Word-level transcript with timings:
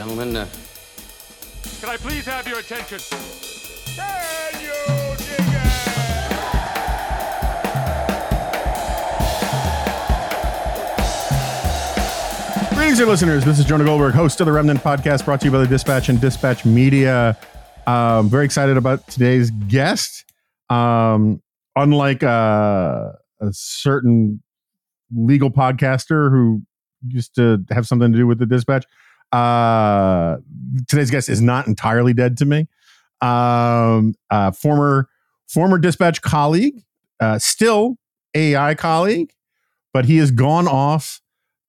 Gentlemen, 0.00 0.34
uh, 0.34 0.46
Can 1.78 1.90
I 1.90 1.98
please 1.98 2.24
have 2.24 2.48
your 2.48 2.60
attention? 2.60 2.98
Can 3.94 4.54
you 4.62 4.72
dig 5.18 5.28
it? 12.64 12.74
Greetings, 12.74 12.96
dear 12.96 13.06
listeners. 13.06 13.44
This 13.44 13.58
is 13.58 13.66
Jonah 13.66 13.84
Goldberg, 13.84 14.14
host 14.14 14.40
of 14.40 14.46
the 14.46 14.52
Remnant 14.52 14.80
Podcast, 14.80 15.26
brought 15.26 15.42
to 15.42 15.48
you 15.48 15.52
by 15.52 15.58
the 15.58 15.66
Dispatch 15.66 16.08
and 16.08 16.18
Dispatch 16.18 16.64
Media. 16.64 17.36
Um, 17.86 18.30
very 18.30 18.46
excited 18.46 18.78
about 18.78 19.06
today's 19.06 19.50
guest. 19.50 20.24
Um, 20.70 21.42
unlike 21.76 22.22
uh, 22.22 23.12
a 23.42 23.52
certain 23.52 24.42
legal 25.14 25.50
podcaster 25.50 26.30
who 26.30 26.62
used 27.06 27.34
to 27.34 27.62
have 27.68 27.86
something 27.86 28.12
to 28.12 28.16
do 28.16 28.26
with 28.26 28.38
the 28.38 28.46
Dispatch, 28.46 28.86
uh, 29.32 30.36
today's 30.88 31.10
guest 31.10 31.28
is 31.28 31.40
not 31.40 31.66
entirely 31.66 32.12
dead 32.12 32.36
to 32.38 32.44
me. 32.44 32.68
Um, 33.20 34.14
uh, 34.30 34.50
former 34.52 35.08
former 35.48 35.78
Dispatch 35.78 36.22
colleague, 36.22 36.82
uh, 37.20 37.38
still 37.38 37.96
AI 38.34 38.74
colleague, 38.74 39.32
but 39.92 40.04
he 40.04 40.16
has 40.18 40.30
gone 40.30 40.68
off 40.68 41.20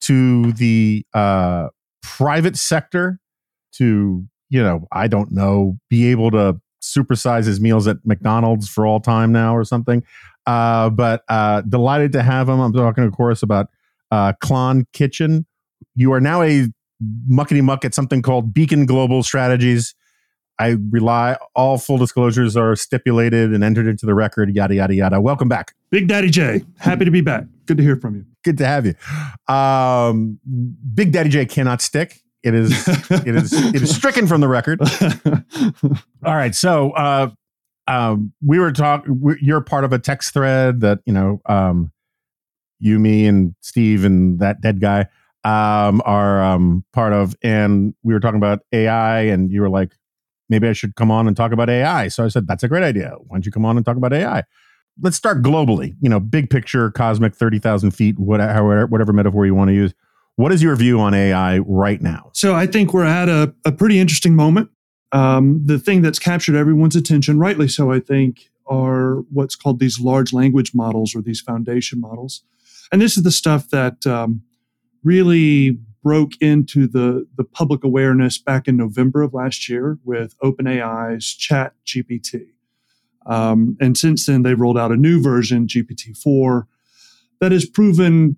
to 0.02 0.52
the 0.54 1.06
uh, 1.14 1.70
private 2.02 2.58
sector 2.58 3.20
to, 3.74 4.26
you 4.50 4.64
know, 4.64 4.88
I 4.92 5.08
don't 5.08 5.32
know, 5.32 5.78
be 5.90 6.08
able 6.08 6.32
to 6.32 6.60
supersize 6.82 7.46
his 7.46 7.60
meals 7.60 7.88
at 7.88 7.98
McDonald's 8.06 8.68
for 8.68 8.86
all 8.86 9.00
time 9.00 9.32
now 9.32 9.56
or 9.56 9.64
something. 9.64 10.04
Uh, 10.48 10.90
but 10.90 11.24
uh, 11.30 11.62
delighted 11.62 12.12
to 12.14 12.24
have 12.24 12.50
him. 12.50 12.60
I'm 12.60 12.74
talking, 12.74 13.04
of 13.04 13.14
course, 13.14 13.44
about 13.44 13.68
uh, 14.10 14.34
Klon 14.44 14.86
Kitchen. 14.94 15.46
You 15.96 16.14
are 16.14 16.22
now 16.22 16.42
a 16.42 16.68
muckety 17.30 17.64
muck 17.64 17.86
at 17.86 17.94
something 17.94 18.22
called 18.22 18.54
Beacon 18.54 18.86
Global 18.86 19.24
Strategies. 19.24 19.96
I 20.60 20.78
rely, 20.92 21.38
all 21.56 21.78
full 21.80 21.98
disclosures 21.98 22.56
are 22.56 22.76
stipulated 22.76 23.52
and 23.52 23.64
entered 23.64 23.88
into 23.88 24.06
the 24.06 24.14
record, 24.14 24.54
yada, 24.54 24.76
yada, 24.76 24.94
yada. 24.94 25.20
Welcome 25.20 25.50
back. 25.50 25.74
Big 25.90 26.08
Daddy 26.08 26.30
J, 26.30 26.64
happy 26.78 27.04
to 27.06 27.12
be 27.12 27.22
back. 27.22 27.46
Good 27.66 27.78
to 27.78 27.84
hear 27.84 27.96
from 27.96 28.16
you. 28.16 28.26
Good 28.44 28.60
to 28.60 28.66
have 28.68 28.86
you. 28.86 28.94
Um, 29.54 30.40
Big 30.94 31.12
Daddy 31.12 31.30
J 31.30 31.46
cannot 31.46 31.82
stick. 31.82 32.22
It 32.44 32.54
is 32.54 32.88
it 33.10 33.36
is 33.36 33.54
it 33.54 33.82
is 33.82 33.96
stricken 33.96 34.28
from 34.28 34.42
the 34.42 34.48
record. 34.48 34.82
All 36.24 36.36
right, 36.36 36.54
so 36.54 36.92
uh, 36.92 37.32
um, 37.88 38.34
we 38.46 38.60
were 38.60 38.72
talking. 38.72 39.38
You're 39.42 39.62
part 39.62 39.84
of 39.84 39.94
a 39.94 40.00
text 40.00 40.34
thread 40.34 40.82
that 40.82 41.00
you 41.06 41.14
know, 41.14 41.42
um, 41.48 41.92
you, 42.80 43.00
me, 43.00 43.26
and 43.26 43.56
Steve, 43.62 44.06
and 44.06 44.40
that 44.40 44.62
dead 44.62 44.80
guy 44.80 45.08
um, 45.44 46.02
are 46.06 46.42
um, 46.44 46.86
part 46.94 47.14
of, 47.14 47.36
and 47.42 47.94
we 48.04 48.14
were 48.14 48.20
talking 48.20 48.38
about 48.38 48.60
AI, 48.72 49.22
and 49.22 49.52
you 49.52 49.62
were 49.62 49.70
like, 49.70 49.94
maybe 50.50 50.68
I 50.68 50.74
should 50.74 50.96
come 50.96 51.10
on 51.10 51.28
and 51.28 51.36
talk 51.36 51.52
about 51.52 51.70
AI. 51.70 52.10
So 52.10 52.26
I 52.26 52.28
said, 52.28 52.48
that's 52.48 52.64
a 52.64 52.68
great 52.68 52.84
idea. 52.84 53.16
Why 53.28 53.36
don't 53.36 53.46
you 53.46 53.52
come 53.52 53.66
on 53.66 53.78
and 53.78 53.86
talk 53.86 53.98
about 53.98 54.14
AI? 54.14 54.44
Let's 55.02 55.18
start 55.18 55.42
globally. 55.42 55.96
You 56.02 56.10
know, 56.10 56.20
big 56.20 56.50
picture, 56.50 56.92
cosmic, 56.92 57.34
thirty 57.34 57.60
thousand 57.60 57.92
feet, 57.92 58.20
whatever, 58.20 58.86
whatever 58.86 59.14
metaphor 59.14 59.46
you 59.46 59.56
want 59.56 59.70
to 59.70 59.74
use. 59.74 59.94
What 60.36 60.52
is 60.52 60.62
your 60.62 60.76
view 60.76 61.00
on 61.00 61.14
AI 61.14 61.60
right 61.60 62.02
now? 62.02 62.32
So 62.34 62.56
I 62.56 62.68
think 62.68 62.94
we're 62.94 63.06
at 63.06 63.30
a, 63.30 63.54
a 63.66 63.72
pretty 63.72 64.00
interesting 64.00 64.36
moment. 64.36 64.70
Um, 65.12 65.62
the 65.66 65.80
thing 65.80 66.02
that's 66.02 66.20
captured 66.20 66.56
everyone's 66.56 66.96
attention, 66.96 67.38
rightly 67.38 67.68
so, 67.68 67.92
I 67.92 68.00
think, 68.00 68.50
are 68.66 69.24
what's 69.32 69.56
called 69.56 69.80
these 69.80 70.00
large 70.00 70.34
language 70.34 70.74
models 70.74 71.16
or 71.16 71.22
these 71.22 71.42
foundation 71.42 72.00
models. 72.00 72.44
And 72.92 73.02
this 73.02 73.18
is 73.18 73.24
the 73.24 73.32
stuff 73.32 73.70
that 73.70 74.06
um, 74.06 74.44
really 75.04 75.78
broke 76.04 76.34
into 76.42 76.88
the, 76.88 77.28
the 77.38 77.44
public 77.44 77.84
awareness 77.84 78.38
back 78.38 78.68
in 78.68 78.76
November 78.76 79.22
of 79.22 79.34
last 79.34 79.70
year 79.70 80.00
with 80.04 80.38
OpenAI's 80.40 81.34
Chat 81.34 81.74
GPT. 81.86 82.48
Um, 83.26 83.78
and 83.80 83.98
since 83.98 84.26
then, 84.26 84.42
they've 84.42 84.60
rolled 84.60 84.80
out 84.80 84.92
a 84.92 84.98
new 84.98 85.22
version, 85.22 85.68
GPT 85.68 86.18
4, 86.18 86.68
that 87.40 87.52
has 87.52 87.66
proven 87.66 88.38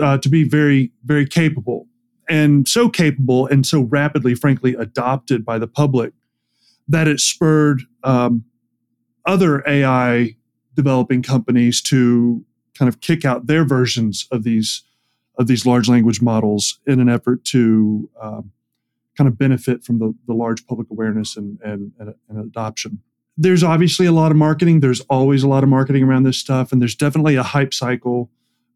uh, 0.00 0.18
to 0.18 0.28
be 0.28 0.42
very, 0.42 0.90
very 1.04 1.26
capable. 1.26 1.86
And 2.28 2.66
so 2.66 2.88
capable 2.88 3.46
and 3.46 3.66
so 3.66 3.82
rapidly, 3.82 4.34
frankly, 4.34 4.74
adopted 4.74 5.44
by 5.44 5.58
the 5.58 5.66
public 5.66 6.14
that 6.88 7.06
it 7.06 7.20
spurred 7.20 7.82
um, 8.02 8.44
other 9.26 9.62
AI 9.68 10.36
developing 10.74 11.22
companies 11.22 11.80
to 11.82 12.44
kind 12.76 12.88
of 12.88 13.00
kick 13.00 13.24
out 13.24 13.46
their 13.46 13.64
versions 13.64 14.26
of 14.32 14.42
these 14.42 14.82
of 15.36 15.46
these 15.46 15.66
large 15.66 15.88
language 15.88 16.22
models 16.22 16.80
in 16.86 17.00
an 17.00 17.08
effort 17.08 17.44
to 17.44 18.08
um, 18.20 18.52
kind 19.16 19.28
of 19.28 19.38
benefit 19.38 19.84
from 19.84 19.98
the, 19.98 20.14
the 20.26 20.34
large 20.34 20.66
public 20.66 20.88
awareness 20.90 21.36
and, 21.36 21.58
and, 21.62 21.92
and, 21.98 22.14
adoption 22.38 23.00
there's 23.36 23.64
obviously 23.64 24.06
a 24.06 24.12
lot 24.12 24.30
of 24.30 24.36
marketing. 24.36 24.80
There's 24.80 25.00
always 25.02 25.42
a 25.42 25.48
lot 25.48 25.62
of 25.62 25.68
marketing 25.68 26.04
around 26.04 26.22
this 26.22 26.38
stuff, 26.38 26.72
and 26.72 26.80
there's 26.80 26.94
definitely 26.94 27.36
a 27.36 27.42
hype 27.42 27.74
cycle, 27.74 28.30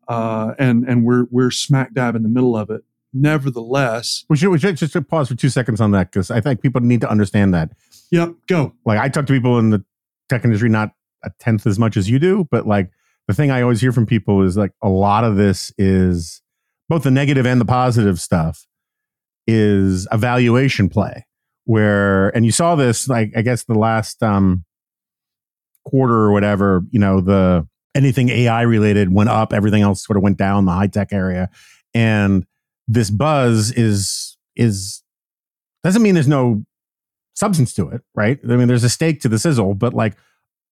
uh, 0.08 0.54
and 0.58 0.84
and 0.88 1.04
we're 1.04 1.26
we're 1.30 1.50
smack 1.50 1.94
dab 1.94 2.16
in 2.16 2.22
the 2.22 2.28
middle 2.28 2.56
of 2.56 2.70
it. 2.70 2.82
Nevertheless, 3.12 4.24
We 4.28 4.36
should, 4.36 4.50
we 4.50 4.58
should 4.58 4.76
just 4.76 5.08
pause 5.08 5.28
for 5.28 5.34
two 5.34 5.48
seconds 5.48 5.80
on 5.80 5.92
that 5.92 6.12
because 6.12 6.30
I 6.30 6.40
think 6.40 6.60
people 6.60 6.80
need 6.82 7.00
to 7.00 7.10
understand 7.10 7.54
that. 7.54 7.70
yep, 8.10 8.34
go. 8.46 8.74
Like 8.84 8.98
I 8.98 9.08
talk 9.08 9.26
to 9.26 9.32
people 9.32 9.58
in 9.58 9.70
the 9.70 9.82
tech 10.28 10.44
industry, 10.44 10.68
not 10.68 10.92
a 11.24 11.30
tenth 11.38 11.66
as 11.66 11.78
much 11.78 11.96
as 11.96 12.10
you 12.10 12.18
do, 12.18 12.46
but 12.50 12.66
like 12.66 12.90
the 13.26 13.34
thing 13.34 13.50
I 13.50 13.62
always 13.62 13.80
hear 13.80 13.92
from 13.92 14.06
people 14.06 14.42
is 14.42 14.56
like 14.56 14.72
a 14.82 14.88
lot 14.88 15.24
of 15.24 15.36
this 15.36 15.72
is 15.78 16.42
both 16.88 17.02
the 17.02 17.10
negative 17.10 17.46
and 17.46 17.60
the 17.60 17.64
positive 17.64 18.20
stuff 18.20 18.66
is 19.46 20.06
a 20.10 20.18
valuation 20.18 20.88
play 20.88 21.24
where 21.64 22.28
and 22.30 22.44
you 22.44 22.52
saw 22.52 22.74
this 22.74 23.08
like 23.08 23.32
I 23.36 23.42
guess 23.42 23.64
the 23.64 23.78
last 23.78 24.22
um 24.22 24.64
quarter 25.84 26.14
or 26.14 26.32
whatever, 26.32 26.82
you 26.90 27.00
know, 27.00 27.20
the 27.20 27.66
anything 27.94 28.28
AI 28.28 28.62
related 28.62 29.12
went 29.12 29.30
up, 29.30 29.52
everything 29.52 29.82
else 29.82 30.04
sort 30.04 30.16
of 30.16 30.22
went 30.22 30.36
down 30.36 30.64
the 30.64 30.72
high 30.72 30.86
tech 30.86 31.12
area. 31.12 31.48
And 31.94 32.46
this 32.86 33.10
buzz 33.10 33.72
is 33.72 34.36
is 34.56 35.02
doesn't 35.82 36.02
mean 36.02 36.14
there's 36.14 36.28
no 36.28 36.64
substance 37.34 37.72
to 37.74 37.88
it, 37.88 38.02
right? 38.14 38.38
I 38.44 38.56
mean, 38.56 38.68
there's 38.68 38.84
a 38.84 38.88
stake 38.88 39.20
to 39.20 39.28
the 39.28 39.38
sizzle, 39.38 39.74
but 39.74 39.94
like 39.94 40.16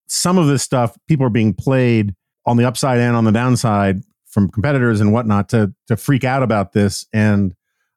some 0.09 0.39
of 0.39 0.47
this 0.47 0.63
stuff, 0.63 0.97
people 1.09 1.27
are 1.27 1.31
being 1.31 1.55
played 1.55 2.15
on 2.45 2.57
the 2.57 2.65
upside 2.65 2.99
and 2.99 3.17
on 3.17 3.25
the 3.25 3.33
downside 3.33 4.01
from 4.37 4.51
competitors 4.51 5.01
and 5.01 5.15
whatnot 5.15 5.49
to 5.49 5.73
to 5.89 5.97
freak 5.97 6.23
out 6.23 6.43
about 6.43 6.75
this. 6.75 7.07
And 7.11 7.55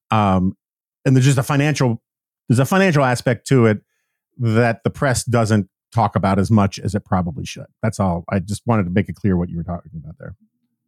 um 0.10 0.56
and 1.04 1.14
there's 1.14 1.26
just 1.26 1.38
a 1.38 1.44
financial 1.44 2.02
there's 2.48 2.60
a 2.60 2.66
financial 2.66 3.04
aspect 3.04 3.46
to 3.48 3.66
it 3.66 3.82
that 4.38 4.80
the 4.86 4.90
press 4.90 5.26
doesn't 5.26 5.68
talk 5.94 6.16
about 6.16 6.40
as 6.40 6.50
much 6.50 6.80
as 6.80 6.96
it 6.96 7.04
probably 7.04 7.44
should. 7.46 7.66
That's 7.84 8.00
all. 8.00 8.24
I 8.30 8.40
just 8.40 8.66
wanted 8.66 8.86
to 8.86 8.90
make 8.90 9.10
it 9.10 9.18
clear 9.18 9.36
what 9.36 9.50
you 9.50 9.58
were 9.58 9.66
talking 9.66 9.92
about 9.94 10.16
there. 10.18 10.38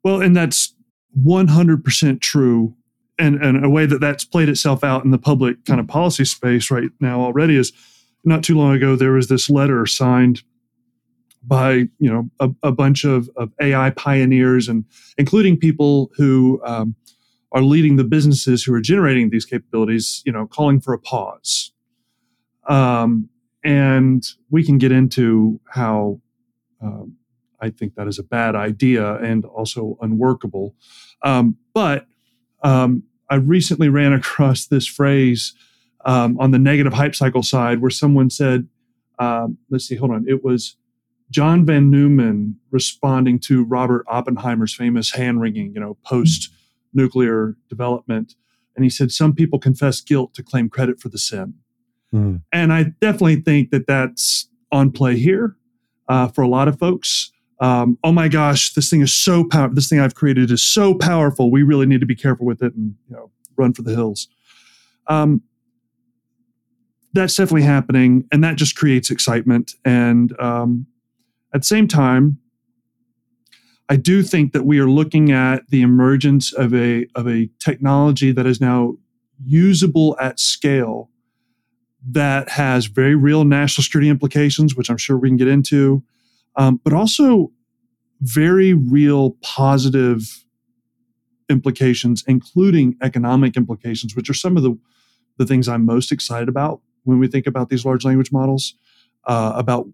Well, 0.06 0.22
and 0.22 0.34
that's 0.34 0.74
100% 1.22 2.22
true. 2.22 2.74
And, 3.20 3.36
and 3.44 3.66
a 3.66 3.70
way 3.70 3.86
that 3.86 4.00
that's 4.00 4.24
played 4.24 4.48
itself 4.48 4.86
out 4.86 5.04
in 5.04 5.12
the 5.12 5.18
public 5.18 5.66
kind 5.66 5.82
of 5.82 5.88
policy 5.88 6.24
space 6.24 6.72
right 6.72 6.92
now 7.02 7.20
already 7.20 7.58
is 7.58 7.74
not 8.24 8.42
too 8.42 8.58
long 8.58 8.74
ago, 8.74 8.96
there 8.96 9.12
was 9.12 9.28
this 9.28 9.50
letter 9.50 9.86
signed 9.86 10.44
by 11.44 11.74
you 12.00 12.12
know 12.12 12.30
a, 12.40 12.50
a 12.64 12.72
bunch 12.72 13.04
of, 13.04 13.30
of 13.36 13.52
AI 13.60 13.90
pioneers 13.92 14.68
and 14.68 14.86
including 15.18 15.58
people 15.58 16.12
who 16.16 16.62
um, 16.66 16.96
are 17.52 17.62
leading 17.62 17.96
the 17.96 18.04
businesses 18.04 18.64
who 18.64 18.74
are 18.74 18.82
generating 18.82 19.30
these 19.30 19.46
capabilities, 19.46 20.22
you 20.26 20.32
know, 20.32 20.48
calling 20.48 20.80
for 20.80 20.94
a 20.94 21.00
pause. 21.00 21.72
Um, 22.68 23.30
and 23.64 24.26
we 24.50 24.64
can 24.64 24.78
get 24.78 24.92
into 24.92 25.60
how 25.70 26.22
um, 26.82 27.18
I 27.60 27.70
think 27.70 27.96
that 27.96 28.08
is 28.08 28.18
a 28.18 28.24
bad 28.24 28.56
idea 28.56 29.16
and 29.16 29.46
also 29.46 29.98
unworkable. 30.02 30.76
Um, 31.24 31.58
but 31.74 32.08
um, 32.64 33.04
I 33.30 33.36
recently 33.36 33.90
ran 33.90 34.14
across 34.22 34.66
this 34.68 34.88
phrase 34.88 35.54
um, 36.06 36.40
on 36.40 36.52
the 36.52 36.60
negative 36.60 36.94
hype 36.94 37.16
cycle 37.16 37.44
side, 37.44 37.82
where 37.82 37.92
someone 37.92 38.30
said, 38.30 38.68
let's 39.70 39.86
see, 39.86 39.96
hold 39.96 40.12
on, 40.12 40.26
it 40.28 40.44
was 40.44 40.78
John 41.32 41.66
von 41.66 41.90
Neumann 41.90 42.58
responding 42.70 43.40
to 43.40 43.64
Robert 43.64 44.06
Oppenheimer's 44.08 44.76
famous 44.76 45.12
hand 45.12 45.42
wringing, 45.42 45.74
you 45.74 45.80
know, 45.80 45.98
post 46.06 46.50
nuclear 46.94 47.56
development. 47.70 48.36
And 48.76 48.84
he 48.84 48.90
said, 48.90 49.12
Some 49.12 49.34
people 49.34 49.58
confess 49.58 50.02
guilt 50.02 50.34
to 50.36 50.44
claim 50.44 50.70
credit 50.70 51.00
for 51.00 51.10
the 51.10 51.18
sin. 51.18 51.56
Mm. 52.14 52.42
And 52.52 52.74
I 52.74 52.84
definitely 53.02 53.38
think 53.38 53.72
that 53.72 53.88
that's 53.88 54.50
on 54.72 54.92
play 54.92 55.18
here 55.18 55.56
uh, 56.08 56.28
for 56.28 56.42
a 56.42 56.48
lot 56.48 56.68
of 56.68 56.78
folks. 56.78 57.32
Um, 57.62 57.98
oh 58.04 58.12
my 58.12 58.28
gosh, 58.28 58.74
this 58.74 58.90
thing 58.90 59.02
is 59.02 59.14
so 59.14 59.46
powerful. 59.46 59.76
This 59.76 59.88
thing 59.88 60.00
I've 60.00 60.16
created 60.16 60.52
is 60.52 60.64
so 60.64 60.94
powerful. 60.94 61.52
We 61.52 61.64
really 61.64 61.86
need 61.86 62.02
to 62.02 62.06
be 62.06 62.16
careful 62.16 62.46
with 62.46 62.62
it 62.62 62.74
and 62.76 62.96
you 63.10 63.16
know 63.16 63.32
run 63.56 63.74
for 63.74 63.84
the 63.84 63.96
hills. 63.96 64.28
Um, 65.08 65.44
that's 67.14 67.36
definitely 67.36 67.64
happening, 67.64 68.28
and 68.32 68.44
that 68.44 68.56
just 68.56 68.76
creates 68.76 69.12
excitement. 69.12 69.76
And 69.86 70.38
um, 70.40 70.88
at 71.54 71.62
the 71.62 71.68
same 71.68 71.88
time, 71.88 72.40
I 73.90 73.98
do 73.98 74.24
think 74.24 74.54
that 74.54 74.66
we 74.66 74.80
are 74.80 74.90
looking 74.90 75.32
at 75.32 75.70
the 75.70 75.82
emergence 75.82 76.54
of 76.54 76.74
a 76.74 77.08
of 77.16 77.28
a 77.28 77.50
technology 77.60 78.32
that 78.32 78.46
is 78.46 78.62
now 78.62 78.96
usable 79.44 80.18
at 80.20 80.40
scale 80.40 81.10
that 82.10 82.50
has 82.50 82.86
very 82.86 83.16
real 83.16 83.44
national 83.44 83.84
security 83.84 84.10
implications, 84.10 84.76
which 84.76 84.90
I'm 84.90 84.98
sure 84.98 85.18
we 85.18 85.30
can 85.30 85.38
get 85.38 85.48
into, 85.48 86.04
um, 86.56 86.80
but 86.84 86.94
also 86.94 87.52
very 88.22 88.74
real 88.74 89.32
positive 89.42 90.46
implications, 91.50 92.24
including 92.28 92.96
economic 93.02 93.58
implications, 93.58 94.16
which 94.16 94.30
are 94.30 94.34
some 94.34 94.58
of 94.58 94.64
the, 94.64 94.78
the 95.38 95.46
things 95.46 95.68
I'm 95.68 95.86
most 95.86 96.12
excited 96.12 96.50
about 96.50 96.82
when 97.04 97.20
we 97.20 97.28
think 97.28 97.46
about 97.46 97.70
these 97.70 97.86
large 97.86 98.06
language 98.06 98.32
models. 98.32 98.76
Uh, 99.26 99.54
about, 99.56 99.88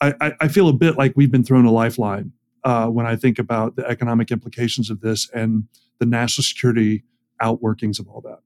I, 0.00 0.32
I 0.40 0.48
feel 0.48 0.68
a 0.68 0.72
bit 0.72 0.96
like 0.96 1.14
we've 1.16 1.30
been 1.30 1.44
thrown 1.44 1.64
a 1.64 1.70
lifeline 1.70 2.32
uh, 2.64 2.86
when 2.88 3.06
I 3.06 3.16
think 3.16 3.38
about 3.38 3.76
the 3.76 3.86
economic 3.86 4.30
implications 4.30 4.90
of 4.90 5.00
this 5.00 5.30
and 5.30 5.68
the 5.98 6.06
national 6.06 6.44
security 6.44 7.04
outworkings 7.40 7.98
of 7.98 8.08
all 8.08 8.20
that. 8.22 8.40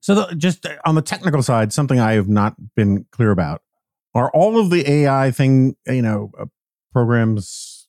So, 0.00 0.14
the, 0.14 0.34
just 0.36 0.66
on 0.84 0.94
the 0.94 1.02
technical 1.02 1.42
side, 1.42 1.72
something 1.72 1.98
I 1.98 2.12
have 2.12 2.28
not 2.28 2.54
been 2.74 3.06
clear 3.10 3.30
about 3.30 3.62
are 4.14 4.30
all 4.30 4.58
of 4.58 4.70
the 4.70 4.88
AI 4.90 5.30
thing, 5.30 5.76
you 5.86 6.02
know, 6.02 6.30
uh, 6.38 6.46
programs, 6.92 7.88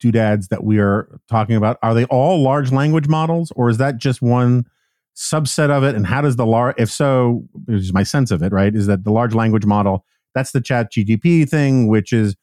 doodads 0.00 0.48
that 0.48 0.64
we 0.64 0.78
are 0.78 1.20
talking 1.28 1.56
about. 1.56 1.78
Are 1.82 1.94
they 1.94 2.06
all 2.06 2.42
large 2.42 2.72
language 2.72 3.08
models, 3.08 3.52
or 3.54 3.68
is 3.68 3.76
that 3.76 3.98
just 3.98 4.22
one 4.22 4.66
subset 5.14 5.70
of 5.70 5.84
it? 5.84 5.94
And 5.94 6.06
how 6.06 6.22
does 6.22 6.36
the 6.36 6.46
large, 6.46 6.76
if 6.78 6.90
so, 6.90 7.44
is 7.68 7.92
my 7.92 8.02
sense 8.02 8.30
of 8.30 8.42
it, 8.42 8.52
right? 8.52 8.74
Is 8.74 8.86
that 8.86 9.04
the 9.04 9.12
large 9.12 9.34
language 9.34 9.66
model? 9.66 10.04
That's 10.34 10.52
the 10.52 10.60
Chat 10.60 10.92
GTP 10.92 11.48
thing, 11.48 11.88
which 11.88 12.12
is 12.12 12.36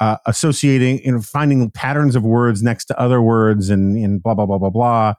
uh, 0.00 0.16
associating, 0.26 1.02
you 1.04 1.12
know, 1.12 1.20
finding 1.20 1.70
patterns 1.70 2.16
of 2.16 2.22
words 2.22 2.62
next 2.62 2.86
to 2.86 3.00
other 3.00 3.22
words, 3.22 3.70
and 3.70 3.96
and 3.96 4.22
blah 4.22 4.34
blah 4.34 4.46
blah 4.46 4.58
blah 4.58 4.70
blah. 4.70 5.14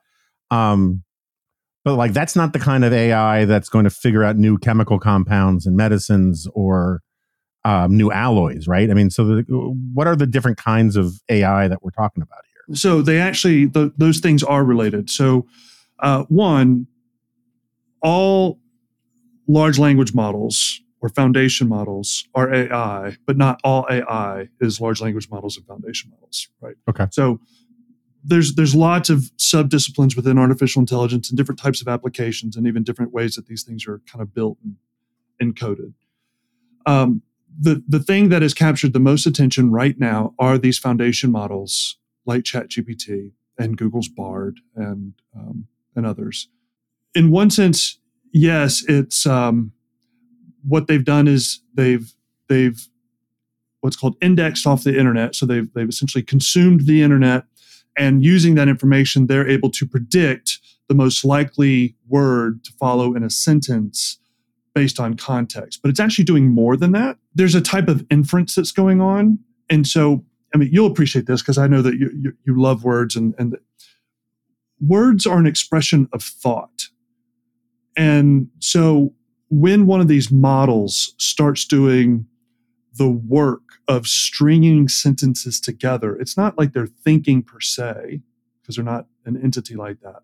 Um, 0.51 1.03
but 1.83 1.95
like 1.95 2.13
that's 2.13 2.35
not 2.35 2.53
the 2.53 2.59
kind 2.59 2.83
of 2.83 2.93
AI 2.93 3.45
that's 3.45 3.69
going 3.69 3.85
to 3.85 3.89
figure 3.89 4.23
out 4.23 4.35
new 4.35 4.57
chemical 4.57 4.99
compounds 4.99 5.65
and 5.65 5.77
medicines 5.77 6.47
or 6.53 7.01
um, 7.63 7.97
new 7.97 8.11
alloys, 8.11 8.67
right? 8.67 8.89
I 8.89 8.93
mean, 8.93 9.09
so 9.09 9.25
the, 9.25 9.43
what 9.93 10.07
are 10.07 10.15
the 10.15 10.27
different 10.27 10.57
kinds 10.57 10.95
of 10.95 11.13
AI 11.29 11.67
that 11.67 11.83
we're 11.83 11.91
talking 11.91 12.23
about 12.23 12.39
here? 12.53 12.75
So 12.75 13.01
they 13.01 13.19
actually 13.19 13.65
the, 13.65 13.93
those 13.97 14.19
things 14.19 14.43
are 14.43 14.63
related. 14.63 15.09
So 15.09 15.47
uh, 15.99 16.23
one, 16.29 16.87
all 18.01 18.59
large 19.47 19.79
language 19.79 20.13
models 20.13 20.81
or 21.01 21.09
foundation 21.09 21.67
models 21.67 22.27
are 22.33 22.53
AI, 22.53 23.17
but 23.25 23.37
not 23.37 23.59
all 23.63 23.85
AI 23.89 24.49
is 24.59 24.81
large 24.81 25.01
language 25.01 25.29
models 25.29 25.57
and 25.57 25.65
foundation 25.65 26.09
models, 26.09 26.47
right? 26.59 26.75
Okay. 26.89 27.07
So 27.11 27.39
there's 28.23 28.55
there's 28.55 28.75
lots 28.75 29.09
of 29.09 29.31
subdisciplines 29.37 30.15
within 30.15 30.37
artificial 30.37 30.79
intelligence 30.79 31.29
and 31.29 31.37
different 31.37 31.59
types 31.59 31.81
of 31.81 31.87
applications 31.87 32.55
and 32.55 32.67
even 32.67 32.83
different 32.83 33.13
ways 33.13 33.35
that 33.35 33.47
these 33.47 33.63
things 33.63 33.87
are 33.87 34.01
kind 34.11 34.21
of 34.21 34.33
built 34.33 34.57
and 34.63 35.55
encoded. 35.55 35.93
Um, 36.85 37.21
the 37.59 37.83
the 37.87 37.99
thing 37.99 38.29
that 38.29 38.41
has 38.41 38.53
captured 38.53 38.93
the 38.93 38.99
most 38.99 39.25
attention 39.25 39.71
right 39.71 39.97
now 39.99 40.33
are 40.39 40.57
these 40.57 40.77
foundation 40.77 41.31
models 41.31 41.97
like 42.25 42.43
ChatGPT 42.43 43.31
and 43.57 43.77
Google's 43.77 44.09
Bard 44.09 44.59
and 44.75 45.13
um, 45.35 45.67
and 45.95 46.05
others. 46.05 46.49
In 47.15 47.31
one 47.31 47.49
sense, 47.49 47.99
yes, 48.31 48.83
it's 48.87 49.25
um, 49.25 49.71
what 50.67 50.87
they've 50.87 51.05
done 51.05 51.27
is 51.27 51.61
they've 51.73 52.13
they've 52.49 52.87
what's 53.81 53.95
called 53.95 54.15
indexed 54.21 54.67
off 54.67 54.83
the 54.83 54.97
internet. 54.97 55.35
So 55.35 55.45
they've 55.45 55.71
they've 55.73 55.89
essentially 55.89 56.23
consumed 56.23 56.85
the 56.85 57.01
internet 57.01 57.45
and 57.97 58.23
using 58.23 58.55
that 58.55 58.67
information, 58.67 59.25
they're 59.25 59.49
able 59.49 59.71
to 59.71 59.85
predict 59.85 60.59
the 60.87 60.93
most 60.93 61.25
likely 61.25 61.95
word 62.07 62.63
to 62.63 62.71
follow 62.73 63.15
in 63.15 63.23
a 63.23 63.29
sentence 63.29 64.19
based 64.75 64.99
on 64.99 65.15
context. 65.15 65.81
But 65.81 65.89
it's 65.89 65.99
actually 65.99 66.23
doing 66.23 66.49
more 66.49 66.77
than 66.77 66.91
that. 66.91 67.17
There's 67.33 67.55
a 67.55 67.61
type 67.61 67.87
of 67.87 68.05
inference 68.11 68.53
that's 68.55 68.71
going 68.71 69.01
on. 69.01 69.39
And 69.69 69.87
so, 69.87 70.23
I 70.53 70.57
mean, 70.57 70.69
you'll 70.71 70.89
appreciate 70.89 71.25
this 71.25 71.41
because 71.41 71.57
I 71.57 71.67
know 71.67 71.81
that 71.81 71.95
you, 71.95 72.11
you, 72.15 72.33
you, 72.45 72.61
love 72.61 72.83
words 72.83 73.15
and, 73.15 73.33
and 73.39 73.57
words 74.79 75.25
are 75.25 75.39
an 75.39 75.47
expression 75.47 76.07
of 76.13 76.21
thought. 76.21 76.89
And 77.97 78.49
so 78.59 79.13
when 79.49 79.85
one 79.85 80.01
of 80.01 80.07
these 80.07 80.31
models 80.31 81.13
starts 81.17 81.65
doing 81.65 82.25
the 82.97 83.09
work 83.09 83.61
of 83.87 84.07
stringing 84.07 84.87
sentences 84.87 85.59
together. 85.59 86.15
It's 86.15 86.35
not 86.35 86.57
like 86.57 86.73
they're 86.73 86.87
thinking 86.87 87.41
per 87.43 87.59
se, 87.59 88.21
because 88.61 88.75
they're 88.75 88.83
not 88.83 89.07
an 89.25 89.41
entity 89.41 89.75
like 89.75 90.01
that. 90.01 90.23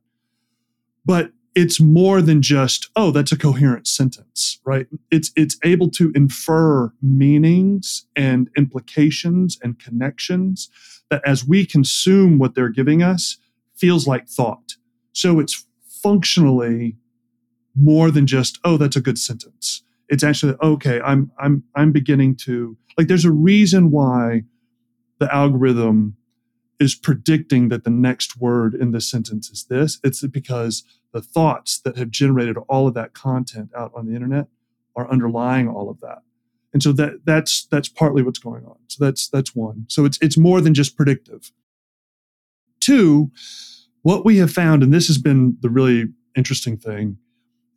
But 1.06 1.32
it's 1.56 1.80
more 1.80 2.22
than 2.22 2.42
just, 2.42 2.90
oh, 2.96 3.12
that's 3.12 3.32
a 3.32 3.38
coherent 3.38 3.88
sentence, 3.88 4.60
right? 4.66 4.88
It's 5.12 5.32
it's 5.36 5.58
able 5.64 5.90
to 5.92 6.12
infer 6.16 6.92
meanings 7.02 8.06
and 8.16 8.50
implications 8.58 9.60
and 9.62 9.80
connections 9.80 10.70
that 11.10 11.22
as 11.26 11.46
we 11.46 11.66
consume 11.66 12.40
what 12.40 12.56
they're 12.56 12.70
giving 12.70 13.04
us, 13.04 13.38
feels 13.76 14.08
like 14.08 14.28
thought. 14.28 14.78
So 15.12 15.40
it's 15.40 15.66
functionally 15.88 16.98
more 17.76 18.12
than 18.12 18.28
just, 18.28 18.60
oh, 18.64 18.78
that's 18.78 18.96
a 18.96 19.02
good 19.02 19.18
sentence. 19.18 19.84
It's 20.10 20.24
actually 20.24 20.56
okay 20.62 21.00
i'm 21.02 21.32
i'm 21.40 21.64
i'm 21.76 21.92
beginning 21.92 22.36
to 22.36 22.78
like 22.98 23.08
there's 23.08 23.26
a 23.26 23.32
reason 23.32 23.90
why 23.90 24.44
the 25.18 25.34
algorithm 25.34 26.16
is 26.84 26.96
predicting 26.96 27.70
that 27.70 27.84
the 27.84 27.90
next 27.90 28.38
word 28.38 28.74
in 28.76 28.92
this 28.92 29.10
sentence 29.10 29.50
is 29.50 29.66
this. 29.66 30.00
It's 30.04 30.26
because 30.28 30.84
the 31.14 31.22
thoughts 31.22 31.80
that 31.80 31.98
have 31.98 32.10
generated 32.10 32.58
all 32.68 32.88
of 32.88 32.94
that 32.96 33.14
content 33.14 33.70
out 33.76 33.94
on 33.96 34.06
the 34.06 34.16
internet 34.16 34.48
are 34.96 35.10
underlying 35.10 35.70
all 35.70 35.90
of 35.90 36.02
that. 36.02 36.24
And 36.74 36.82
so 36.82 36.92
that 36.94 37.22
that's 37.26 37.66
that's 37.68 37.88
partly 37.88 38.24
what's 38.24 38.40
going 38.40 38.66
on. 38.66 38.78
So 38.88 39.06
that's 39.06 39.30
that's 39.30 39.56
one. 39.56 39.86
So 39.88 40.06
it's 40.06 40.18
it's 40.22 40.38
more 40.38 40.60
than 40.60 40.74
just 40.74 40.98
predictive. 40.98 41.52
Two 42.80 43.32
what 44.02 44.26
we 44.26 44.38
have 44.38 44.52
found 44.52 44.84
and 44.84 44.94
this 44.94 45.08
has 45.08 45.18
been 45.18 45.58
the 45.62 45.70
really 45.70 46.08
interesting 46.36 46.76
thing 46.76 47.18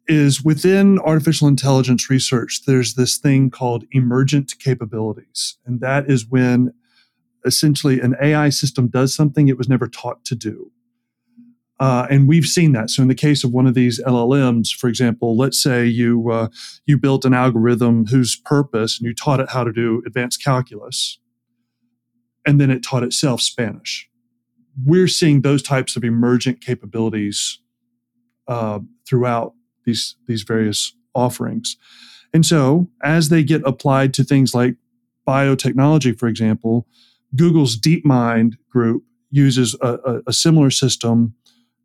is 0.08 0.44
within 0.44 0.98
artificial 1.00 1.48
intelligence 1.48 2.08
research, 2.08 2.62
there's 2.66 2.94
this 2.94 3.16
thing 3.16 3.50
called 3.50 3.84
emergent 3.92 4.58
capabilities. 4.58 5.56
And 5.66 5.80
that 5.80 6.08
is 6.08 6.26
when 6.26 6.72
essentially 7.44 8.00
an 8.00 8.14
AI 8.20 8.50
system 8.50 8.88
does 8.88 9.14
something 9.14 9.48
it 9.48 9.58
was 9.58 9.68
never 9.68 9.88
taught 9.88 10.24
to 10.26 10.34
do. 10.34 10.70
Uh, 11.78 12.06
and 12.08 12.26
we've 12.26 12.46
seen 12.46 12.72
that. 12.72 12.88
So, 12.88 13.02
in 13.02 13.08
the 13.08 13.14
case 13.14 13.44
of 13.44 13.52
one 13.52 13.66
of 13.66 13.74
these 13.74 14.02
LLMs, 14.02 14.74
for 14.74 14.88
example, 14.88 15.36
let's 15.36 15.62
say 15.62 15.84
you 15.84 16.30
uh, 16.30 16.48
you 16.86 16.96
built 16.96 17.26
an 17.26 17.34
algorithm 17.34 18.06
whose 18.06 18.34
purpose, 18.34 18.98
and 18.98 19.06
you 19.06 19.14
taught 19.14 19.40
it 19.40 19.50
how 19.50 19.62
to 19.62 19.72
do 19.72 20.02
advanced 20.06 20.42
calculus, 20.42 21.18
and 22.46 22.58
then 22.58 22.70
it 22.70 22.82
taught 22.82 23.02
itself 23.02 23.42
Spanish. 23.42 24.08
We're 24.86 25.08
seeing 25.08 25.42
those 25.42 25.62
types 25.62 25.96
of 25.96 26.04
emergent 26.04 26.62
capabilities 26.62 27.58
uh, 28.48 28.80
throughout 29.06 29.52
these 29.86 30.16
these 30.26 30.42
various 30.42 30.94
offerings. 31.14 31.76
And 32.34 32.44
so, 32.44 32.90
as 33.02 33.30
they 33.30 33.42
get 33.42 33.62
applied 33.64 34.12
to 34.14 34.24
things 34.24 34.54
like 34.54 34.76
biotechnology, 35.26 36.18
for 36.18 36.28
example, 36.28 36.86
Google's 37.34 37.78
DeepMind 37.78 38.56
group 38.68 39.04
uses 39.30 39.74
a, 39.80 39.98
a, 40.04 40.20
a 40.28 40.32
similar 40.32 40.70
system 40.70 41.34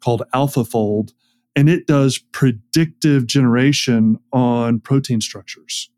called 0.03 0.24
AlphaFold, 0.34 1.13
and 1.55 1.70
it 1.70 1.88
does 1.88 2.17
predictive 2.17 3.27
generation 3.27 4.20
on 4.34 4.79
protein 4.79 5.22
structures. 5.22 5.89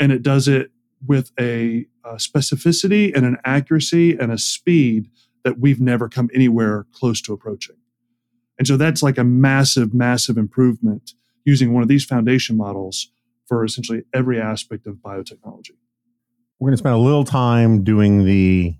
And 0.00 0.12
it 0.12 0.22
does 0.22 0.48
it 0.48 0.70
with 1.06 1.30
a, 1.38 1.86
a, 2.04 2.14
specificity 2.14 3.14
and 3.14 3.24
an 3.26 3.36
accuracy 3.44 4.16
and 4.16 4.32
a 4.32 4.38
speed 4.38 5.10
that 5.44 5.58
we've 5.58 5.80
never 5.80 6.08
come 6.08 6.30
anywhere 6.34 6.86
close 6.92 7.20
to 7.22 7.32
approaching. 7.32 7.76
And 8.58 8.66
so 8.66 8.76
that's 8.76 9.02
like 9.02 9.18
a 9.18 9.24
massive, 9.24 9.92
massive 9.92 10.38
improvement 10.38 11.12
using 11.44 11.72
one 11.72 11.82
of 11.82 11.88
these 11.88 12.04
foundation 12.04 12.56
models 12.56 13.08
for 13.46 13.64
essentially 13.64 14.02
every 14.14 14.40
aspect 14.40 14.86
of 14.86 14.96
biotechnology. 14.96 15.72
We're 16.58 16.68
going 16.68 16.74
to 16.74 16.78
spend 16.78 16.94
a 16.94 16.98
little 16.98 17.24
time 17.24 17.84
doing 17.84 18.24
the 18.24 18.76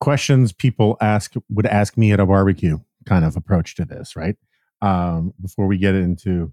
questions 0.00 0.52
people 0.52 0.96
ask 1.00 1.34
would 1.48 1.66
ask 1.66 1.96
me 1.96 2.12
at 2.12 2.20
a 2.20 2.26
barbecue 2.26 2.78
kind 3.06 3.24
of 3.24 3.36
approach 3.36 3.76
to 3.76 3.84
this, 3.84 4.16
right? 4.16 4.36
Um, 4.80 5.32
before 5.40 5.66
we 5.66 5.78
get 5.78 5.94
into, 5.94 6.52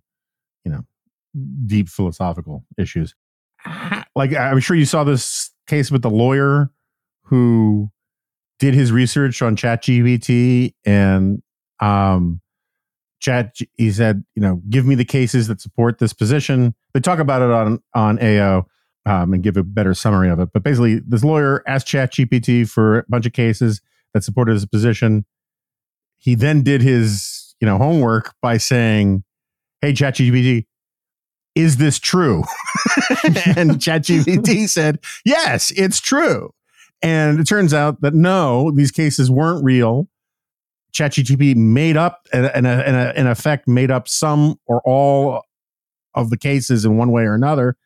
you 0.63 0.72
know, 0.72 0.86
deep 1.66 1.89
philosophical 1.89 2.66
issues. 2.78 3.16
Like 4.16 4.36
I'm 4.36 4.60
sure 4.60 4.75
you 4.75 4.86
saw 4.86 5.04
this 5.04 5.51
case 5.68 5.92
with 5.92 6.01
the 6.01 6.10
lawyer 6.10 6.72
who 7.24 7.92
did 8.60 8.74
his 8.74 8.92
research 8.92 9.42
on 9.42 9.56
ChatGPT 9.56 10.74
and 10.86 11.42
um, 11.80 12.42
Chat. 13.20 13.58
He 13.78 13.92
said, 13.92 14.24
you 14.36 14.42
know, 14.42 14.62
give 14.70 14.86
me 14.86 14.96
the 14.96 15.06
cases 15.06 15.48
that 15.48 15.62
support 15.62 16.00
this 16.00 16.14
position. 16.14 16.74
They 16.94 17.00
talk 17.00 17.20
about 17.20 17.42
it 17.42 17.52
on 17.52 17.82
on 17.94 18.20
AO 18.24 18.66
um, 19.06 19.34
and 19.34 19.44
give 19.44 19.58
a 19.58 19.64
better 19.64 19.94
summary 19.94 20.30
of 20.30 20.40
it. 20.40 20.50
But 20.54 20.64
basically, 20.64 21.00
this 21.00 21.24
lawyer 21.24 21.64
asked 21.68 21.88
Chat 21.88 22.14
GPT 22.14 22.70
for 22.70 23.00
a 23.00 23.06
bunch 23.10 23.26
of 23.26 23.34
cases 23.34 23.82
that 24.14 24.24
supported 24.24 24.54
his 24.54 24.66
position. 24.66 25.26
He 26.18 26.36
then 26.36 26.64
did 26.64 26.82
his 26.82 27.56
you 27.60 27.66
know 27.66 27.78
homework 27.78 28.36
by 28.42 28.58
saying, 28.58 29.24
"Hey, 29.82 29.94
Chat 29.94 30.16
GPT, 30.16 30.66
is 31.56 31.78
this 31.78 32.00
true?" 32.00 32.44
and 33.58 33.82
Chat 33.82 34.04
GPT 34.04 34.68
said, 34.70 35.00
"Yes, 35.26 35.72
it's 35.72 36.00
true." 36.00 36.54
And 37.02 37.40
it 37.40 37.48
turns 37.48 37.74
out 37.74 38.02
that 38.02 38.14
no, 38.14 38.72
these 38.72 38.92
cases 38.92 39.32
weren't 39.32 39.64
real. 39.64 40.10
ChatGPT 40.93 41.55
made 41.55 41.98
up, 41.98 42.27
and 42.34 42.46
in, 42.48 42.65
in, 42.65 42.96
uh, 42.96 43.13
uh, 43.15 43.19
in 43.19 43.27
effect, 43.27 43.67
made 43.67 43.91
up 43.91 44.08
some 44.08 44.60
or 44.65 44.81
all 44.86 45.43
of 46.15 46.29
the 46.29 46.38
cases 46.38 46.86
in 46.86 46.98
one 46.98 47.12
way 47.12 47.24
or 47.24 47.34
another. 47.34 47.77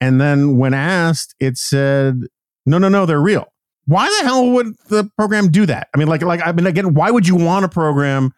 And 0.00 0.20
then 0.20 0.56
when 0.58 0.74
asked, 0.74 1.34
it 1.40 1.56
said, 1.56 2.22
no, 2.66 2.78
no, 2.78 2.88
no, 2.88 3.06
they're 3.06 3.20
real. 3.20 3.46
Why 3.86 4.08
the 4.20 4.26
hell 4.26 4.50
would 4.50 4.74
the 4.88 5.10
program 5.16 5.50
do 5.50 5.66
that? 5.66 5.88
I 5.94 5.98
mean, 5.98 6.08
like, 6.08 6.22
like 6.22 6.40
I 6.46 6.52
mean, 6.52 6.66
again, 6.66 6.94
why 6.94 7.10
would 7.10 7.28
you 7.28 7.36
want 7.36 7.64
a 7.64 7.68
program? 7.68 8.32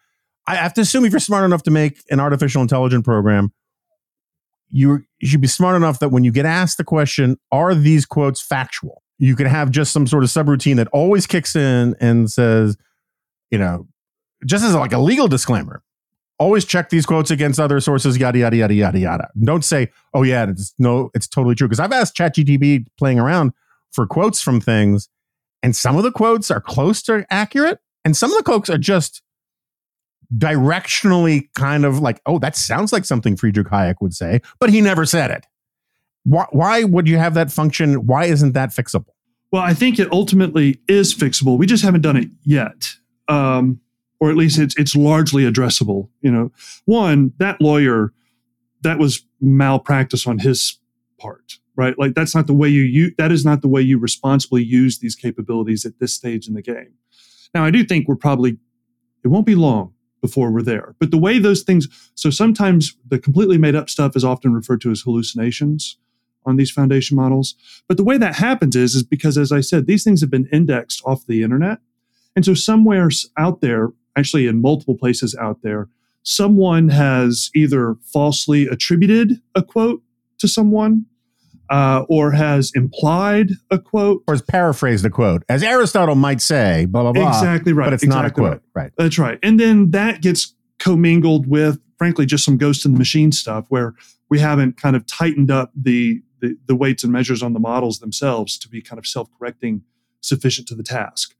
I 0.45 0.55
have 0.55 0.73
to 0.75 0.81
assume 0.81 1.05
if 1.05 1.11
you're 1.11 1.19
smart 1.19 1.45
enough 1.45 1.63
to 1.63 1.71
make 1.71 2.01
an 2.09 2.19
artificial 2.19 2.61
intelligence 2.61 3.03
program, 3.03 3.51
you 4.69 5.05
should 5.23 5.41
be 5.41 5.47
smart 5.47 5.75
enough 5.75 5.99
that 5.99 6.09
when 6.09 6.23
you 6.23 6.31
get 6.31 6.45
asked 6.45 6.77
the 6.77 6.83
question, 6.83 7.37
are 7.51 7.73
these 7.73 8.05
quotes 8.05 8.41
factual? 8.41 9.03
You 9.19 9.35
could 9.35 9.47
have 9.47 9.71
just 9.71 9.93
some 9.93 10.05
sort 10.07 10.23
of 10.23 10.29
subroutine 10.29 10.75
that 10.75 10.89
always 10.89 11.25
kicks 11.25 11.55
in 11.55 11.95
and 11.99 12.29
says, 12.29 12.77
you 13.49 13.57
know, 13.57 13.87
just 14.45 14.63
as 14.63 14.75
like 14.75 14.93
a 14.93 14.99
legal 14.99 15.27
disclaimer, 15.27 15.81
always 16.39 16.65
check 16.65 16.89
these 16.89 17.05
quotes 17.05 17.31
against 17.31 17.59
other 17.59 17.79
sources, 17.79 18.17
yada, 18.17 18.39
yada, 18.39 18.55
yada, 18.55 18.73
yada, 18.73 18.99
yada. 18.99 19.29
Don't 19.43 19.65
say, 19.65 19.89
oh, 20.13 20.23
yeah, 20.23 20.47
it's 20.49 20.73
no, 20.77 21.09
it's 21.13 21.27
totally 21.27 21.55
true. 21.55 21.67
Because 21.67 21.79
I've 21.79 21.91
asked 21.91 22.15
ChatGPT 22.15 22.85
playing 22.97 23.19
around 23.19 23.53
for 23.91 24.05
quotes 24.05 24.41
from 24.41 24.61
things, 24.61 25.09
and 25.63 25.75
some 25.75 25.97
of 25.97 26.03
the 26.03 26.11
quotes 26.11 26.51
are 26.51 26.61
close 26.61 27.01
to 27.03 27.25
accurate, 27.29 27.79
and 28.05 28.15
some 28.15 28.31
of 28.31 28.37
the 28.37 28.43
quotes 28.43 28.69
are 28.69 28.77
just 28.77 29.21
directionally 30.35 31.49
kind 31.55 31.85
of 31.85 31.99
like, 31.99 32.21
oh, 32.25 32.37
that 32.39 32.55
sounds 32.55 32.91
like 32.91 33.05
something 33.05 33.37
Friedrich 33.37 33.67
Hayek 33.67 33.95
would 34.01 34.13
say, 34.13 34.41
but 34.59 34.69
he 34.69 34.81
never 34.81 35.05
said 35.05 35.31
it. 35.31 35.45
Why, 36.23 36.45
why 36.51 36.83
would 36.83 37.07
you 37.07 37.17
have 37.17 37.33
that 37.35 37.51
function? 37.51 38.05
Why 38.05 38.25
isn't 38.25 38.51
that 38.51 38.69
fixable? 38.69 39.05
Well, 39.51 39.61
I 39.61 39.73
think 39.73 39.97
it 39.97 40.11
ultimately 40.11 40.81
is 40.89 41.15
fixable. 41.15 41.57
We 41.57 41.65
just 41.65 41.83
haven't 41.83 42.01
done 42.01 42.17
it 42.17 42.27
yet. 42.43 42.95
Um, 43.29 43.79
or 44.19 44.29
at 44.29 44.37
least 44.37 44.59
it's 44.59 44.75
it's 44.77 44.95
largely 44.95 45.43
addressable. 45.43 46.09
You 46.21 46.31
know, 46.31 46.51
one 46.85 47.33
that 47.37 47.61
lawyer 47.61 48.13
that 48.81 48.99
was 48.99 49.25
malpractice 49.41 50.27
on 50.27 50.39
his 50.39 50.79
part, 51.19 51.53
right? 51.75 51.97
Like 51.97 52.13
that's 52.13 52.35
not 52.35 52.47
the 52.47 52.53
way 52.53 52.69
you 52.69 52.83
use 52.83 53.13
that 53.17 53.31
is 53.31 53.45
not 53.45 53.61
the 53.61 53.67
way 53.67 53.81
you 53.81 53.99
responsibly 53.99 54.63
use 54.63 54.99
these 54.99 55.15
capabilities 55.15 55.85
at 55.85 55.99
this 55.99 56.13
stage 56.13 56.47
in 56.47 56.53
the 56.53 56.61
game. 56.61 56.93
Now, 57.53 57.63
I 57.63 57.71
do 57.71 57.83
think 57.83 58.07
we're 58.07 58.15
probably 58.15 58.57
it 59.23 59.29
won't 59.29 59.45
be 59.45 59.55
long 59.55 59.93
before 60.21 60.51
we're 60.51 60.61
there. 60.61 60.95
But 60.99 61.11
the 61.11 61.17
way 61.17 61.39
those 61.39 61.63
things, 61.63 61.87
so 62.15 62.29
sometimes 62.29 62.95
the 63.07 63.19
completely 63.19 63.57
made 63.57 63.75
up 63.75 63.89
stuff 63.89 64.15
is 64.15 64.25
often 64.25 64.53
referred 64.53 64.81
to 64.81 64.91
as 64.91 65.01
hallucinations 65.01 65.97
on 66.45 66.55
these 66.55 66.71
foundation 66.71 67.15
models. 67.15 67.55
But 67.87 67.97
the 67.97 68.03
way 68.03 68.17
that 68.17 68.35
happens 68.35 68.75
is, 68.75 68.95
is 68.95 69.03
because, 69.03 69.37
as 69.37 69.51
I 69.51 69.61
said, 69.61 69.85
these 69.85 70.03
things 70.03 70.21
have 70.21 70.31
been 70.31 70.49
indexed 70.51 71.01
off 71.05 71.25
the 71.25 71.43
internet. 71.43 71.79
And 72.35 72.45
so 72.45 72.53
somewhere 72.53 73.09
out 73.37 73.61
there, 73.61 73.91
actually 74.17 74.47
in 74.47 74.61
multiple 74.61 74.97
places 74.97 75.35
out 75.39 75.61
there, 75.61 75.87
someone 76.23 76.89
has 76.89 77.49
either 77.55 77.95
falsely 78.11 78.67
attributed 78.67 79.41
a 79.55 79.63
quote 79.63 80.01
to 80.39 80.47
someone 80.47 81.05
uh, 81.69 82.05
or 82.09 82.31
has 82.31 82.71
implied 82.75 83.51
a 83.71 83.79
quote 83.79 84.23
or 84.27 84.33
has 84.33 84.41
paraphrased 84.41 85.05
a 85.05 85.09
quote, 85.09 85.43
as 85.49 85.63
Aristotle 85.63 86.15
might 86.15 86.41
say, 86.41 86.85
blah 86.85 87.03
blah 87.03 87.11
blah. 87.13 87.29
Exactly 87.29 87.73
right. 87.73 87.85
But 87.85 87.93
it's 87.93 88.03
exactly 88.03 88.21
not 88.21 88.31
a 88.31 88.33
quote, 88.33 88.63
right. 88.73 88.83
right? 88.83 88.91
That's 88.97 89.19
right. 89.19 89.39
And 89.43 89.59
then 89.59 89.91
that 89.91 90.21
gets 90.21 90.53
commingled 90.79 91.47
with, 91.47 91.79
frankly, 91.97 92.25
just 92.25 92.45
some 92.45 92.57
ghost 92.57 92.85
in 92.85 92.93
the 92.93 92.97
machine 92.97 93.31
stuff 93.31 93.65
where 93.69 93.95
we 94.29 94.39
haven't 94.39 94.77
kind 94.77 94.95
of 94.95 95.05
tightened 95.07 95.51
up 95.51 95.71
the, 95.75 96.21
the 96.41 96.57
the 96.67 96.75
weights 96.75 97.03
and 97.03 97.11
measures 97.11 97.41
on 97.41 97.53
the 97.53 97.59
models 97.59 97.99
themselves 97.99 98.57
to 98.59 98.69
be 98.69 98.81
kind 98.81 98.99
of 98.99 99.07
self-correcting, 99.07 99.81
sufficient 100.21 100.67
to 100.67 100.75
the 100.75 100.83
task. 100.83 101.35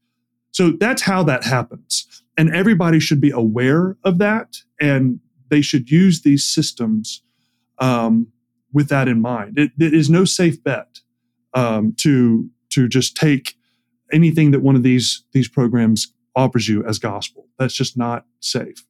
So 0.50 0.72
that's 0.72 1.02
how 1.02 1.22
that 1.24 1.44
happens. 1.44 2.22
And 2.36 2.54
everybody 2.54 3.00
should 3.00 3.20
be 3.20 3.30
aware 3.30 3.96
of 4.04 4.18
that. 4.18 4.56
And 4.80 5.20
they 5.50 5.60
should 5.60 5.90
use 5.90 6.22
these 6.22 6.44
systems 6.44 7.22
um, 7.78 8.28
with 8.72 8.88
that 8.88 9.08
in 9.08 9.20
mind. 9.20 9.58
It, 9.58 9.72
it 9.78 9.94
is 9.94 10.10
no 10.10 10.24
safe 10.24 10.62
bet 10.62 11.00
um, 11.54 11.94
to, 11.98 12.48
to 12.70 12.88
just 12.88 13.16
take 13.16 13.54
anything 14.12 14.50
that 14.52 14.60
one 14.60 14.76
of 14.76 14.82
these, 14.82 15.24
these 15.32 15.48
programs 15.48 16.12
offers 16.34 16.68
you 16.68 16.84
as 16.84 16.98
gospel. 16.98 17.46
That's 17.58 17.74
just 17.74 17.96
not 17.96 18.24
safe. 18.40 18.84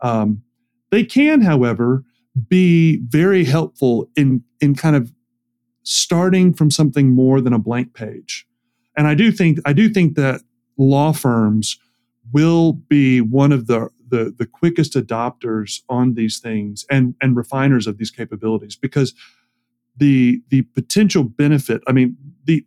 Um, 0.00 0.42
they 0.90 1.04
can, 1.04 1.42
however, 1.42 2.04
be 2.48 3.00
very 3.08 3.44
helpful 3.44 4.10
in, 4.16 4.42
in 4.60 4.74
kind 4.74 4.96
of 4.96 5.12
starting 5.82 6.52
from 6.52 6.70
something 6.70 7.14
more 7.14 7.40
than 7.40 7.52
a 7.52 7.58
blank 7.58 7.94
page. 7.94 8.46
And 8.96 9.06
I 9.06 9.14
do 9.14 9.32
think 9.32 9.58
I 9.64 9.72
do 9.72 9.88
think 9.88 10.14
that 10.16 10.42
law 10.80 11.12
firms 11.12 11.78
will 12.32 12.72
be 12.72 13.20
one 13.20 13.52
of 13.52 13.66
the, 13.66 13.88
the, 14.08 14.34
the 14.36 14.46
quickest 14.46 14.94
adopters 14.94 15.82
on 15.88 16.14
these 16.14 16.38
things 16.38 16.84
and, 16.90 17.14
and 17.20 17.36
refiners 17.36 17.86
of 17.86 17.98
these 17.98 18.10
capabilities 18.10 18.76
because 18.76 19.14
the, 19.96 20.40
the 20.48 20.62
potential 20.62 21.24
benefit, 21.24 21.82
I 21.86 21.92
mean, 21.92 22.16
the, 22.44 22.64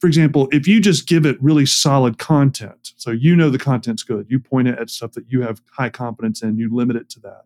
for 0.00 0.08
example, 0.08 0.48
if 0.50 0.66
you 0.66 0.80
just 0.80 1.06
give 1.06 1.24
it 1.24 1.40
really 1.40 1.66
solid 1.66 2.18
content, 2.18 2.92
so 2.96 3.10
you 3.10 3.36
know 3.36 3.50
the 3.50 3.58
content's 3.58 4.02
good, 4.02 4.26
you 4.28 4.40
point 4.40 4.68
it 4.68 4.78
at 4.78 4.90
stuff 4.90 5.12
that 5.12 5.26
you 5.28 5.42
have 5.42 5.62
high 5.70 5.90
confidence 5.90 6.42
in, 6.42 6.56
you 6.58 6.74
limit 6.74 6.96
it 6.96 7.08
to 7.10 7.20
that, 7.20 7.44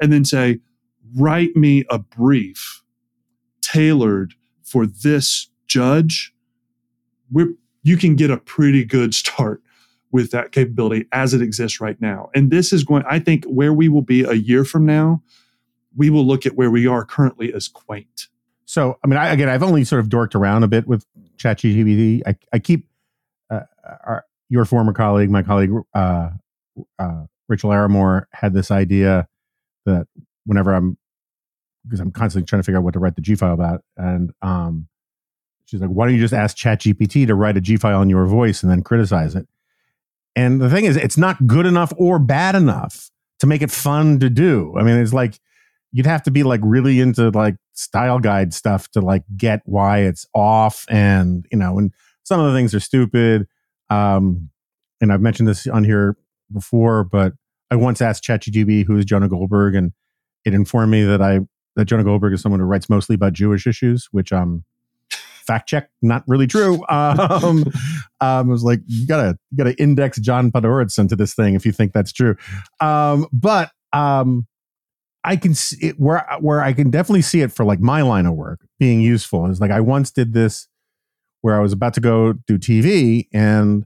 and 0.00 0.12
then 0.12 0.24
say, 0.24 0.60
write 1.16 1.56
me 1.56 1.84
a 1.90 1.98
brief 1.98 2.82
tailored 3.60 4.34
for 4.62 4.86
this 4.86 5.48
judge, 5.66 6.32
we're, 7.32 7.54
you 7.82 7.96
can 7.96 8.16
get 8.16 8.30
a 8.30 8.36
pretty 8.36 8.84
good 8.84 9.14
start 9.14 9.62
with 10.12 10.30
that 10.32 10.52
capability 10.52 11.06
as 11.12 11.34
it 11.34 11.40
exists 11.40 11.80
right 11.80 12.00
now. 12.00 12.30
And 12.34 12.50
this 12.50 12.72
is 12.72 12.84
going, 12.84 13.04
I 13.08 13.18
think, 13.20 13.44
where 13.44 13.72
we 13.72 13.88
will 13.88 14.02
be 14.02 14.22
a 14.24 14.34
year 14.34 14.64
from 14.64 14.84
now, 14.84 15.22
we 15.96 16.10
will 16.10 16.26
look 16.26 16.46
at 16.46 16.56
where 16.56 16.70
we 16.70 16.86
are 16.86 17.04
currently 17.04 17.52
as 17.54 17.68
quaint. 17.68 18.28
So, 18.64 18.98
I 19.04 19.08
mean, 19.08 19.16
I, 19.18 19.28
again, 19.28 19.48
I've 19.48 19.62
only 19.62 19.84
sort 19.84 20.00
of 20.00 20.08
dorked 20.08 20.34
around 20.34 20.62
a 20.62 20.68
bit 20.68 20.86
with 20.86 21.04
ChatGPT. 21.36 22.22
I, 22.26 22.36
I 22.52 22.58
keep 22.58 22.86
uh, 23.50 23.60
our, 24.04 24.24
your 24.48 24.64
former 24.64 24.92
colleague, 24.92 25.30
my 25.30 25.42
colleague 25.42 25.70
uh, 25.94 26.30
uh, 26.98 27.24
Rachael 27.48 27.70
Larimore, 27.70 28.24
had 28.32 28.52
this 28.52 28.70
idea 28.70 29.26
that 29.86 30.06
whenever 30.44 30.72
I'm, 30.72 30.96
because 31.84 32.00
I'm 32.00 32.10
constantly 32.12 32.46
trying 32.46 32.62
to 32.62 32.66
figure 32.66 32.78
out 32.78 32.84
what 32.84 32.94
to 32.94 33.00
write 33.00 33.16
the 33.16 33.22
G 33.22 33.34
file 33.34 33.54
about, 33.54 33.82
and 33.96 34.32
um, 34.42 34.86
she's 35.70 35.80
like, 35.80 35.90
"Why 35.90 36.06
don't 36.06 36.14
you 36.14 36.20
just 36.20 36.34
ask 36.34 36.56
ChatGPT 36.56 37.26
to 37.26 37.34
write 37.34 37.56
a 37.56 37.60
G 37.60 37.76
file 37.76 38.02
in 38.02 38.10
your 38.10 38.26
voice 38.26 38.62
and 38.62 38.70
then 38.70 38.82
criticize 38.82 39.34
it?" 39.34 39.46
And 40.36 40.60
the 40.60 40.70
thing 40.70 40.84
is, 40.84 40.96
it's 40.96 41.18
not 41.18 41.46
good 41.46 41.66
enough 41.66 41.92
or 41.96 42.18
bad 42.18 42.54
enough 42.54 43.10
to 43.40 43.46
make 43.46 43.62
it 43.62 43.70
fun 43.70 44.20
to 44.20 44.30
do. 44.30 44.74
I 44.78 44.82
mean, 44.82 44.96
it's 44.96 45.12
like 45.12 45.40
you'd 45.92 46.06
have 46.06 46.22
to 46.22 46.30
be 46.30 46.42
like 46.42 46.60
really 46.62 47.00
into 47.00 47.30
like 47.30 47.56
style 47.72 48.18
guide 48.18 48.54
stuff 48.54 48.90
to 48.90 49.00
like 49.00 49.24
get 49.36 49.62
why 49.64 50.00
it's 50.00 50.26
off 50.34 50.84
and 50.88 51.46
you 51.50 51.58
know 51.58 51.78
and 51.78 51.92
some 52.22 52.40
of 52.40 52.50
the 52.50 52.58
things 52.58 52.74
are 52.74 52.80
stupid 52.80 53.46
um 53.88 54.50
and 55.00 55.12
i've 55.12 55.20
mentioned 55.20 55.48
this 55.48 55.66
on 55.66 55.84
here 55.84 56.16
before 56.52 57.04
but 57.04 57.32
i 57.70 57.76
once 57.76 58.00
asked 58.00 58.22
chatgpt 58.22 58.86
who 58.86 58.96
is 58.96 59.04
jonah 59.04 59.28
goldberg 59.28 59.74
and 59.74 59.92
it 60.44 60.54
informed 60.54 60.90
me 60.90 61.02
that 61.02 61.22
i 61.22 61.40
that 61.76 61.86
jonah 61.86 62.04
goldberg 62.04 62.32
is 62.32 62.40
someone 62.40 62.60
who 62.60 62.66
writes 62.66 62.88
mostly 62.88 63.14
about 63.14 63.32
jewish 63.32 63.66
issues 63.66 64.08
which 64.10 64.32
um 64.32 64.64
fact 65.50 65.68
check 65.68 65.90
not 66.02 66.22
really 66.26 66.46
true 66.46 66.84
um, 66.88 67.64
um 67.64 67.64
i 68.20 68.42
was 68.42 68.62
like 68.62 68.80
you 68.86 69.06
gotta 69.06 69.38
you 69.50 69.58
gotta 69.58 69.74
index 69.82 70.18
john 70.18 70.50
podhoretz 70.52 70.98
into 70.98 71.16
this 71.16 71.34
thing 71.34 71.54
if 71.54 71.66
you 71.66 71.72
think 71.72 71.92
that's 71.92 72.12
true 72.12 72.36
um 72.80 73.26
but 73.32 73.70
um 73.92 74.46
I 75.22 75.36
can 75.36 75.54
see 75.54 75.88
it 75.88 76.00
where 76.00 76.26
where 76.40 76.62
I 76.62 76.72
can 76.72 76.90
definitely 76.90 77.22
see 77.22 77.42
it 77.42 77.52
for 77.52 77.64
like 77.64 77.80
my 77.80 78.00
line 78.02 78.24
of 78.24 78.34
work 78.34 78.60
being 78.78 79.02
useful. 79.02 79.46
Is 79.50 79.60
like 79.60 79.70
I 79.70 79.80
once 79.80 80.10
did 80.10 80.32
this 80.32 80.66
where 81.42 81.56
I 81.56 81.60
was 81.60 81.72
about 81.72 81.94
to 81.94 82.00
go 82.00 82.32
do 82.32 82.58
TV 82.58 83.28
and 83.32 83.84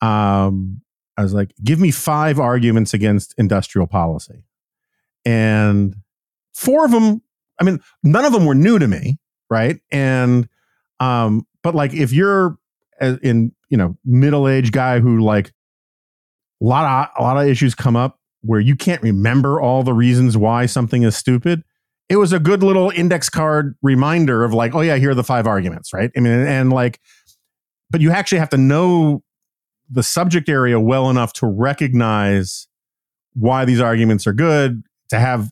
um 0.00 0.80
I 1.16 1.22
was 1.22 1.34
like, 1.34 1.52
give 1.62 1.78
me 1.78 1.90
five 1.90 2.40
arguments 2.40 2.94
against 2.94 3.34
industrial 3.36 3.86
policy. 3.86 4.42
And 5.26 5.96
four 6.54 6.86
of 6.86 6.92
them, 6.92 7.20
I 7.60 7.64
mean, 7.64 7.80
none 8.02 8.24
of 8.24 8.32
them 8.32 8.46
were 8.46 8.54
new 8.54 8.78
to 8.78 8.88
me, 8.88 9.18
right? 9.50 9.80
And 9.92 10.48
um, 11.00 11.46
but 11.62 11.74
like 11.74 11.92
if 11.92 12.12
you're 12.12 12.56
in, 13.00 13.52
you 13.68 13.76
know, 13.76 13.96
middle-aged 14.04 14.72
guy 14.72 15.00
who 15.00 15.20
like 15.20 15.48
a 16.62 16.64
lot 16.64 16.84
of 16.84 17.22
a 17.22 17.22
lot 17.22 17.36
of 17.42 17.48
issues 17.48 17.74
come 17.74 17.96
up 17.96 18.18
where 18.42 18.60
you 18.60 18.76
can't 18.76 19.02
remember 19.02 19.60
all 19.60 19.82
the 19.82 19.94
reasons 19.94 20.36
why 20.36 20.66
something 20.66 21.02
is 21.02 21.16
stupid. 21.16 21.62
It 22.08 22.16
was 22.16 22.32
a 22.32 22.38
good 22.38 22.62
little 22.62 22.90
index 22.90 23.28
card 23.28 23.76
reminder 23.82 24.44
of 24.44 24.52
like, 24.52 24.74
oh 24.74 24.80
yeah, 24.80 24.96
here 24.96 25.10
are 25.10 25.14
the 25.14 25.24
five 25.24 25.46
arguments, 25.46 25.92
right? 25.92 26.10
I 26.16 26.20
mean, 26.20 26.32
and 26.32 26.72
like, 26.72 27.00
but 27.90 28.00
you 28.00 28.10
actually 28.10 28.38
have 28.38 28.50
to 28.50 28.56
know 28.58 29.22
the 29.88 30.02
subject 30.02 30.48
area 30.48 30.78
well 30.78 31.10
enough 31.10 31.32
to 31.34 31.46
recognize 31.46 32.68
why 33.34 33.64
these 33.64 33.80
arguments 33.80 34.26
are 34.26 34.32
good, 34.32 34.82
to 35.08 35.18
have 35.18 35.50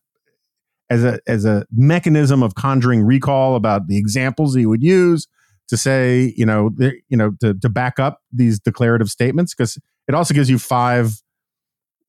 as 0.91 1.05
a 1.05 1.21
as 1.27 1.45
a 1.45 1.67
mechanism 1.71 2.43
of 2.43 2.55
conjuring 2.55 3.03
recall 3.03 3.55
about 3.55 3.87
the 3.87 3.97
examples 3.97 4.55
he 4.55 4.67
would 4.67 4.83
use 4.83 5.27
to 5.69 5.77
say, 5.77 6.33
you 6.37 6.47
know, 6.47 6.71
you 7.09 7.17
know, 7.17 7.33
to 7.41 7.55
to 7.55 7.69
back 7.69 7.99
up 7.99 8.21
these 8.33 8.59
declarative 8.59 9.09
statements 9.09 9.55
because 9.55 9.79
it 10.07 10.15
also 10.15 10.35
gives 10.35 10.49
you 10.49 10.59
five 10.59 11.21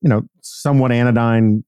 you 0.00 0.08
know, 0.08 0.22
somewhat 0.40 0.92
anodyne 0.92 1.64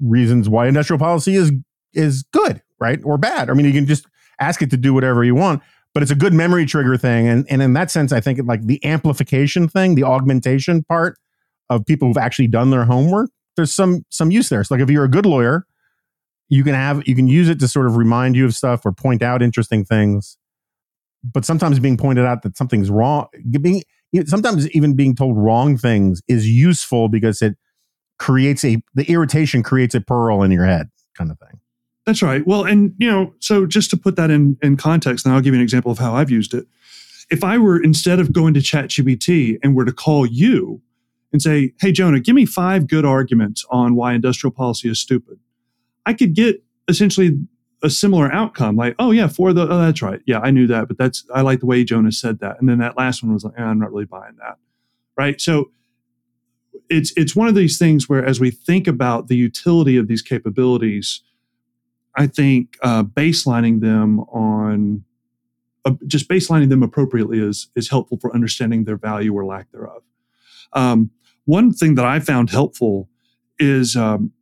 reasons 0.00 0.48
why 0.48 0.66
industrial 0.66 0.98
policy 0.98 1.34
is 1.34 1.52
is 1.94 2.24
good, 2.32 2.60
right? 2.78 3.00
Or 3.04 3.16
bad. 3.16 3.48
I 3.48 3.54
mean, 3.54 3.66
you 3.66 3.72
can 3.72 3.86
just 3.86 4.06
ask 4.38 4.60
it 4.60 4.70
to 4.70 4.76
do 4.76 4.92
whatever 4.92 5.24
you 5.24 5.34
want, 5.34 5.62
but 5.94 6.02
it's 6.02 6.12
a 6.12 6.16
good 6.16 6.34
memory 6.34 6.66
trigger 6.66 6.96
thing. 6.96 7.28
And 7.28 7.46
and 7.48 7.62
in 7.62 7.72
that 7.74 7.90
sense, 7.90 8.12
I 8.12 8.20
think 8.20 8.38
it, 8.38 8.46
like 8.46 8.66
the 8.66 8.84
amplification 8.84 9.68
thing, 9.68 9.94
the 9.94 10.04
augmentation 10.04 10.82
part 10.84 11.18
of 11.70 11.86
people 11.86 12.08
who've 12.08 12.18
actually 12.18 12.48
done 12.48 12.70
their 12.70 12.84
homework, 12.84 13.30
there's 13.56 13.72
some 13.72 14.04
some 14.10 14.30
use 14.30 14.48
there. 14.48 14.62
So 14.64 14.74
like 14.74 14.82
if 14.82 14.90
you're 14.90 15.04
a 15.04 15.10
good 15.10 15.26
lawyer, 15.26 15.66
you 16.48 16.64
can 16.64 16.74
have 16.74 17.06
you 17.06 17.14
can 17.14 17.28
use 17.28 17.48
it 17.48 17.60
to 17.60 17.68
sort 17.68 17.86
of 17.86 17.96
remind 17.96 18.36
you 18.36 18.44
of 18.44 18.54
stuff 18.54 18.84
or 18.84 18.92
point 18.92 19.22
out 19.22 19.42
interesting 19.42 19.84
things. 19.84 20.36
But 21.32 21.44
sometimes 21.44 21.78
being 21.78 21.96
pointed 21.96 22.24
out 22.24 22.42
that 22.42 22.56
something's 22.56 22.90
wrong, 22.90 23.28
being 23.60 23.82
sometimes 24.26 24.68
even 24.70 24.94
being 24.94 25.14
told 25.14 25.36
wrong 25.36 25.76
things 25.76 26.22
is 26.28 26.48
useful 26.48 27.08
because 27.08 27.42
it 27.42 27.56
creates 28.18 28.64
a 28.64 28.82
the 28.94 29.04
irritation 29.10 29.62
creates 29.62 29.94
a 29.94 30.00
pearl 30.00 30.42
in 30.42 30.50
your 30.50 30.64
head 30.64 30.88
kind 31.16 31.30
of 31.30 31.38
thing. 31.38 31.60
That's 32.06 32.22
right. 32.22 32.46
Well 32.46 32.64
and 32.64 32.94
you 32.98 33.10
know 33.10 33.34
so 33.40 33.66
just 33.66 33.90
to 33.90 33.96
put 33.96 34.16
that 34.16 34.30
in 34.30 34.56
in 34.62 34.76
context 34.76 35.26
and 35.26 35.34
i'll 35.34 35.40
give 35.40 35.52
you 35.54 35.60
an 35.60 35.64
example 35.64 35.90
of 35.90 35.98
how 35.98 36.14
i've 36.14 36.30
used 36.30 36.54
it. 36.54 36.66
If 37.30 37.42
i 37.42 37.58
were 37.58 37.82
instead 37.82 38.20
of 38.20 38.32
going 38.32 38.54
to 38.54 38.62
chat 38.62 38.88
gpt 38.88 39.58
and 39.62 39.74
were 39.74 39.84
to 39.84 39.92
call 39.92 40.24
you 40.26 40.80
and 41.32 41.42
say 41.42 41.72
hey 41.80 41.92
jonah 41.92 42.20
give 42.20 42.36
me 42.36 42.46
five 42.46 42.86
good 42.86 43.04
arguments 43.04 43.64
on 43.70 43.96
why 43.96 44.14
industrial 44.14 44.52
policy 44.52 44.88
is 44.88 45.00
stupid 45.00 45.38
i 46.06 46.14
could 46.14 46.34
get 46.34 46.62
essentially 46.88 47.36
a 47.82 47.90
similar 47.90 48.32
outcome. 48.32 48.76
Like, 48.76 48.94
oh 48.98 49.10
yeah, 49.10 49.28
for 49.28 49.52
the 49.52 49.62
oh 49.62 49.78
that's 49.78 50.02
right, 50.02 50.20
yeah, 50.26 50.40
I 50.40 50.50
knew 50.50 50.66
that, 50.66 50.88
but 50.88 50.98
that's 50.98 51.24
I 51.34 51.42
like 51.42 51.60
the 51.60 51.66
way 51.66 51.84
Jonas 51.84 52.20
said 52.20 52.40
that. 52.40 52.58
And 52.58 52.68
then 52.68 52.78
that 52.78 52.96
last 52.96 53.22
one 53.22 53.32
was 53.32 53.44
like, 53.44 53.54
eh, 53.58 53.62
I'm 53.62 53.78
not 53.78 53.92
really 53.92 54.06
buying 54.06 54.36
that, 54.38 54.56
right? 55.16 55.40
So 55.40 55.70
it's 56.88 57.12
it's 57.16 57.36
one 57.36 57.48
of 57.48 57.54
these 57.54 57.78
things 57.78 58.08
where 58.08 58.24
as 58.24 58.40
we 58.40 58.50
think 58.50 58.86
about 58.86 59.28
the 59.28 59.36
utility 59.36 59.96
of 59.96 60.08
these 60.08 60.22
capabilities, 60.22 61.22
I 62.16 62.26
think 62.26 62.76
uh, 62.82 63.02
baselining 63.02 63.80
them 63.80 64.20
on 64.20 65.04
uh, 65.84 65.92
just 66.06 66.28
baselining 66.28 66.68
them 66.68 66.82
appropriately 66.82 67.38
is 67.38 67.68
is 67.76 67.90
helpful 67.90 68.18
for 68.20 68.34
understanding 68.34 68.84
their 68.84 68.96
value 68.96 69.34
or 69.34 69.44
lack 69.44 69.70
thereof. 69.72 70.02
Um, 70.72 71.10
one 71.44 71.72
thing 71.72 71.94
that 71.94 72.04
I 72.04 72.20
found 72.20 72.50
helpful 72.50 73.08
is 73.58 73.96
um, 73.96 74.32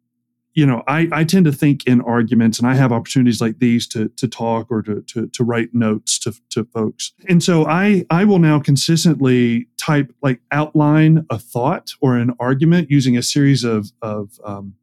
you 0.55 0.65
know, 0.65 0.85
I, 0.87 1.09
I 1.11 1.25
tend 1.25 1.47
to 1.47 1.53
think 1.53 1.85
in 1.85 2.01
arguments 2.01 2.61
and 2.61 2.69
I 2.69 2.75
have 2.75 2.93
opportunities 2.93 3.41
like 3.41 3.59
these 3.59 3.89
to, 3.89 4.09
to 4.11 4.29
talk 4.29 4.71
or 4.71 4.83
to, 4.83 5.03
to, 5.03 5.27
to 5.27 5.45
write 5.45 5.75
notes 5.75 6.17
to, 6.21 6.33
to 6.51 6.65
folks. 6.67 7.13
And 7.29 7.43
so 7.43 7.67
I, 7.67 8.07
I 8.09 8.25
will 8.25 8.39
now 8.39 8.61
consistently 8.61 9.67
type, 9.77 10.15
like 10.23 10.41
outline 10.53 11.27
a 11.29 11.41
thought 11.41 11.91
or 12.01 12.17
an 12.17 12.35
argument 12.39 12.89
using 12.89 13.17
a 13.17 13.23
series 13.23 13.65
of, 13.65 13.91
of 14.01 14.39
um, 14.45 14.75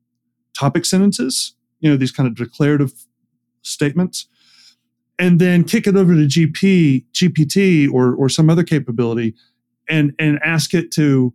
topic 0.54 0.86
sentences, 0.86 1.56
you 1.80 1.90
know, 1.90 1.96
these 1.96 2.12
kind 2.12 2.28
of 2.28 2.36
declarative 2.36 2.92
statements, 3.62 4.28
and 5.18 5.40
then 5.40 5.64
kick 5.64 5.88
it 5.88 5.96
over 5.96 6.14
to 6.14 6.26
GP, 6.26 7.06
GPT 7.14 7.90
or, 7.90 8.14
or 8.14 8.28
some 8.28 8.50
other 8.50 8.64
capability 8.64 9.36
and, 9.88 10.14
and 10.20 10.38
ask 10.44 10.74
it 10.74 10.92
to, 10.92 11.34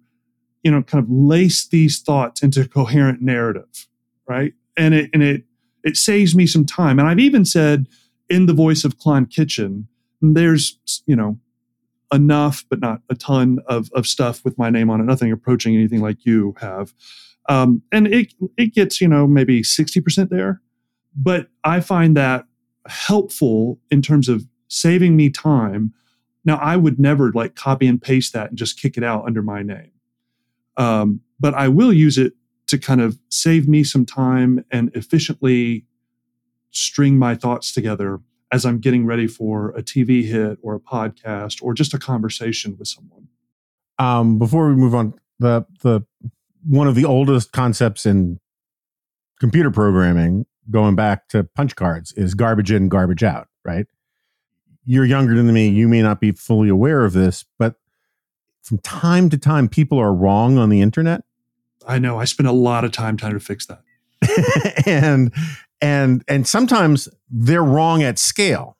you 0.63 0.71
know, 0.71 0.83
kind 0.83 1.03
of 1.03 1.11
lace 1.11 1.67
these 1.67 2.01
thoughts 2.01 2.43
into 2.43 2.69
coherent 2.69 3.23
narrative 3.23 3.87
right? 4.29 4.55
And 4.77 4.95
it 4.95 5.11
and 5.13 5.23
it 5.23 5.45
it 5.85 5.97
saves 5.97 6.35
me 6.35 6.47
some 6.47 6.65
time. 6.65 6.99
And 6.99 7.09
I've 7.09 7.21
even 7.21 7.45
said 7.45 7.87
in 8.29 8.47
the 8.47 8.53
voice 8.53 8.85
of 8.85 8.99
Klon 8.99 9.31
Kitchen, 9.31 9.89
there's 10.21 10.79
you 11.07 11.17
know 11.17 11.39
enough, 12.13 12.65
but 12.69 12.81
not 12.81 13.01
a 13.11 13.15
ton 13.15 13.59
of 13.67 13.91
of 13.93 14.07
stuff 14.07 14.45
with 14.45 14.57
my 14.59 14.71
name 14.71 14.91
on 14.91 15.01
it. 15.01 15.05
Nothing 15.05 15.33
approaching 15.33 15.75
anything 15.75 16.01
like 16.01 16.25
you 16.25 16.55
have. 16.61 16.93
Um, 17.49 17.83
and 17.93 18.07
it 18.09 18.35
it 18.57 18.75
gets 18.75 19.01
you 19.01 19.09
know 19.09 19.27
maybe 19.27 19.63
sixty 19.63 20.01
percent 20.01 20.31
there, 20.31 20.61
but 21.15 21.49
I 21.65 21.81
find 21.81 22.17
that 22.17 22.47
helpful 22.87 23.81
in 23.91 24.03
terms 24.03 24.29
of 24.29 24.47
saving 24.69 25.17
me 25.17 25.31
time. 25.31 25.93
Now 26.45 26.57
I 26.57 26.77
would 26.77 26.99
never 26.99 27.33
like 27.33 27.55
copy 27.55 27.87
and 27.87 28.01
paste 28.01 28.33
that 28.33 28.51
and 28.51 28.59
just 28.59 28.81
kick 28.81 28.97
it 28.97 29.05
out 29.05 29.25
under 29.27 29.43
my 29.43 29.63
name, 29.63 29.93
um, 30.77 31.21
but 31.39 31.55
I 31.55 31.69
will 31.69 31.93
use 31.93 32.19
it 32.19 32.35
to 32.67 32.79
kind 32.79 33.01
of 33.01 33.19
save 33.29 33.69
me 33.69 33.85
some 33.85 34.05
time 34.05 34.65
and 34.71 34.91
efficiently 34.95 35.87
string 36.71 37.19
my 37.19 37.35
thoughts 37.35 37.73
together 37.73 38.21
as 38.53 38.65
I'm 38.65 38.79
getting 38.79 39.07
ready 39.07 39.27
for 39.27 39.71
a 39.71 39.83
TV 39.83 40.25
hit 40.25 40.59
or 40.63 40.75
a 40.75 40.81
podcast 40.81 41.63
or 41.63 41.75
just 41.75 41.95
a 41.95 41.99
conversation 41.99 42.77
with 42.79 42.89
someone. 42.89 43.29
Um, 43.99 44.39
before 44.39 44.69
we 44.69 44.75
move 44.75 44.95
on, 44.95 45.15
the 45.39 45.67
the 45.83 46.03
one 46.69 46.89
of 46.89 46.95
the 46.95 47.05
oldest 47.05 47.53
concepts 47.53 48.07
in 48.07 48.41
computer 49.41 49.71
programming, 49.71 50.47
going 50.71 50.97
back 50.97 51.29
to 51.29 51.45
punch 51.45 51.77
cards, 51.77 52.13
is 52.13 52.35
garbage 52.35 52.71
in, 52.71 52.89
garbage 52.89 53.23
out. 53.23 53.49
Right? 53.65 53.87
You're 54.85 55.05
younger 55.05 55.35
than 55.35 55.53
me. 55.53 55.69
You 55.69 55.89
may 55.89 56.03
not 56.03 56.21
be 56.21 56.33
fully 56.33 56.69
aware 56.69 57.05
of 57.05 57.13
this, 57.13 57.45
but 57.59 57.77
from 58.63 58.79
time 58.79 59.31
to 59.31 59.39
time, 59.39 59.69
people 59.69 59.99
are 59.99 60.13
wrong 60.13 60.59
on 60.59 60.69
the 60.69 60.81
internet 60.81 61.23
I 61.87 61.99
know. 61.99 62.19
I 62.19 62.25
spend 62.25 62.49
a 62.49 62.53
lot 62.53 62.85
of 62.85 62.93
time 62.93 63.17
trying 63.17 63.35
to 63.35 63.41
fix 63.41 63.67
that. 63.67 63.83
and 64.87 65.33
and 65.81 66.25
and 66.27 66.47
sometimes 66.47 67.09
they're 67.31 67.65
wrong 67.65 68.03
at 68.03 68.19
scale. 68.19 68.77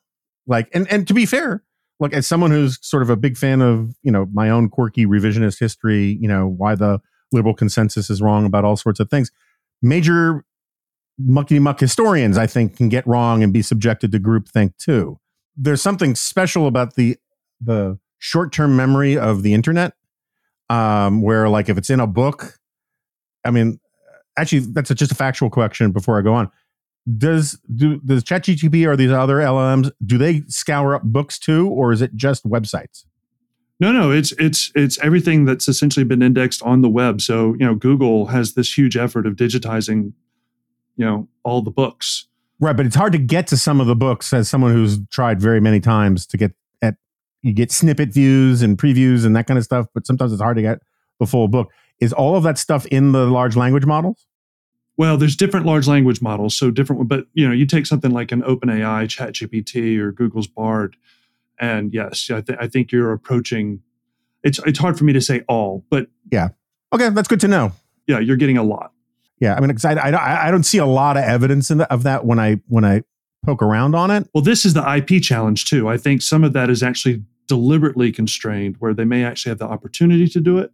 Like 0.47 0.69
and 0.75 0.91
and 0.91 1.07
to 1.09 1.15
be 1.15 1.27
fair, 1.27 1.63
look 2.01 2.13
as 2.13 2.27
someone 2.27 2.51
who's 2.51 2.79
sort 2.87 3.03
of 3.03 3.11
a 3.11 3.17
big 3.17 3.37
fan 3.37 3.61
of 3.61 3.95
you 4.03 4.11
know 4.11 4.27
my 4.33 4.51
own 4.51 4.69
quirky 4.69 5.07
revisionist 5.07 5.59
history. 5.59 6.19
You 6.21 6.29
know 6.29 6.47
why 6.47 6.75
the 6.75 7.01
liberal 7.33 7.55
consensus 7.55 8.11
is 8.11 8.23
wrong 8.23 8.47
about 8.47 8.65
all 8.65 8.77
sorts 8.77 9.01
of 9.01 9.11
things. 9.11 9.31
Major 9.83 10.45
mucky 11.19 11.59
muck 11.59 11.81
historians, 11.81 12.39
I 12.39 12.47
think, 12.47 12.77
can 12.77 12.89
get 12.89 13.07
wrong 13.07 13.43
and 13.43 13.53
be 13.53 13.63
subjected 13.63 14.13
to 14.13 14.21
groupthink 14.21 14.77
too. 14.79 15.19
There's 15.57 15.83
something 15.83 16.15
special 16.15 16.67
about 16.67 16.95
the 16.95 17.17
the 17.61 17.99
short 18.19 18.53
term 18.53 18.77
memory 18.77 19.19
of 19.19 19.43
the 19.43 19.55
internet, 19.55 19.95
um, 20.69 21.23
where 21.23 21.49
like 21.49 21.69
if 21.69 21.79
it's 21.79 21.91
in 21.91 22.01
a 22.01 22.07
book, 22.07 22.59
I 23.47 23.51
mean, 23.51 23.81
actually, 24.37 24.61
that's 24.61 24.91
a, 24.91 24.95
just 24.95 25.13
a 25.13 25.15
factual 25.15 25.51
question 25.51 25.93
before 25.93 26.19
I 26.19 26.23
go 26.23 26.35
on. 26.35 26.51
Does 27.17 27.59
do 27.75 28.01
does 28.01 28.25
ChatGPT 28.25 28.87
or 28.87 28.97
these 28.97 29.13
other 29.13 29.37
LLMs 29.37 29.93
do 30.05 30.19
they 30.19 30.43
scour 30.49 30.95
up 30.95 31.03
books 31.05 31.39
too, 31.39 31.69
or 31.69 31.93
is 31.93 32.03
it 32.03 32.17
just 32.17 32.45
websites? 32.45 33.05
No, 33.79 33.93
no, 33.93 34.11
it's 34.11 34.33
it's 34.33 34.73
it's 34.75 34.99
everything 35.01 35.45
that's 35.45 35.69
essentially 35.69 36.05
been 36.05 36.23
indexed 36.23 36.63
on 36.63 36.81
the 36.81 36.89
web. 36.89 37.21
So 37.21 37.55
you 37.59 37.67
know, 37.67 37.75
Google 37.75 38.27
has 38.27 38.55
this 38.55 38.77
huge 38.77 38.97
effort 38.97 39.27
of 39.27 39.35
digitizing, 39.35 40.13
you 40.97 41.05
know, 41.05 41.29
all 41.45 41.63
the 41.63 41.71
books. 41.71 42.27
Right, 42.59 42.75
but 42.75 42.87
it's 42.87 42.97
hard 42.97 43.13
to 43.13 43.19
get 43.19 43.47
to 43.49 43.57
some 43.57 43.81
of 43.81 43.87
the 43.87 43.95
books 43.95 44.33
as 44.33 44.49
someone 44.49 44.73
who's 44.73 44.99
tried 45.09 45.41
very 45.41 45.61
many 45.61 45.79
times 45.79 46.27
to 46.27 46.39
get 46.39 46.53
at 46.81 46.97
you 47.43 47.53
get 47.53 47.71
snippet 47.71 48.13
views 48.13 48.63
and 48.63 48.79
previews 48.79 49.27
and 49.27 49.37
that 49.37 49.47
kind 49.47 49.59
of 49.59 49.65
stuff. 49.65 49.87
But 49.95 50.07
sometimes 50.07 50.33
it's 50.33 50.43
hard 50.43 50.57
to 50.57 50.63
get 50.63 50.79
the 51.21 51.27
full 51.27 51.47
book. 51.47 51.71
Is 52.01 52.13
all 52.13 52.37
of 52.37 52.43
that 52.45 52.59
stuff 52.59 52.87
in 52.87 53.13
the 53.13 53.27
large 53.27 53.57
language 53.57 53.87
models? 53.87 54.27
Well, 54.99 55.17
there's 55.17 55.37
different 55.37 55.67
large 55.67 55.87
language 55.87 56.23
models, 56.23 56.57
so 56.57 56.71
different. 56.71 57.09
But 57.09 57.27
you 57.35 57.47
know, 57.47 57.53
you 57.55 57.67
take 57.67 57.87
something 57.87 58.11
like 58.11 58.33
an 58.33 58.43
OpenAI, 58.43 59.07
ChatGPT, 59.07 59.99
or 59.99 60.11
Google's 60.13 60.47
Bard, 60.47 60.97
and 61.59 61.93
yes, 61.93 62.31
I, 62.31 62.41
th- 62.41 62.59
I 62.61 62.67
think 62.69 62.93
you're 62.93 63.13
approaching. 63.13 63.83
It's 64.43 64.59
it's 64.67 64.79
hard 64.79 64.97
for 64.99 65.05
me 65.05 65.13
to 65.13 65.21
say 65.21 65.43
all, 65.49 65.85
but 65.91 66.09
yeah, 66.31 66.49
okay, 66.93 67.11
that's 67.11 67.29
good 67.29 67.41
to 67.41 67.49
know. 67.49 67.73
Yeah, 68.07 68.21
you're 68.21 68.37
getting 68.37 68.57
a 68.59 68.63
lot. 68.63 68.93
Yeah, 69.39 69.55
I 69.55 69.61
mean, 69.61 69.71
'cause 69.71 69.85
I, 69.85 69.93
I, 69.95 70.49
I 70.49 70.51
don't 70.51 70.63
see 70.63 70.79
a 70.79 70.87
lot 70.87 71.17
of 71.19 71.25
evidence 71.25 71.71
in 71.71 71.79
the, 71.79 71.93
of 71.93 72.05
that 72.05 72.25
when 72.25 72.39
I 72.39 72.61
when 72.69 72.85
I 72.85 73.03
poke 73.45 73.63
around 73.63 73.95
on 73.95 74.11
it. 74.11 74.29
Well, 74.35 74.43
this 74.43 74.65
is 74.65 74.73
the 74.75 74.95
IP 74.97 75.23
challenge 75.23 75.67
too. 75.67 75.89
I 75.89 75.99
think 75.99 76.23
some 76.23 76.43
of 76.43 76.53
that 76.55 76.71
is 76.71 76.83
actually 76.83 77.23
deliberately 77.49 78.13
constrained, 78.13 78.77
where 78.79 78.95
they 78.95 79.05
may 79.05 79.25
actually 79.25 79.51
have 79.51 79.59
the 79.59 79.67
opportunity 79.67 80.27
to 80.29 80.41
do 80.41 80.59
it, 80.59 80.73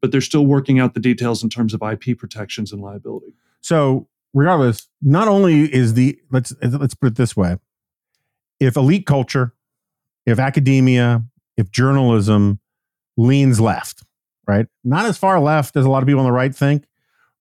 but 0.00 0.12
they're 0.12 0.20
still 0.20 0.46
working 0.46 0.78
out 0.80 0.94
the 0.94 1.00
details 1.00 1.42
in 1.42 1.50
terms 1.50 1.74
of 1.74 1.82
IP 1.82 2.18
protections 2.18 2.72
and 2.72 2.82
liability. 2.82 3.34
So, 3.60 4.08
regardless, 4.32 4.88
not 5.02 5.28
only 5.28 5.72
is 5.72 5.94
the 5.94 6.18
let's 6.30 6.52
let's 6.62 6.94
put 6.94 7.08
it 7.08 7.16
this 7.16 7.36
way: 7.36 7.56
if 8.58 8.76
elite 8.76 9.06
culture, 9.06 9.54
if 10.26 10.38
academia, 10.38 11.24
if 11.56 11.70
journalism 11.70 12.60
leans 13.16 13.60
left, 13.60 14.02
right, 14.46 14.66
not 14.84 15.04
as 15.04 15.18
far 15.18 15.40
left 15.40 15.76
as 15.76 15.84
a 15.84 15.90
lot 15.90 16.02
of 16.02 16.06
people 16.06 16.20
on 16.20 16.26
the 16.26 16.32
right 16.32 16.54
think, 16.54 16.84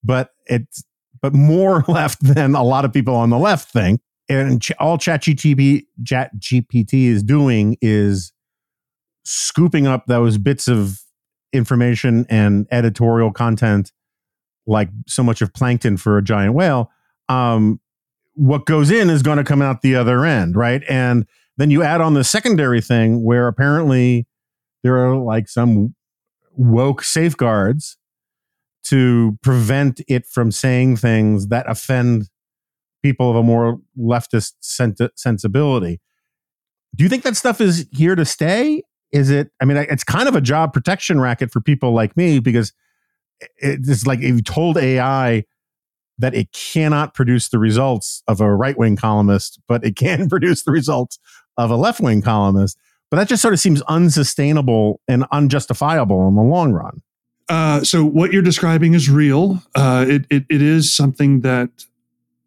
but 0.03 0.31
it's 0.45 0.83
but 1.21 1.33
more 1.33 1.83
left 1.87 2.21
than 2.21 2.55
a 2.55 2.63
lot 2.63 2.85
of 2.85 2.93
people 2.93 3.15
on 3.15 3.29
the 3.29 3.39
left 3.39 3.71
think. 3.71 4.01
And 4.27 4.61
ch- 4.61 4.71
all 4.79 4.97
ChatGPT 4.99 5.85
Chat 6.05 6.37
GPT 6.37 7.05
is 7.05 7.23
doing 7.23 7.77
is 7.81 8.31
scooping 9.25 9.87
up 9.87 10.05
those 10.05 10.37
bits 10.37 10.67
of 10.67 11.01
information 11.53 12.25
and 12.29 12.67
editorial 12.71 13.31
content 13.31 13.91
like 14.67 14.89
so 15.07 15.23
much 15.23 15.41
of 15.41 15.53
plankton 15.53 15.97
for 15.97 16.17
a 16.17 16.23
giant 16.23 16.53
whale 16.53 16.91
um, 17.27 17.79
what 18.33 18.65
goes 18.65 18.89
in 18.89 19.09
is 19.09 19.21
going 19.21 19.37
to 19.37 19.43
come 19.43 19.61
out 19.61 19.81
the 19.81 19.95
other 19.95 20.25
end 20.25 20.55
right? 20.55 20.83
And 20.89 21.25
then 21.57 21.69
you 21.69 21.83
add 21.83 21.99
on 21.99 22.13
the 22.13 22.23
secondary 22.23 22.79
thing 22.79 23.23
where 23.23 23.47
apparently 23.47 24.25
there 24.81 24.97
are 24.97 25.17
like 25.17 25.49
some 25.49 25.93
woke 26.53 27.03
safeguards 27.03 27.97
to 28.85 29.37
prevent 29.43 30.01
it 30.07 30.25
from 30.25 30.51
saying 30.51 30.95
things 30.95 31.47
that 31.47 31.69
offend 31.69 32.29
people 33.03 33.29
of 33.29 33.35
a 33.35 33.43
more 33.43 33.79
leftist 33.97 34.53
sensibility. 35.15 35.99
Do 36.95 37.03
you 37.03 37.09
think 37.09 37.23
that 37.23 37.35
stuff 37.35 37.59
is 37.59 37.87
here 37.91 38.15
to 38.15 38.23
stay 38.23 38.83
is 39.11 39.29
it 39.29 39.51
i 39.61 39.65
mean 39.65 39.77
it's 39.77 40.03
kind 40.03 40.27
of 40.27 40.35
a 40.35 40.41
job 40.41 40.73
protection 40.73 41.19
racket 41.19 41.51
for 41.51 41.61
people 41.61 41.93
like 41.93 42.15
me 42.17 42.39
because 42.39 42.73
it's 43.57 44.05
like 44.05 44.19
if 44.19 44.35
you 44.35 44.41
told 44.41 44.77
ai 44.77 45.43
that 46.17 46.35
it 46.35 46.51
cannot 46.51 47.13
produce 47.13 47.49
the 47.49 47.57
results 47.59 48.21
of 48.27 48.41
a 48.41 48.53
right-wing 48.53 48.95
columnist 48.95 49.59
but 49.67 49.83
it 49.83 49.95
can 49.95 50.27
produce 50.33 50.63
the 50.63 50.71
results 50.71 51.19
of 51.57 51.71
a 51.71 51.75
left-wing 51.75 52.21
columnist 52.21 52.77
but 53.09 53.17
that 53.17 53.27
just 53.27 53.41
sort 53.41 53.53
of 53.53 53.59
seems 53.59 53.81
unsustainable 53.83 54.99
and 55.07 55.25
unjustifiable 55.31 56.27
in 56.27 56.35
the 56.35 56.41
long 56.41 56.71
run 56.73 57.01
Uh, 57.49 57.83
so 57.83 58.05
what 58.05 58.31
you're 58.31 58.43
describing 58.43 58.93
is 58.93 59.09
real. 59.09 59.63
Uh, 59.73 60.05
it, 60.07 60.25
it 60.29 60.45
it 60.49 60.61
is 60.61 60.93
something 60.93 61.41
that, 61.41 61.69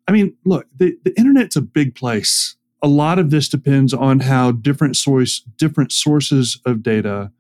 I 0.07 0.13
mean, 0.13 0.37
look, 0.45 0.67
the, 0.77 0.97
the 1.03 1.13
internet's 1.19 1.57
a 1.57 1.61
big 1.61 1.97
place. 1.97 2.55
A 2.83 2.89
lot 2.89 3.19
of 3.19 3.31
this 3.31 3.49
depends 3.49 3.95
on 3.95 4.21
how 4.21 4.53
different 4.53 4.97
source 4.97 5.41
different 5.41 5.93
sources 5.93 6.61
of 6.67 6.83
data 6.83 7.31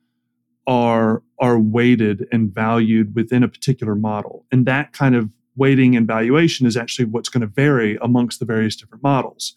are 0.67 1.23
are 1.41 1.59
weighted 1.59 2.27
and 2.31 2.55
valued 2.55 3.15
within 3.15 3.43
a 3.43 3.49
particular 3.49 3.95
model, 3.95 4.47
and 4.53 4.67
that 4.67 4.93
kind 4.93 5.15
of 5.15 5.31
weighting 5.57 5.97
and 5.97 6.07
valuation 6.07 6.67
is 6.67 6.77
actually 6.77 7.05
what's 7.05 7.29
going 7.29 7.41
to 7.41 7.47
vary 7.47 7.99
amongst 8.01 8.39
the 8.39 8.47
various 8.47 8.77
different 8.77 9.03
models. 9.03 9.55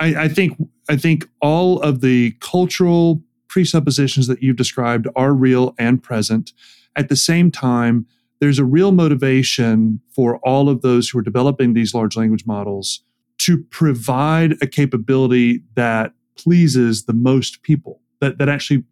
I, 0.00 0.24
I 0.24 0.28
think 0.28 0.56
I 0.88 0.96
think 0.96 1.28
all 1.40 1.80
of 1.80 2.00
the 2.00 2.32
cultural 2.40 3.22
presuppositions 3.48 4.26
that 4.26 4.42
you've 4.42 4.56
described 4.56 5.08
are 5.16 5.32
real 5.32 5.74
and 5.78 6.02
present. 6.02 6.52
At 6.96 7.08
the 7.08 7.16
same 7.16 7.50
time, 7.50 8.06
there's 8.40 8.58
a 8.58 8.64
real 8.64 8.90
motivation 8.92 10.00
for 10.14 10.38
all 10.38 10.68
of 10.68 10.82
those 10.82 11.08
who 11.08 11.18
are 11.18 11.22
developing 11.22 11.72
these 11.72 11.94
large 11.94 12.16
language 12.16 12.46
models 12.46 13.02
to 13.40 13.58
provide 13.70 14.52
a 14.62 14.66
capability 14.66 15.62
that 15.74 16.12
pleases 16.36 17.04
the 17.04 17.12
most 17.12 17.62
people, 17.62 18.00
that, 18.20 18.38
that 18.38 18.48
actually 18.48 18.84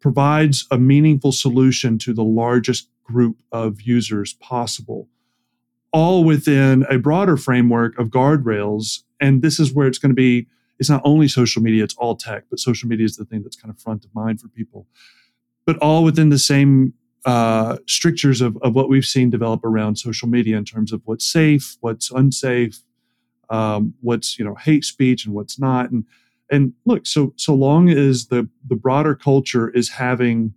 provides 0.00 0.66
a 0.70 0.78
meaningful 0.78 1.32
solution 1.32 1.98
to 1.98 2.12
the 2.12 2.24
largest 2.24 2.88
group 3.04 3.36
of 3.50 3.82
users 3.82 4.34
possible, 4.34 5.08
all 5.92 6.24
within 6.24 6.84
a 6.88 6.98
broader 6.98 7.36
framework 7.36 7.98
of 7.98 8.08
guardrails. 8.08 9.00
And 9.20 9.42
this 9.42 9.58
is 9.58 9.72
where 9.72 9.86
it's 9.86 9.98
going 9.98 10.10
to 10.10 10.14
be 10.14 10.46
it's 10.78 10.90
not 10.90 11.02
only 11.04 11.28
social 11.28 11.62
media, 11.62 11.84
it's 11.84 11.94
all 11.96 12.16
tech, 12.16 12.44
but 12.50 12.58
social 12.58 12.88
media 12.88 13.04
is 13.04 13.16
the 13.16 13.24
thing 13.24 13.44
that's 13.44 13.54
kind 13.54 13.72
of 13.72 13.80
front 13.80 14.04
of 14.04 14.12
mind 14.16 14.40
for 14.40 14.48
people. 14.48 14.88
But 15.64 15.76
all 15.78 16.02
within 16.02 16.30
the 16.30 16.40
same 16.40 16.94
uh, 17.24 17.76
strictures 17.86 18.40
of, 18.40 18.58
of 18.62 18.74
what 18.74 18.88
we've 18.88 19.04
seen 19.04 19.30
develop 19.30 19.64
around 19.64 19.96
social 19.96 20.26
media 20.26 20.56
in 20.56 20.64
terms 20.64 20.92
of 20.92 21.00
what's 21.04 21.24
safe, 21.24 21.76
what's 21.80 22.10
unsafe, 22.10 22.80
um, 23.50 23.94
what's 24.00 24.38
you 24.38 24.44
know 24.44 24.54
hate 24.54 24.84
speech, 24.84 25.26
and 25.26 25.34
what's 25.34 25.58
not. 25.58 25.90
And 25.90 26.04
and 26.50 26.72
look, 26.84 27.06
so 27.06 27.32
so 27.36 27.54
long 27.54 27.88
as 27.90 28.26
the 28.26 28.48
the 28.66 28.76
broader 28.76 29.14
culture 29.14 29.70
is 29.70 29.88
having 29.90 30.54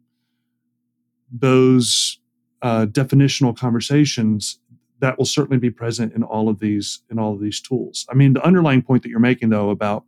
those 1.32 2.20
uh, 2.62 2.86
definitional 2.86 3.56
conversations, 3.58 4.60
that 5.00 5.18
will 5.18 5.26
certainly 5.26 5.58
be 5.58 5.70
present 5.70 6.14
in 6.14 6.24
all 6.24 6.50
of 6.50 6.60
these 6.60 7.02
in 7.10 7.20
all 7.20 7.34
of 7.34 7.40
these 7.40 7.62
tools. 7.62 8.06
I 8.10 8.14
mean, 8.14 8.34
the 8.34 8.46
underlying 8.46 8.82
point 8.82 9.04
that 9.04 9.10
you're 9.10 9.20
making 9.20 9.50
though 9.50 9.70
about 9.70 10.06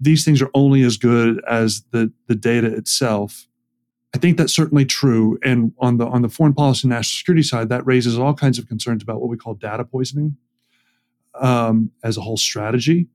these 0.00 0.24
things 0.24 0.40
are 0.40 0.50
only 0.54 0.82
as 0.82 0.96
good 0.96 1.42
as 1.48 1.84
the 1.90 2.12
the 2.26 2.34
data 2.34 2.68
itself. 2.74 3.46
I 4.14 4.18
think 4.18 4.38
that's 4.38 4.54
certainly 4.54 4.86
true. 4.86 5.38
And 5.42 5.72
on 5.78 5.98
the 5.98 6.06
on 6.06 6.22
the 6.22 6.28
foreign 6.28 6.54
policy 6.54 6.86
and 6.86 6.90
national 6.90 7.16
security 7.16 7.42
side, 7.42 7.68
that 7.68 7.86
raises 7.86 8.18
all 8.18 8.34
kinds 8.34 8.58
of 8.58 8.66
concerns 8.66 9.02
about 9.02 9.20
what 9.20 9.28
we 9.28 9.36
call 9.36 9.54
data 9.54 9.84
poisoning 9.84 10.36
um, 11.40 11.90
as 12.02 12.16
a 12.16 12.20
whole 12.20 12.36
strategy. 12.36 13.08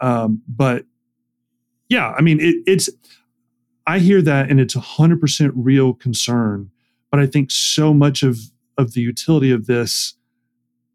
Um, 0.00 0.42
but 0.48 0.84
yeah, 1.88 2.14
I 2.16 2.22
mean, 2.22 2.40
it, 2.40 2.56
it's 2.66 2.90
I 3.86 3.98
hear 3.98 4.22
that, 4.22 4.50
and 4.50 4.60
it's 4.60 4.74
a 4.74 4.80
hundred 4.80 5.20
percent 5.20 5.52
real 5.54 5.94
concern. 5.94 6.70
But 7.10 7.20
I 7.20 7.26
think 7.26 7.50
so 7.50 7.94
much 7.94 8.22
of 8.22 8.38
of 8.76 8.94
the 8.94 9.00
utility 9.00 9.50
of 9.50 9.66
this 9.66 10.14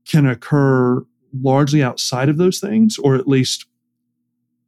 can 0.05 0.25
occur 0.25 1.05
largely 1.41 1.83
outside 1.83 2.29
of 2.29 2.37
those 2.37 2.59
things, 2.59 2.97
or 2.97 3.15
at 3.15 3.27
least 3.27 3.65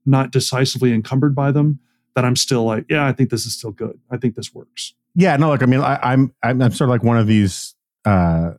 not 0.06 0.32
decisively 0.32 0.94
encumbered 0.94 1.36
by 1.36 1.52
them. 1.52 1.80
That 2.16 2.26
I'm 2.26 2.36
still 2.36 2.66
like, 2.66 2.86
yeah, 2.90 3.06
I 3.06 3.14
think 3.14 3.30
this 3.30 3.46
is 3.46 3.54
still 3.54 3.72
good. 3.72 4.00
I 4.10 4.18
think 4.18 4.36
this 4.36 4.54
works. 4.54 4.94
Yeah, 5.16 5.38
no, 5.38 5.50
like 5.50 5.64
I 5.64 5.66
mean, 5.66 5.82
I, 5.82 5.98
I'm 6.02 6.34
I'm 6.44 6.62
I'm 6.62 6.72
sort 6.72 6.90
of 6.90 6.92
like 6.92 7.04
one 7.04 7.18
of 7.18 7.28
these 7.28 7.76
uh, 8.06 8.52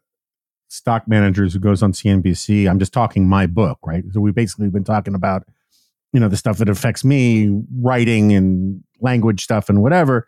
stock 0.72 1.06
managers 1.06 1.52
who 1.52 1.60
goes 1.60 1.82
on 1.82 1.92
CNBC. 1.92 2.68
I'm 2.68 2.78
just 2.78 2.94
talking 2.94 3.28
my 3.28 3.46
book, 3.46 3.78
right? 3.84 4.02
So 4.12 4.20
we've 4.20 4.34
basically 4.34 4.70
been 4.70 4.84
talking 4.84 5.14
about 5.14 5.44
you 6.12 6.20
know 6.20 6.28
the 6.28 6.36
stuff 6.36 6.58
that 6.58 6.68
affects 6.68 7.04
me, 7.04 7.50
writing 7.78 8.32
and 8.32 8.82
language 9.00 9.44
stuff 9.44 9.68
and 9.68 9.82
whatever. 9.82 10.26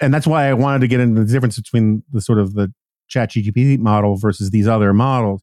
And 0.00 0.12
that's 0.12 0.26
why 0.26 0.48
I 0.48 0.54
wanted 0.54 0.80
to 0.80 0.88
get 0.88 1.00
into 1.00 1.24
the 1.24 1.32
difference 1.32 1.58
between 1.58 2.02
the 2.12 2.20
sort 2.20 2.38
of 2.38 2.54
the 2.54 2.72
chat 3.08 3.30
GPT 3.30 3.78
model 3.78 4.16
versus 4.16 4.50
these 4.50 4.68
other 4.68 4.92
models. 4.92 5.42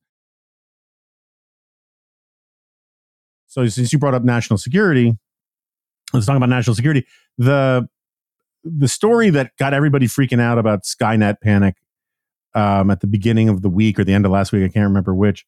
So 3.47 3.67
since 3.67 3.91
you 3.91 3.99
brought 3.99 4.13
up 4.13 4.23
national 4.23 4.57
security, 4.57 5.17
let's 6.13 6.25
talk 6.25 6.37
about 6.37 6.49
national 6.49 6.75
security. 6.75 7.05
The 7.37 7.87
the 8.63 8.87
story 8.87 9.29
that 9.31 9.51
got 9.57 9.73
everybody 9.73 10.07
freaking 10.07 10.41
out 10.41 10.57
about 10.57 10.83
Skynet 10.83 11.37
panic 11.41 11.75
um, 12.57 12.89
at 12.89 13.01
the 13.01 13.07
beginning 13.07 13.49
of 13.49 13.61
the 13.61 13.69
week 13.69 13.99
or 13.99 14.03
the 14.03 14.13
end 14.13 14.25
of 14.25 14.31
last 14.31 14.51
week, 14.51 14.63
I 14.63 14.73
can't 14.73 14.87
remember 14.87 15.13
which, 15.13 15.45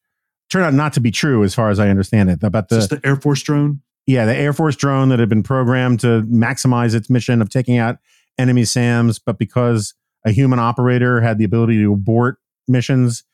turned 0.50 0.64
out 0.64 0.74
not 0.74 0.92
to 0.92 1.00
be 1.00 1.10
true 1.10 1.42
as 1.42 1.54
far 1.54 1.70
as 1.70 1.80
I 1.80 1.88
understand 1.88 2.30
it. 2.30 2.42
About 2.42 2.68
the, 2.68 2.78
Is 2.78 2.88
the 2.88 3.00
Air 3.04 3.16
Force 3.16 3.42
drone? 3.42 3.82
yeah, 4.06 4.24
the 4.24 4.34
Air 4.34 4.52
Force 4.52 4.76
drone 4.76 5.08
that 5.08 5.18
had 5.18 5.28
been 5.28 5.42
programmed 5.42 6.00
to 6.00 6.22
maximize 6.22 6.94
its 6.94 7.10
mission 7.10 7.42
of 7.42 7.48
taking 7.48 7.78
out 7.78 7.98
enemy 8.38 8.64
SAMs, 8.64 9.18
but 9.18 9.38
because 9.38 9.94
a 10.24 10.30
human 10.30 10.58
operator 10.58 11.20
had 11.20 11.38
the 11.38 11.44
ability 11.44 11.78
to 11.82 11.92
abort 11.92 12.38
missions, 12.68 13.24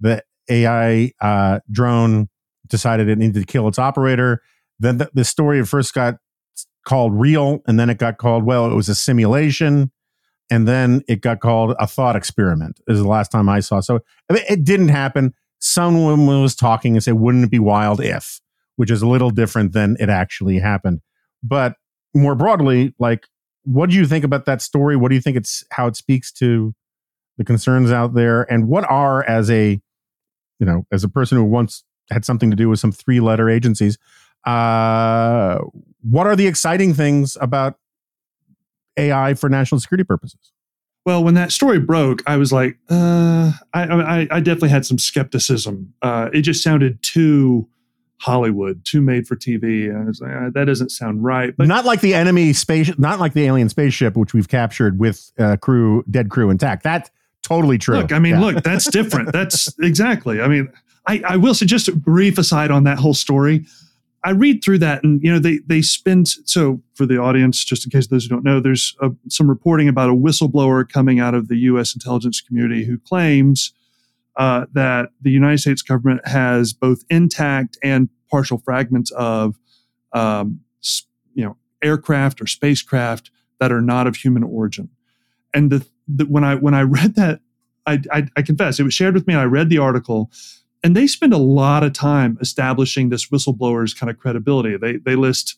the 0.00 0.22
AI 0.48 1.12
uh, 1.20 1.60
drone 1.70 2.28
decided 2.68 3.08
it 3.08 3.18
needed 3.18 3.40
to 3.40 3.44
kill 3.44 3.68
its 3.68 3.78
operator. 3.78 4.42
Then 4.78 4.98
the, 4.98 5.10
the 5.12 5.24
story 5.24 5.64
first 5.64 5.94
got 5.94 6.16
called 6.84 7.12
real, 7.14 7.62
and 7.66 7.78
then 7.78 7.90
it 7.90 7.98
got 7.98 8.16
called 8.16 8.44
well, 8.44 8.70
it 8.70 8.74
was 8.74 8.88
a 8.88 8.94
simulation, 8.94 9.90
and 10.50 10.66
then 10.66 11.02
it 11.08 11.20
got 11.20 11.40
called 11.40 11.74
a 11.78 11.86
thought 11.86 12.16
experiment. 12.16 12.80
Is 12.86 13.00
the 13.00 13.08
last 13.08 13.30
time 13.30 13.48
I 13.48 13.60
saw. 13.60 13.80
So 13.80 14.00
I 14.30 14.34
mean, 14.34 14.44
it 14.48 14.64
didn't 14.64 14.88
happen. 14.88 15.34
Someone 15.58 16.26
was 16.26 16.54
talking 16.54 16.94
and 16.94 17.02
said, 17.02 17.14
"Wouldn't 17.14 17.44
it 17.44 17.50
be 17.50 17.58
wild 17.58 18.00
if?" 18.00 18.40
Which 18.76 18.90
is 18.90 19.02
a 19.02 19.08
little 19.08 19.30
different 19.30 19.72
than 19.72 19.96
it 19.98 20.08
actually 20.08 20.58
happened. 20.58 21.00
But 21.42 21.76
more 22.14 22.34
broadly, 22.34 22.94
like, 22.98 23.26
what 23.64 23.90
do 23.90 23.96
you 23.96 24.06
think 24.06 24.24
about 24.24 24.44
that 24.46 24.62
story? 24.62 24.96
What 24.96 25.08
do 25.08 25.14
you 25.14 25.20
think 25.20 25.36
it's 25.36 25.64
how 25.72 25.86
it 25.86 25.96
speaks 25.96 26.32
to 26.34 26.74
the 27.38 27.44
concerns 27.44 27.90
out 27.90 28.14
there, 28.14 28.50
and 28.50 28.68
what 28.68 28.88
are 28.90 29.24
as 29.24 29.50
a 29.50 29.80
you 30.58 30.66
know 30.66 30.86
as 30.92 31.04
a 31.04 31.08
person 31.08 31.38
who 31.38 31.44
once 31.44 31.84
had 32.10 32.24
something 32.24 32.50
to 32.50 32.56
do 32.56 32.68
with 32.68 32.78
some 32.78 32.92
three 32.92 33.18
letter 33.18 33.50
agencies 33.50 33.98
uh, 34.46 35.58
what 36.08 36.26
are 36.26 36.36
the 36.36 36.46
exciting 36.46 36.94
things 36.94 37.36
about 37.40 37.78
AI 38.96 39.34
for 39.34 39.48
national 39.48 39.80
security 39.80 40.04
purposes? 40.04 40.52
Well, 41.04 41.22
when 41.22 41.34
that 41.34 41.52
story 41.52 41.78
broke, 41.78 42.22
I 42.26 42.36
was 42.36 42.52
like, 42.52 42.78
uh, 42.90 43.52
I, 43.72 43.84
I, 43.84 44.28
I 44.30 44.40
definitely 44.40 44.70
had 44.70 44.84
some 44.84 44.98
skepticism. 44.98 45.94
Uh, 46.02 46.30
it 46.32 46.42
just 46.42 46.64
sounded 46.64 47.00
too 47.02 47.68
Hollywood, 48.18 48.84
too 48.84 49.00
made 49.00 49.28
for 49.28 49.36
TV. 49.36 49.94
I 49.94 50.04
was 50.04 50.20
like, 50.20 50.32
ah, 50.34 50.50
that 50.52 50.64
doesn't 50.64 50.90
sound 50.90 51.22
right. 51.22 51.56
But 51.56 51.68
not 51.68 51.84
like 51.84 52.00
the 52.00 52.14
enemy 52.14 52.52
space, 52.52 52.90
not 52.98 53.20
like 53.20 53.34
the 53.34 53.44
alien 53.44 53.68
spaceship, 53.68 54.16
which 54.16 54.34
we've 54.34 54.48
captured 54.48 54.98
with 54.98 55.30
uh, 55.38 55.56
crew, 55.58 56.02
dead 56.10 56.28
crew 56.28 56.50
intact. 56.50 56.82
That's 56.82 57.08
totally 57.42 57.78
true. 57.78 57.98
Look, 57.98 58.12
I 58.12 58.18
mean, 58.18 58.34
yeah. 58.34 58.40
look, 58.40 58.64
that's 58.64 58.90
different. 58.90 59.32
That's 59.32 59.72
exactly. 59.78 60.40
I 60.40 60.48
mean, 60.48 60.72
I, 61.06 61.22
I 61.24 61.36
will 61.36 61.54
suggest 61.54 61.88
a 61.88 61.94
brief 61.94 62.38
aside 62.38 62.70
on 62.70 62.84
that 62.84 62.98
whole 62.98 63.14
story. 63.14 63.66
I 64.26 64.30
read 64.30 64.64
through 64.64 64.78
that, 64.78 65.04
and 65.04 65.22
you 65.22 65.32
know, 65.32 65.38
they 65.38 65.60
they 65.68 65.82
spend 65.82 66.26
so 66.26 66.82
for 66.94 67.06
the 67.06 67.16
audience, 67.16 67.64
just 67.64 67.86
in 67.86 67.92
case 67.92 68.08
those 68.08 68.24
who 68.24 68.28
don't 68.28 68.42
know, 68.42 68.58
there's 68.58 68.96
a, 69.00 69.10
some 69.28 69.48
reporting 69.48 69.88
about 69.88 70.10
a 70.10 70.14
whistleblower 70.14 70.86
coming 70.86 71.20
out 71.20 71.32
of 71.32 71.46
the 71.46 71.56
U.S. 71.58 71.94
intelligence 71.94 72.40
community 72.40 72.84
who 72.84 72.98
claims 72.98 73.72
uh, 74.36 74.66
that 74.72 75.10
the 75.22 75.30
United 75.30 75.58
States 75.58 75.80
government 75.80 76.26
has 76.26 76.72
both 76.72 77.04
intact 77.08 77.78
and 77.84 78.08
partial 78.28 78.58
fragments 78.58 79.12
of, 79.12 79.60
um, 80.12 80.58
you 81.34 81.44
know, 81.44 81.56
aircraft 81.80 82.40
or 82.40 82.48
spacecraft 82.48 83.30
that 83.60 83.70
are 83.70 83.80
not 83.80 84.08
of 84.08 84.16
human 84.16 84.42
origin. 84.42 84.88
And 85.54 85.70
the, 85.70 85.86
the 86.08 86.24
when 86.24 86.42
I 86.42 86.56
when 86.56 86.74
I 86.74 86.82
read 86.82 87.14
that, 87.14 87.42
I, 87.86 88.02
I, 88.10 88.26
I 88.36 88.42
confess 88.42 88.80
it 88.80 88.82
was 88.82 88.92
shared 88.92 89.14
with 89.14 89.28
me. 89.28 89.36
I 89.36 89.44
read 89.44 89.68
the 89.68 89.78
article 89.78 90.32
and 90.86 90.94
they 90.94 91.08
spend 91.08 91.32
a 91.32 91.36
lot 91.36 91.82
of 91.82 91.92
time 91.94 92.38
establishing 92.40 93.08
this 93.08 93.28
whistleblower's 93.28 93.92
kind 93.92 94.08
of 94.08 94.18
credibility. 94.18 94.76
They 94.76 94.98
they 94.98 95.16
list 95.16 95.56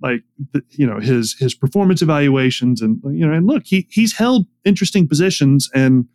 like 0.00 0.22
you 0.70 0.86
know 0.86 0.98
his 0.98 1.36
his 1.38 1.54
performance 1.54 2.00
evaluations 2.00 2.80
and 2.80 2.98
you 3.04 3.26
know 3.26 3.34
and 3.34 3.46
look 3.46 3.64
he 3.66 3.86
he's 3.90 4.14
held 4.14 4.46
interesting 4.64 5.06
positions 5.06 5.68
and 5.74 6.08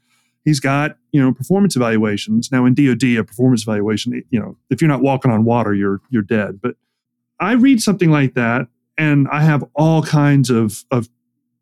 he's 0.45 0.59
got 0.59 0.97
you 1.11 1.21
know 1.21 1.31
performance 1.31 1.75
evaluations. 1.75 2.51
Now 2.51 2.65
in 2.65 2.73
DoD 2.73 3.03
a 3.03 3.23
performance 3.23 3.61
evaluation 3.61 4.23
you 4.31 4.39
know 4.39 4.57
if 4.71 4.81
you're 4.81 4.89
not 4.89 5.03
walking 5.03 5.29
on 5.29 5.45
water 5.45 5.75
you're 5.75 6.01
you're 6.09 6.23
dead. 6.23 6.59
But 6.59 6.75
I 7.39 7.51
read 7.51 7.83
something 7.83 8.09
like 8.09 8.33
that 8.33 8.67
and 8.97 9.27
I 9.31 9.43
have 9.43 9.63
all 9.75 10.01
kinds 10.01 10.49
of 10.49 10.85
of 10.89 11.07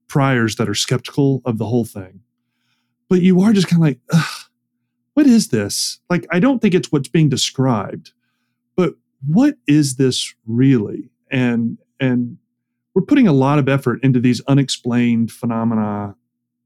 priors 0.07 0.55
that 0.55 0.69
are 0.69 0.73
skeptical 0.73 1.41
of 1.43 1.57
the 1.57 1.65
whole 1.65 1.83
thing. 1.83 2.21
But 3.09 3.21
you 3.21 3.41
are 3.41 3.51
just 3.51 3.67
kind 3.67 3.83
of 3.83 3.87
like 3.89 3.99
Ugh 4.09 4.42
what 5.13 5.27
is 5.27 5.49
this? 5.49 5.99
Like, 6.09 6.25
I 6.31 6.39
don't 6.39 6.59
think 6.59 6.73
it's 6.73 6.91
what's 6.91 7.07
being 7.07 7.29
described, 7.29 8.11
but 8.75 8.95
what 9.25 9.55
is 9.67 9.95
this 9.95 10.33
really? 10.45 11.09
And 11.31 11.77
and 11.99 12.37
we're 12.93 13.03
putting 13.03 13.27
a 13.27 13.33
lot 13.33 13.59
of 13.59 13.67
effort 13.69 14.03
into 14.03 14.19
these 14.19 14.41
unexplained 14.41 15.31
phenomena, 15.31 16.15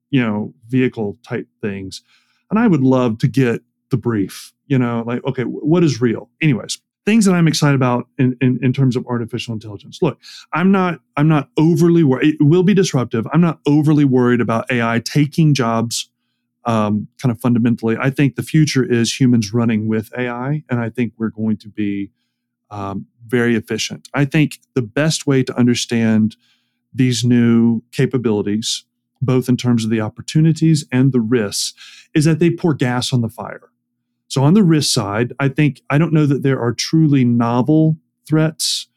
you 0.10 0.22
know, 0.22 0.54
vehicle 0.68 1.18
type 1.24 1.48
things. 1.62 2.02
And 2.50 2.60
I 2.60 2.68
would 2.68 2.82
love 2.82 3.18
to 3.20 3.28
get 3.28 3.62
the 3.92 3.98
brief, 3.98 4.54
you 4.68 4.78
know, 4.78 5.04
like, 5.06 5.24
okay, 5.26 5.44
what 5.44 5.84
is 5.84 6.02
real? 6.02 6.30
Anyways, 6.42 6.80
things 7.06 7.24
that 7.26 7.34
I'm 7.34 7.48
excited 7.48 7.76
about 7.76 8.08
in, 8.18 8.36
in, 8.42 8.60
in, 8.62 8.74
terms 8.74 8.98
of 8.98 9.08
artificial 9.08 9.54
intelligence. 9.54 10.00
Look, 10.02 10.20
I'm 10.54 10.72
not 10.72 11.00
I'm 11.16 11.30
not 11.30 11.50
overly 11.58 12.04
worried. 12.04 12.36
It 12.40 12.44
will 12.44 12.64
be 12.64 12.74
disruptive. 12.74 13.26
I'm 13.32 13.42
not 13.42 13.60
overly 13.66 14.04
worried 14.04 14.42
about 14.42 14.70
AI 14.70 15.00
taking 15.00 15.54
jobs 15.54 16.10
um, 16.68 17.08
kind 17.20 17.32
of 17.32 17.40
fundamentally. 17.40 17.96
I 18.00 18.12
think 18.12 18.36
the 18.36 18.44
future 18.44 18.84
is 18.84 19.20
humans 19.20 19.54
running 19.54 19.88
with 19.88 20.12
AI, 20.16 20.64
and 20.70 20.80
I 20.80 20.90
think 20.90 21.14
we're 21.18 21.30
going 21.30 21.58
to 21.58 21.70
be 21.70 22.12
um, 22.70 23.08
very 23.26 23.56
efficient. 23.56 24.10
I 24.14 24.26
think 24.26 24.60
the 24.76 24.82
best 24.82 25.26
way 25.26 25.42
to 25.44 25.58
understand 25.58 26.36
these 26.94 27.24
new 27.24 27.82
capabilities, 27.94 28.84
both 29.22 29.48
in 29.48 29.56
terms 29.56 29.86
of 29.86 29.90
the 29.90 30.02
opportunities 30.02 30.86
and 30.92 31.14
the 31.14 31.22
risks, 31.22 31.74
is 32.14 32.26
that 32.26 32.40
they 32.40 32.52
pour 32.52 32.74
gas 32.74 33.14
on 33.14 33.22
the 33.22 33.30
fire. 33.30 33.72
So, 34.28 34.44
on 34.44 34.54
the 34.54 34.64
risk 34.64 34.94
side, 34.94 35.34
I 35.40 35.48
think 35.48 35.82
I 35.90 35.98
don't 35.98 36.14
know 36.14 36.26
that 36.26 36.44
there 36.44 36.60
are 36.60 36.74
truly 36.74 37.24
novel 37.24 37.98
threats, 38.28 38.88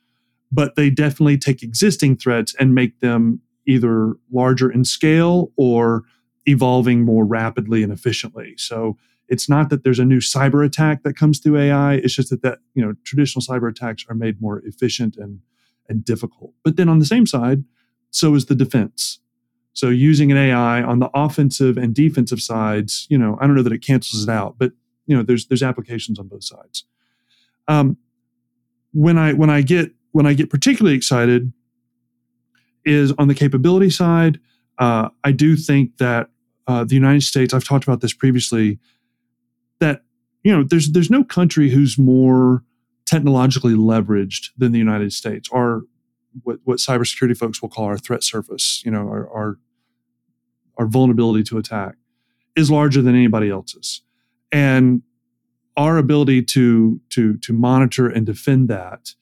but 0.51 0.75
they 0.75 0.91
definitely 0.91 1.39
take 1.39 1.63
existing 1.63 2.17
threats 2.17 2.53
and 2.59 2.75
make 2.75 2.99
them 2.99 3.41
either 3.65 4.15
larger 4.33 4.69
in 4.69 4.85
scale 4.85 5.53
or 5.57 6.03
evolving 6.47 7.05
more 7.05 7.25
rapidly 7.25 7.83
and 7.83 7.93
efficiently. 7.93 8.55
So 8.57 8.97
it's 9.29 9.49
not 9.49 9.71
that 9.71 9.85
there's 9.85 9.99
a 9.99 10.05
new 10.05 10.19
cyber 10.19 10.65
attack 10.65 11.03
that 11.05 11.17
comes 11.17 11.39
through 11.39 11.59
AI. 11.59 11.95
It's 11.95 12.15
just 12.15 12.31
that 12.31 12.43
that 12.43 12.59
you 12.75 12.85
know 12.85 12.95
traditional 13.05 13.43
cyber 13.43 13.71
attacks 13.71 14.05
are 14.09 14.15
made 14.15 14.41
more 14.41 14.61
efficient 14.65 15.17
and 15.17 15.41
and 15.89 16.05
difficult. 16.05 16.53
But 16.65 16.77
then 16.77 16.89
on 16.89 16.99
the 16.99 17.07
same 17.07 17.27
side, 17.27 17.65
so 18.11 18.35
is 18.35 18.47
the 18.47 18.55
defense. 18.55 19.19
So 19.73 19.89
using 19.89 20.31
an 20.33 20.37
AI 20.37 20.83
on 20.83 20.99
the 20.99 21.11
offensive 21.15 21.77
and 21.77 21.95
defensive 21.95 22.41
sides, 22.41 23.07
you 23.09 23.17
know, 23.17 23.39
I 23.41 23.47
don't 23.47 23.57
know 23.57 23.63
that 23.63 23.73
it 23.73 23.85
cancels 23.85 24.23
it 24.25 24.29
out, 24.29 24.57
but 24.59 24.73
you 25.07 25.17
know, 25.17 25.23
there's 25.23 25.47
there's 25.47 25.63
applications 25.63 26.19
on 26.19 26.29
both 26.29 26.45
sides. 26.45 26.85
Um, 27.69 27.97
when 28.93 29.17
I 29.17 29.33
when 29.33 29.51
I 29.51 29.63
get 29.63 29.93
when 30.13 30.27
I 30.27 30.35
get 30.35 30.51
particularly 30.51 30.97
excited 30.97 31.53
is 32.85 33.13
on 33.13 33.29
the 33.29 33.35
capability 33.35 33.91
side. 33.91 34.41
Uh, 34.81 35.11
I 35.23 35.33
do 35.33 35.57
think 35.57 35.99
that 35.99 36.31
uh, 36.67 36.85
the 36.85 36.95
United 36.95 37.23
States, 37.23 37.53
I've 37.53 37.65
talked 37.65 37.85
about 37.85 38.01
this 38.01 38.15
previously, 38.15 38.79
that 39.79 40.03
you 40.43 40.51
know 40.51 40.65
there's 40.65 40.91
there's 40.93 41.11
no 41.11 41.23
country 41.23 41.71
who's 41.71 41.99
more 41.99 42.65
technologically 43.05 43.75
leveraged 43.75 44.51
than 44.57 44.73
the 44.73 44.79
United 44.79 45.13
States, 45.13 45.49
or 45.51 45.83
what 46.43 46.61
what 46.65 46.79
cybersecurity 46.79 47.37
folks 47.37 47.61
will 47.61 47.69
call 47.69 47.85
our 47.85 47.99
threat 47.99 48.25
surface. 48.25 48.83
You 48.85 48.91
know, 48.91 49.09
our 49.09 49.29
our, 49.31 49.59
our 50.79 50.87
vulnerability 50.87 51.45
to 51.45 51.59
attack 51.59 51.97
is 52.57 52.71
larger 52.71 53.03
than 53.03 53.15
anybody 53.15 53.51
else's, 53.51 54.01
and 54.51 55.03
our 55.77 55.99
ability 55.99 56.43
to 56.43 57.01
to 57.11 57.37
to 57.39 57.53
monitor 57.53 58.09
and 58.09 58.25
defend 58.25 58.69
that 58.69 59.15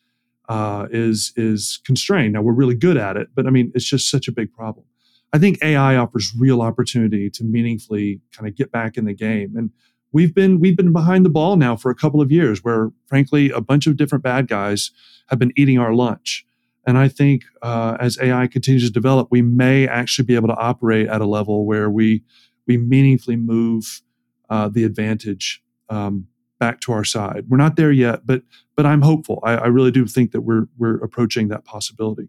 uh, 0.48 0.86
is 0.92 1.32
is 1.34 1.80
constrained. 1.84 2.34
Now 2.34 2.42
we're 2.42 2.52
really 2.52 2.76
good 2.76 2.96
at 2.96 3.16
it, 3.16 3.28
but 3.34 3.46
I 3.46 3.50
mean 3.50 3.72
it's 3.74 3.84
just 3.84 4.08
such 4.08 4.28
a 4.28 4.32
big 4.32 4.52
problem. 4.52 4.84
I 5.32 5.38
think 5.38 5.58
AI 5.62 5.96
offers 5.96 6.32
real 6.38 6.62
opportunity 6.62 7.28
to 7.30 7.44
meaningfully 7.44 8.20
kind 8.32 8.48
of 8.48 8.56
get 8.56 8.72
back 8.72 8.96
in 8.96 9.04
the 9.04 9.14
game. 9.14 9.54
And 9.56 9.70
we've 10.12 10.34
been 10.34 10.60
we've 10.60 10.76
been 10.76 10.92
behind 10.92 11.24
the 11.24 11.30
ball 11.30 11.56
now 11.56 11.76
for 11.76 11.90
a 11.90 11.94
couple 11.94 12.20
of 12.20 12.32
years 12.32 12.64
where 12.64 12.90
frankly 13.06 13.50
a 13.50 13.60
bunch 13.60 13.86
of 13.86 13.96
different 13.96 14.24
bad 14.24 14.48
guys 14.48 14.90
have 15.28 15.38
been 15.38 15.52
eating 15.56 15.78
our 15.78 15.92
lunch. 15.92 16.46
And 16.86 16.96
I 16.96 17.08
think 17.08 17.44
uh, 17.60 17.98
as 18.00 18.18
AI 18.18 18.46
continues 18.46 18.86
to 18.86 18.92
develop, 18.92 19.28
we 19.30 19.42
may 19.42 19.86
actually 19.86 20.24
be 20.24 20.34
able 20.34 20.48
to 20.48 20.56
operate 20.56 21.08
at 21.08 21.20
a 21.20 21.26
level 21.26 21.66
where 21.66 21.90
we 21.90 22.22
we 22.66 22.78
meaningfully 22.78 23.36
move 23.36 24.02
uh, 24.48 24.68
the 24.68 24.84
advantage 24.84 25.62
um, 25.90 26.26
back 26.58 26.80
to 26.80 26.92
our 26.92 27.04
side. 27.04 27.44
We're 27.48 27.58
not 27.58 27.76
there 27.76 27.92
yet, 27.92 28.26
but 28.26 28.42
but 28.74 28.86
I'm 28.86 29.02
hopeful. 29.02 29.40
I, 29.42 29.56
I 29.56 29.66
really 29.66 29.90
do 29.90 30.06
think 30.06 30.32
that 30.32 30.40
we're 30.40 30.68
we're 30.78 30.96
approaching 30.96 31.48
that 31.48 31.64
possibility. 31.64 32.28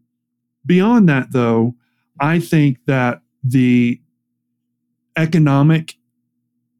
Beyond 0.65 1.07
that, 1.07 1.31
though, 1.31 1.75
I 2.19 2.39
think 2.39 2.79
that 2.85 3.21
the 3.43 4.01
economic 5.15 5.95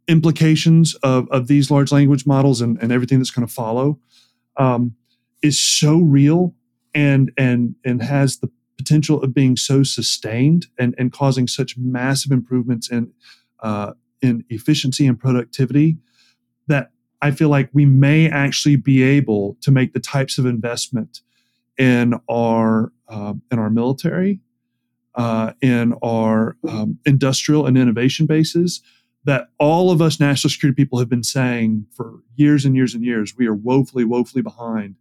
implications 0.08 0.96
of, 0.96 1.28
of 1.30 1.48
these 1.48 1.70
large 1.70 1.92
language 1.92 2.26
models 2.26 2.62
and, 2.62 2.82
and 2.82 2.92
everything 2.92 3.20
that's 3.20 3.32
going 3.32 3.48
to 3.48 3.54
follow 3.54 4.00
um, 4.58 4.96
is 5.42 5.60
so 5.60 5.98
real 5.98 6.56
and 6.94 7.32
and 7.38 7.76
and 7.86 8.02
has 8.02 8.38
the 8.38 8.50
potential 8.78 9.22
of 9.22 9.34
being 9.34 9.56
so 9.56 9.84
sustained 9.84 10.68
and, 10.80 10.96
and 10.98 11.12
causing 11.12 11.48
such 11.48 11.78
massive 11.78 12.32
improvements 12.32 12.90
in 12.90 13.12
uh, 13.62 13.94
in 14.22 14.44
efficiency 14.50 15.06
and 15.06 15.20
productivity 15.20 15.98
that 16.68 16.92
I 17.22 17.32
feel 17.32 17.50
like 17.50 17.70
we 17.74 17.86
may 17.86 18.30
actually 18.30 18.78
be 18.78 19.04
able 19.04 19.58
to 19.62 19.72
make 19.72 19.94
the 19.94 20.00
types 20.00 20.38
of 20.38 20.46
investment 20.46 21.22
in 21.78 22.16
our 22.30 22.92
uh, 23.08 23.34
in 23.52 23.60
our 23.60 23.70
military 23.70 24.40
uh, 25.20 25.52
in 25.62 25.94
our 26.02 26.56
um, 26.66 26.98
industrial 27.06 27.66
and 27.66 27.78
innovation 27.78 28.26
bases 28.26 28.82
that 29.26 29.50
all 29.60 29.92
of 29.92 30.02
us 30.02 30.18
national 30.18 30.50
security 30.50 30.74
people 30.74 30.98
have 30.98 31.10
been 31.10 31.24
saying 31.24 31.86
for 31.92 32.22
years 32.36 32.64
and 32.64 32.74
years 32.74 32.96
and 32.96 33.04
years 33.04 33.36
we 33.38 33.46
are 33.46 33.54
woefully 33.54 34.06
woefully 34.06 34.42
behind. 34.42 34.96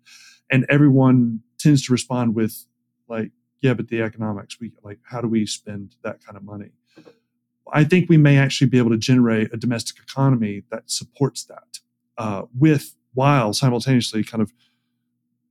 And 0.50 0.66
everyone 0.68 1.40
tends 1.56 1.86
to 1.86 1.92
respond 1.92 2.34
with 2.34 2.66
like 3.08 3.30
yeah 3.60 3.74
but 3.74 3.88
the 3.88 4.02
economics 4.02 4.58
we 4.60 4.72
like 4.82 4.98
how 5.04 5.20
do 5.20 5.28
we 5.28 5.46
spend 5.46 5.94
that 6.02 6.18
kind 6.24 6.36
of 6.36 6.42
money? 6.42 6.72
I 7.72 7.84
think 7.84 8.08
we 8.08 8.16
may 8.16 8.38
actually 8.38 8.70
be 8.70 8.78
able 8.78 8.90
to 8.90 8.98
generate 8.98 9.54
a 9.54 9.56
domestic 9.56 9.98
economy 10.02 10.64
that 10.72 10.90
supports 10.90 11.44
that 11.44 11.78
uh, 12.16 12.42
with 12.58 12.96
while 13.14 13.52
simultaneously 13.52 14.24
kind 14.24 14.42
of 14.42 14.52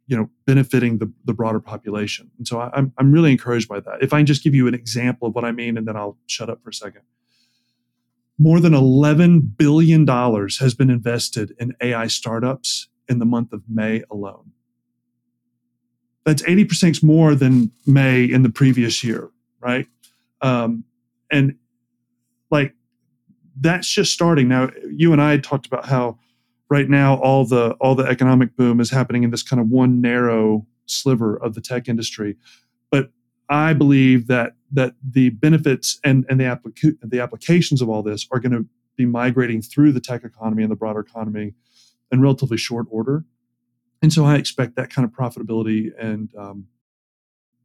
you 0.08 0.18
know 0.18 0.30
benefiting 0.46 0.98
the, 0.98 1.12
the 1.26 1.34
broader 1.34 1.60
population. 1.60 2.32
And 2.38 2.48
so 2.48 2.60
I, 2.60 2.70
I'm, 2.74 2.94
I'm 2.98 3.12
really 3.12 3.32
encouraged 3.32 3.68
by 3.68 3.80
that. 3.82 4.02
If 4.02 4.14
i 4.14 4.20
can 4.20 4.26
just 4.26 4.44
give 4.44 4.56
you 4.56 4.68
an 4.68 4.74
example 4.74 5.28
of 5.28 5.36
what 5.36 5.46
i 5.46 5.52
mean 5.52 5.78
and 5.78 5.88
then 5.88 5.96
i'll 5.96 6.18
shut 6.26 6.50
up 6.50 6.64
for 6.64 6.70
a 6.70 6.74
second. 6.74 7.02
More 8.40 8.60
than 8.60 8.74
11 8.74 9.42
billion 9.58 10.06
dollars 10.06 10.60
has 10.60 10.74
been 10.74 10.90
invested 10.90 11.54
in 11.60 11.76
ai 11.82 12.08
startups 12.08 12.88
in 13.10 13.20
the 13.20 13.26
month 13.26 13.54
of 13.54 13.64
may 13.70 14.04
alone. 14.12 14.52
That's 16.26 16.42
80% 16.42 17.04
more 17.04 17.36
than 17.36 17.72
may 17.86 18.26
in 18.26 18.44
the 18.44 18.50
previous 18.50 19.02
year 19.02 19.32
right? 19.60 19.88
Um, 20.42 20.84
and 21.32 21.56
like 22.52 22.74
that's 23.60 23.88
just 23.88 24.14
starting. 24.14 24.48
Now. 24.48 24.70
You 24.90 25.14
and 25.14 25.22
I 25.22 25.38
talked 25.38 25.66
about 25.66 25.86
how 25.86 26.20
right 26.70 26.90
now 26.90 27.16
all 27.20 27.46
the 27.46 27.72
all 27.80 27.96
the 27.96 28.06
economic 28.06 28.56
boom 28.56 28.80
is 28.80 28.90
happening 28.90 29.24
in 29.24 29.32
this 29.32 29.44
kind 29.44 29.60
of 29.60 29.70
one 29.70 30.02
narrow 30.02 30.66
sliver 30.86 31.36
of 31.38 31.54
the 31.54 31.62
tech 31.62 31.88
industry, 31.88 32.36
but 32.92 33.12
I 33.50 33.74
believe 33.74 34.28
that 34.28 34.54
that 34.72 34.96
the 35.04 35.30
benefits 35.30 36.00
and 36.04 36.26
and 36.30 36.40
the 36.40 36.46
applica- 36.46 36.98
the 37.02 37.20
applications 37.20 37.82
of 37.82 37.90
all 37.90 38.04
this 38.04 38.28
are 38.32 38.40
going 38.40 38.52
to 38.52 38.66
be 38.96 39.06
migrating 39.06 39.62
through 39.62 39.92
the 39.92 40.02
tech 40.02 40.24
economy 40.24 40.64
and 40.64 40.72
the 40.72 40.76
broader 40.76 41.00
economy 41.00 41.54
in 42.12 42.22
relatively 42.22 42.58
short 42.58 42.88
order, 42.90 43.26
and 44.02 44.12
so 44.12 44.26
I 44.26 44.36
expect 44.36 44.76
that 44.76 44.90
kind 44.90 45.06
of 45.06 45.12
profitability 45.12 45.92
and 46.00 46.30
um, 46.36 46.68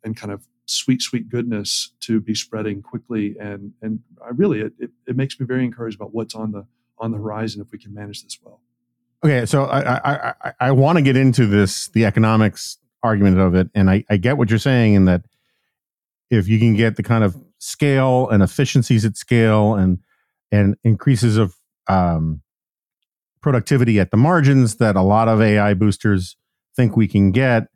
and 0.05 0.17
kind 0.17 0.33
of 0.33 0.47
sweet 0.67 1.03
sweet 1.03 1.29
goodness 1.29 1.93
to 2.01 2.21
be 2.21 2.35
spreading 2.35 2.83
quickly. 2.83 3.37
And 3.41 3.73
and 3.83 4.01
I 4.25 4.31
really 4.31 4.61
it, 4.61 4.73
it, 4.79 4.91
it 5.07 5.17
makes 5.17 5.39
me 5.39 5.47
very 5.47 5.65
encouraged 5.65 5.97
about 5.97 6.15
what's 6.15 6.35
on 6.35 6.53
the 6.53 6.67
on 6.99 7.11
the 7.11 7.19
horizon 7.19 7.61
if 7.61 7.73
we 7.73 7.79
can 7.79 7.93
manage 7.93 8.23
this 8.23 8.39
well. 8.43 8.61
Okay, 9.25 9.47
so 9.47 9.65
I 9.65 9.81
I 9.95 10.35
I, 10.43 10.53
I 10.61 10.73
want 10.73 10.99
to 10.99 11.03
get 11.03 11.17
into 11.17 11.47
this 11.47 11.89
the 11.89 12.05
economics 12.05 12.79
argument 13.03 13.39
of 13.39 13.55
it, 13.55 13.69
and 13.75 13.91
I, 13.91 14.05
I 14.11 14.17
get 14.17 14.37
what 14.37 14.51
you're 14.51 14.59
saying 14.59 14.95
in 14.95 15.05
that 15.07 15.23
if 16.31 16.49
you 16.49 16.59
can 16.59 16.75
get 16.75 16.97
the 16.97 17.03
kind 17.03 17.23
of 17.25 17.37
scale 17.59 18.29
and 18.31 18.43
efficiencies 18.43 19.05
at 19.05 19.17
scale 19.17 19.75
and 19.75 19.99
and 20.51 20.77
increases 20.85 21.37
of 21.37 21.55
um, 21.89 22.43
productivity 23.43 24.01
at 24.01 24.11
the 24.11 24.17
margins 24.17 24.77
that 24.77 24.97
a 24.97 25.03
lot 25.03 25.29
of 25.29 25.41
AI 25.41 25.75
boosters 25.75 26.37
think 26.77 26.97
we 26.97 27.09
can 27.09 27.33
get, 27.33 27.69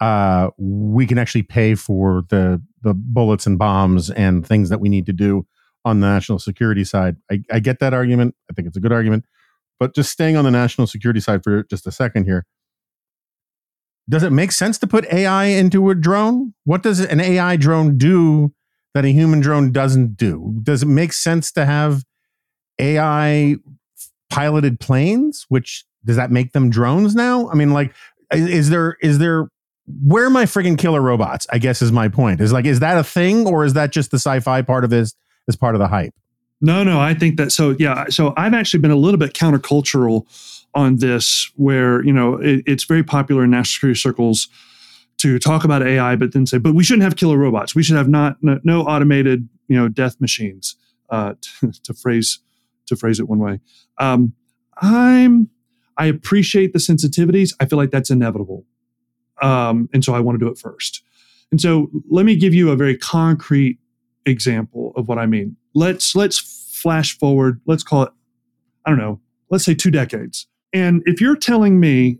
uh, 0.00 0.50
we 0.58 1.06
can 1.06 1.18
actually 1.18 1.42
pay 1.42 1.74
for 1.74 2.24
the 2.30 2.62
the 2.82 2.94
bullets 2.94 3.46
and 3.46 3.58
bombs 3.58 4.10
and 4.10 4.46
things 4.46 4.70
that 4.70 4.80
we 4.80 4.88
need 4.88 5.06
to 5.06 5.12
do 5.12 5.46
on 5.84 6.00
the 6.00 6.06
national 6.06 6.38
security 6.38 6.84
side. 6.84 7.16
I, 7.30 7.42
I 7.52 7.60
get 7.60 7.80
that 7.80 7.94
argument. 7.94 8.34
I 8.50 8.54
think 8.54 8.68
it's 8.68 8.76
a 8.76 8.80
good 8.80 8.92
argument. 8.92 9.24
But 9.78 9.94
just 9.94 10.10
staying 10.10 10.36
on 10.36 10.44
the 10.44 10.50
national 10.50 10.86
security 10.86 11.20
side 11.20 11.44
for 11.44 11.64
just 11.64 11.86
a 11.86 11.92
second 11.92 12.24
here, 12.24 12.46
does 14.08 14.22
it 14.22 14.30
make 14.30 14.52
sense 14.52 14.78
to 14.78 14.86
put 14.86 15.04
AI 15.12 15.46
into 15.46 15.90
a 15.90 15.94
drone? 15.94 16.54
What 16.64 16.82
does 16.82 17.00
an 17.00 17.20
AI 17.20 17.56
drone 17.56 17.98
do 17.98 18.54
that 18.94 19.04
a 19.04 19.08
human 19.08 19.40
drone 19.40 19.72
doesn't 19.72 20.16
do? 20.16 20.60
Does 20.62 20.82
it 20.82 20.86
make 20.86 21.12
sense 21.12 21.50
to 21.52 21.66
have 21.66 22.04
AI 22.78 23.56
piloted 24.30 24.80
planes? 24.80 25.44
Which 25.48 25.84
does 26.04 26.16
that 26.16 26.30
make 26.30 26.52
them 26.52 26.70
drones 26.70 27.14
now? 27.14 27.50
I 27.50 27.54
mean, 27.54 27.72
like, 27.72 27.94
is 28.32 28.70
there 28.70 28.96
is 29.02 29.18
there 29.18 29.48
where 30.02 30.24
are 30.24 30.30
my 30.30 30.44
friggin' 30.44 30.78
killer 30.78 31.00
robots? 31.00 31.46
I 31.52 31.58
guess 31.58 31.82
is 31.82 31.92
my 31.92 32.08
point. 32.08 32.40
Is 32.40 32.52
like, 32.52 32.64
is 32.64 32.80
that 32.80 32.98
a 32.98 33.04
thing 33.04 33.46
or 33.46 33.64
is 33.64 33.74
that 33.74 33.92
just 33.92 34.10
the 34.10 34.18
sci-fi 34.18 34.62
part 34.62 34.84
of 34.84 34.90
this 34.90 35.14
as 35.48 35.56
part 35.56 35.74
of 35.74 35.78
the 35.78 35.88
hype? 35.88 36.14
No, 36.66 36.82
no, 36.82 37.00
I 37.00 37.14
think 37.14 37.36
that 37.36 37.52
so 37.52 37.76
yeah. 37.78 38.06
So 38.08 38.34
I've 38.36 38.52
actually 38.52 38.80
been 38.80 38.90
a 38.90 38.96
little 38.96 39.18
bit 39.18 39.34
countercultural 39.34 40.26
on 40.74 40.96
this, 40.96 41.48
where 41.54 42.04
you 42.04 42.12
know 42.12 42.34
it, 42.38 42.64
it's 42.66 42.82
very 42.82 43.04
popular 43.04 43.44
in 43.44 43.50
national 43.50 43.72
security 43.72 44.00
circles 44.00 44.48
to 45.18 45.38
talk 45.38 45.62
about 45.62 45.86
AI, 45.86 46.16
but 46.16 46.32
then 46.32 46.44
say, 46.44 46.58
but 46.58 46.74
we 46.74 46.82
shouldn't 46.82 47.04
have 47.04 47.14
killer 47.14 47.38
robots. 47.38 47.76
We 47.76 47.84
should 47.84 47.96
have 47.96 48.08
not 48.08 48.38
no, 48.42 48.58
no 48.64 48.82
automated 48.82 49.48
you 49.68 49.76
know 49.76 49.86
death 49.86 50.20
machines. 50.20 50.74
Uh, 51.08 51.34
to, 51.40 51.70
to, 51.84 51.94
phrase 51.94 52.40
to 52.86 52.96
phrase 52.96 53.20
it 53.20 53.28
one 53.28 53.38
way, 53.38 53.60
um, 53.98 54.32
I'm 54.78 55.48
I 55.96 56.06
appreciate 56.06 56.72
the 56.72 56.80
sensitivities. 56.80 57.54
I 57.60 57.66
feel 57.66 57.76
like 57.76 57.92
that's 57.92 58.10
inevitable, 58.10 58.64
um, 59.40 59.88
and 59.94 60.04
so 60.04 60.14
I 60.14 60.18
want 60.18 60.40
to 60.40 60.44
do 60.44 60.50
it 60.50 60.58
first. 60.58 61.04
And 61.52 61.60
so 61.60 61.90
let 62.10 62.26
me 62.26 62.34
give 62.34 62.54
you 62.54 62.72
a 62.72 62.76
very 62.76 62.98
concrete 62.98 63.78
example 64.24 64.92
of 64.96 65.06
what 65.06 65.18
I 65.18 65.26
mean. 65.26 65.56
Let's 65.76 66.16
let's 66.16 66.38
flash 66.38 67.18
forward. 67.18 67.60
Let's 67.66 67.82
call 67.82 68.04
it 68.04 68.12
I 68.86 68.90
don't 68.90 68.98
know. 68.98 69.20
Let's 69.50 69.64
say 69.64 69.74
two 69.74 69.90
decades. 69.90 70.46
And 70.72 71.02
if 71.04 71.20
you're 71.20 71.36
telling 71.36 71.78
me, 71.78 72.18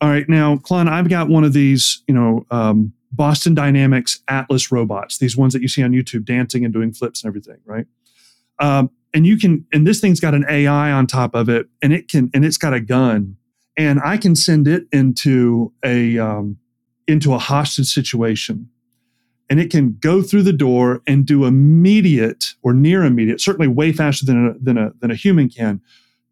all 0.00 0.10
right, 0.10 0.28
now, 0.28 0.56
Klon, 0.56 0.88
I've 0.88 1.08
got 1.08 1.28
one 1.28 1.44
of 1.44 1.52
these, 1.52 2.02
you 2.06 2.14
know, 2.14 2.44
um, 2.50 2.92
Boston 3.12 3.54
Dynamics 3.54 4.20
Atlas 4.28 4.70
robots, 4.70 5.18
these 5.18 5.36
ones 5.36 5.52
that 5.52 5.62
you 5.62 5.68
see 5.68 5.82
on 5.82 5.92
YouTube 5.92 6.24
dancing 6.24 6.64
and 6.64 6.72
doing 6.74 6.92
flips 6.92 7.22
and 7.22 7.28
everything, 7.28 7.58
right? 7.64 7.86
Um, 8.58 8.90
and 9.14 9.26
you 9.26 9.36
can, 9.38 9.66
and 9.72 9.86
this 9.86 10.00
thing's 10.00 10.20
got 10.20 10.34
an 10.34 10.44
AI 10.48 10.92
on 10.92 11.06
top 11.06 11.34
of 11.34 11.48
it, 11.48 11.68
and 11.82 11.92
it 11.92 12.08
can, 12.08 12.30
and 12.32 12.44
it's 12.44 12.56
got 12.56 12.72
a 12.72 12.80
gun, 12.80 13.36
and 13.76 13.98
I 14.04 14.16
can 14.16 14.36
send 14.36 14.68
it 14.68 14.84
into 14.92 15.72
a 15.84 16.18
um, 16.18 16.58
into 17.08 17.34
a 17.34 17.38
hostage 17.38 17.92
situation 17.92 18.68
and 19.50 19.58
it 19.58 19.68
can 19.68 19.98
go 20.00 20.22
through 20.22 20.44
the 20.44 20.52
door 20.52 21.02
and 21.08 21.26
do 21.26 21.44
immediate 21.44 22.54
or 22.62 22.72
near 22.72 23.04
immediate, 23.04 23.40
certainly 23.40 23.66
way 23.66 23.92
faster 23.92 24.24
than 24.24 24.46
a, 24.46 24.54
than 24.60 24.78
a, 24.78 24.92
than 25.00 25.10
a 25.10 25.16
human 25.16 25.48
can, 25.48 25.80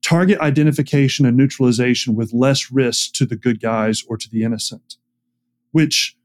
target 0.02 0.38
identification 0.38 1.26
and 1.26 1.36
neutralization 1.36 2.14
with 2.14 2.32
less 2.32 2.70
risk 2.70 3.12
to 3.14 3.26
the 3.26 3.34
good 3.34 3.60
guys 3.60 4.04
or 4.08 4.16
to 4.16 4.30
the 4.30 4.44
innocent, 4.44 4.94
which 5.72 6.16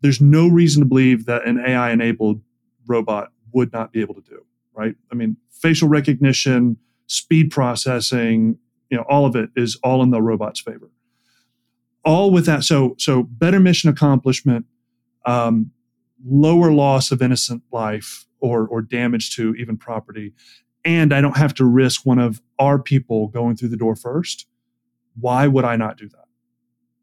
there's 0.00 0.20
no 0.20 0.48
reason 0.48 0.82
to 0.82 0.88
believe 0.88 1.26
that 1.26 1.46
an 1.46 1.60
AI 1.60 1.90
enabled 1.90 2.40
robot 2.86 3.32
would 3.52 3.70
not 3.74 3.92
be 3.92 4.00
able 4.00 4.14
to 4.14 4.22
do, 4.22 4.42
right? 4.72 4.94
I 5.12 5.14
mean, 5.14 5.36
facial 5.50 5.88
recognition, 5.88 6.78
speed 7.06 7.50
processing, 7.50 8.58
you 8.88 8.96
know, 8.96 9.04
all 9.10 9.26
of 9.26 9.36
it 9.36 9.50
is 9.56 9.78
all 9.84 10.02
in 10.02 10.10
the 10.10 10.22
robot's 10.22 10.60
favor. 10.60 10.90
All 12.02 12.30
with 12.30 12.46
that. 12.46 12.64
So, 12.64 12.94
so 12.98 13.24
better 13.24 13.60
mission 13.60 13.90
accomplishment, 13.90 14.64
um, 15.26 15.70
lower 16.24 16.72
loss 16.72 17.10
of 17.10 17.22
innocent 17.22 17.62
life 17.72 18.26
or, 18.40 18.66
or 18.66 18.82
damage 18.82 19.34
to 19.36 19.54
even 19.54 19.76
property. 19.76 20.32
And 20.84 21.12
I 21.12 21.20
don't 21.20 21.36
have 21.36 21.54
to 21.54 21.64
risk 21.64 22.06
one 22.06 22.18
of 22.18 22.40
our 22.58 22.78
people 22.78 23.28
going 23.28 23.56
through 23.56 23.68
the 23.68 23.76
door 23.76 23.96
first. 23.96 24.46
Why 25.18 25.46
would 25.46 25.64
I 25.64 25.76
not 25.76 25.96
do 25.96 26.08
that? 26.08 26.24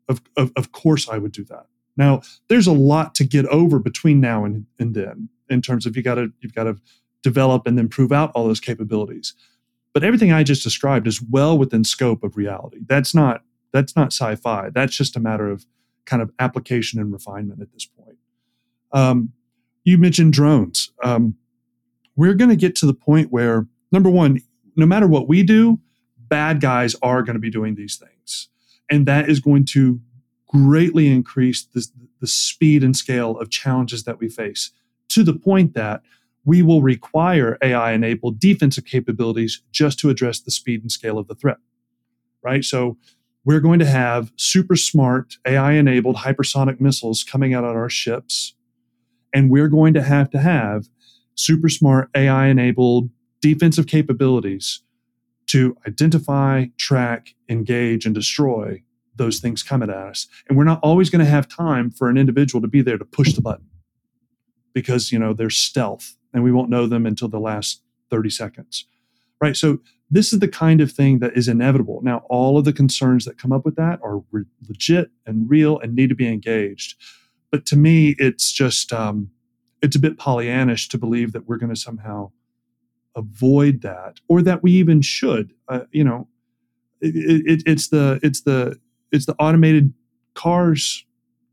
Of, 0.09 0.21
of, 0.35 0.51
of 0.55 0.71
course, 0.71 1.07
I 1.09 1.17
would 1.17 1.31
do 1.31 1.43
that. 1.45 1.67
Now, 1.95 2.21
there's 2.47 2.67
a 2.67 2.73
lot 2.73 3.15
to 3.15 3.23
get 3.23 3.45
over 3.47 3.79
between 3.79 4.21
now 4.21 4.45
and, 4.45 4.65
and 4.79 4.93
then 4.93 5.29
in 5.49 5.61
terms 5.61 5.85
of 5.85 5.97
you 5.97 6.03
got 6.03 6.15
to 6.15 6.31
you've 6.41 6.53
got 6.53 6.65
to 6.65 6.77
develop 7.23 7.65
and 7.65 7.77
then 7.77 7.89
prove 7.89 8.11
out 8.11 8.31
all 8.33 8.47
those 8.47 8.59
capabilities. 8.59 9.33
But 9.93 10.03
everything 10.03 10.31
I 10.31 10.43
just 10.43 10.63
described 10.63 11.07
is 11.07 11.21
well 11.21 11.57
within 11.57 11.83
scope 11.83 12.23
of 12.23 12.37
reality. 12.37 12.81
That's 12.85 13.15
not 13.15 13.43
that's 13.73 13.95
not 13.95 14.13
sci-fi. 14.13 14.69
That's 14.69 14.95
just 14.95 15.15
a 15.15 15.19
matter 15.19 15.49
of 15.49 15.65
kind 16.05 16.21
of 16.21 16.31
application 16.39 16.99
and 16.99 17.11
refinement 17.11 17.61
at 17.61 17.73
this 17.73 17.85
point. 17.85 17.96
Um, 18.91 19.33
you 19.83 19.97
mentioned 19.97 20.33
drones. 20.33 20.91
Um, 21.03 21.35
we're 22.15 22.33
going 22.33 22.49
to 22.49 22.55
get 22.55 22.75
to 22.77 22.85
the 22.85 22.93
point 22.93 23.31
where, 23.31 23.67
number 23.91 24.09
one, 24.09 24.41
no 24.75 24.85
matter 24.85 25.07
what 25.07 25.27
we 25.27 25.43
do, 25.43 25.79
bad 26.17 26.59
guys 26.59 26.95
are 27.01 27.23
going 27.23 27.35
to 27.35 27.39
be 27.39 27.49
doing 27.49 27.75
these 27.75 27.95
things. 27.95 28.49
And 28.89 29.05
that 29.05 29.29
is 29.29 29.39
going 29.39 29.65
to 29.65 30.01
greatly 30.47 31.07
increase 31.07 31.63
the, 31.63 31.85
the 32.19 32.27
speed 32.27 32.83
and 32.83 32.95
scale 32.95 33.37
of 33.37 33.49
challenges 33.49 34.03
that 34.03 34.19
we 34.19 34.29
face 34.29 34.71
to 35.09 35.23
the 35.23 35.33
point 35.33 35.73
that 35.73 36.01
we 36.45 36.61
will 36.61 36.81
require 36.81 37.57
AI 37.61 37.91
enabled 37.91 38.39
defensive 38.39 38.85
capabilities 38.85 39.61
just 39.71 39.99
to 39.99 40.09
address 40.09 40.39
the 40.39 40.51
speed 40.51 40.81
and 40.81 40.91
scale 40.91 41.17
of 41.17 41.27
the 41.27 41.35
threat. 41.35 41.57
Right. 42.41 42.63
So 42.63 42.97
we're 43.43 43.59
going 43.59 43.79
to 43.79 43.85
have 43.85 44.31
super 44.37 44.75
smart 44.75 45.37
AI 45.45 45.73
enabled 45.73 46.17
hypersonic 46.17 46.79
missiles 46.79 47.23
coming 47.23 47.53
out 47.53 47.63
on 47.63 47.75
our 47.75 47.89
ships 47.89 48.53
and 49.33 49.49
we're 49.49 49.67
going 49.67 49.93
to 49.93 50.01
have 50.01 50.29
to 50.31 50.39
have 50.39 50.87
super 51.35 51.69
smart 51.69 52.09
AI 52.15 52.47
enabled 52.47 53.09
defensive 53.41 53.87
capabilities 53.87 54.81
to 55.47 55.77
identify, 55.87 56.65
track, 56.77 57.35
engage, 57.47 58.05
and 58.05 58.13
destroy 58.13 58.81
those 59.15 59.39
things 59.39 59.63
coming 59.63 59.89
at 59.89 59.95
us. 59.95 60.27
And 60.47 60.57
we're 60.57 60.63
not 60.63 60.79
always 60.83 61.09
going 61.09 61.23
to 61.23 61.31
have 61.31 61.47
time 61.47 61.89
for 61.89 62.09
an 62.09 62.17
individual 62.17 62.61
to 62.61 62.67
be 62.67 62.81
there 62.81 62.97
to 62.97 63.05
push 63.05 63.33
the 63.33 63.41
button 63.41 63.67
because, 64.73 65.11
you 65.11 65.17
know, 65.19 65.33
they're 65.33 65.49
stealth 65.49 66.15
and 66.33 66.43
we 66.43 66.51
won't 66.51 66.69
know 66.69 66.85
them 66.85 67.05
until 67.05 67.27
the 67.27 67.39
last 67.39 67.81
30 68.11 68.29
seconds. 68.29 68.85
Right. 69.41 69.55
So 69.55 69.79
this 70.09 70.33
is 70.33 70.39
the 70.39 70.47
kind 70.47 70.81
of 70.81 70.91
thing 70.91 71.19
that 71.19 71.37
is 71.37 71.47
inevitable. 71.47 72.01
Now, 72.01 72.23
all 72.29 72.57
of 72.57 72.65
the 72.65 72.73
concerns 72.73 73.25
that 73.25 73.37
come 73.37 73.51
up 73.51 73.65
with 73.65 73.75
that 73.75 73.99
are 74.03 74.23
re- 74.31 74.45
legit 74.67 75.11
and 75.25 75.49
real 75.49 75.79
and 75.79 75.95
need 75.95 76.09
to 76.09 76.15
be 76.15 76.27
engaged. 76.27 76.95
But 77.51 77.65
to 77.67 77.75
me, 77.77 78.15
it's 78.17 78.51
just 78.51 78.91
um, 78.91 79.31
it's 79.81 79.95
a 79.95 79.99
bit 79.99 80.17
Pollyannish 80.17 80.89
to 80.89 80.97
believe 80.97 81.31
that 81.33 81.47
we're 81.47 81.57
going 81.57 81.73
to 81.73 81.79
somehow 81.79 82.31
avoid 83.15 83.81
that, 83.81 84.19
or 84.27 84.41
that 84.41 84.61
we 84.61 84.71
even 84.73 85.01
should. 85.01 85.53
Uh, 85.67 85.81
you 85.91 86.03
know, 86.03 86.27
it, 87.01 87.15
it, 87.45 87.63
it's 87.65 87.89
the 87.89 88.19
it's 88.21 88.41
the 88.41 88.79
it's 89.11 89.25
the 89.25 89.35
automated 89.39 89.93
cars 90.33 91.05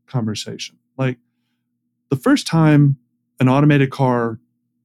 conversation. 0.07 0.77
Like 0.97 1.17
the 2.09 2.15
first 2.15 2.47
time 2.47 2.97
an 3.39 3.49
automated 3.49 3.91
car 3.91 4.39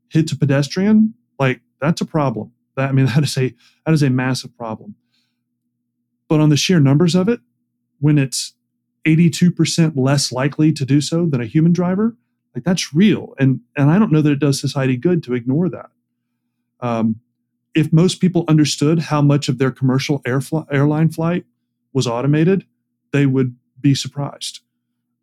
hits 0.08 0.32
a 0.32 0.36
pedestrian, 0.36 1.14
like 1.38 1.60
that's 1.80 2.00
a 2.00 2.06
problem. 2.06 2.52
That 2.76 2.88
I 2.88 2.92
mean, 2.92 3.06
that 3.14 3.22
is 3.22 3.36
a 3.36 3.54
that 3.86 3.92
is 3.92 4.02
a 4.02 4.10
massive 4.10 4.56
problem. 4.56 4.94
But 6.28 6.40
on 6.40 6.48
the 6.48 6.56
sheer 6.56 6.78
numbers 6.78 7.14
of 7.14 7.28
it, 7.28 7.40
when 7.98 8.16
it's 8.16 8.54
82% 9.06 9.96
less 9.96 10.30
likely 10.32 10.72
to 10.72 10.84
do 10.84 11.00
so 11.00 11.26
than 11.26 11.40
a 11.40 11.46
human 11.46 11.72
driver 11.72 12.16
like 12.54 12.64
that's 12.64 12.92
real 12.94 13.34
and 13.38 13.60
and 13.76 13.90
i 13.90 13.98
don't 13.98 14.12
know 14.12 14.22
that 14.22 14.32
it 14.32 14.40
does 14.40 14.60
society 14.60 14.96
good 14.96 15.22
to 15.22 15.34
ignore 15.34 15.68
that 15.68 15.90
Um, 16.80 17.20
if 17.74 17.92
most 17.92 18.20
people 18.20 18.44
understood 18.48 18.98
how 18.98 19.22
much 19.22 19.48
of 19.48 19.58
their 19.58 19.70
commercial 19.70 20.20
air 20.26 20.40
fl- 20.40 20.66
airline 20.72 21.10
flight 21.10 21.44
was 21.92 22.06
automated, 22.06 22.66
they 23.12 23.26
would 23.26 23.56
be 23.80 23.94
surprised. 23.94 24.60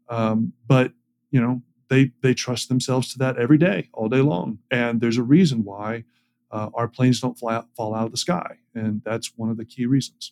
Um, 0.10 0.54
but 0.66 0.94
you 1.32 1.42
know, 1.42 1.62
they 1.90 2.12
they 2.22 2.34
trust 2.34 2.70
themselves 2.70 3.12
to 3.14 3.20
that 3.20 3.38
every 3.38 3.58
day, 3.58 3.90
all 3.94 4.08
day 4.10 4.22
long, 4.22 4.60
and 4.72 5.02
there's 5.02 5.18
a 5.18 5.24
reason 5.24 5.64
why 5.66 6.06
uh, 6.52 6.70
our 6.74 6.88
planes 6.88 7.20
don't 7.20 7.38
fly 7.38 7.56
out, 7.56 7.68
fall 7.76 7.94
out 7.94 8.06
of 8.06 8.12
the 8.12 8.18
sky, 8.18 8.58
and 8.74 9.02
that's 9.04 9.34
one 9.36 9.50
of 9.50 9.58
the 9.58 9.66
key 9.66 9.86
reasons. 9.86 10.32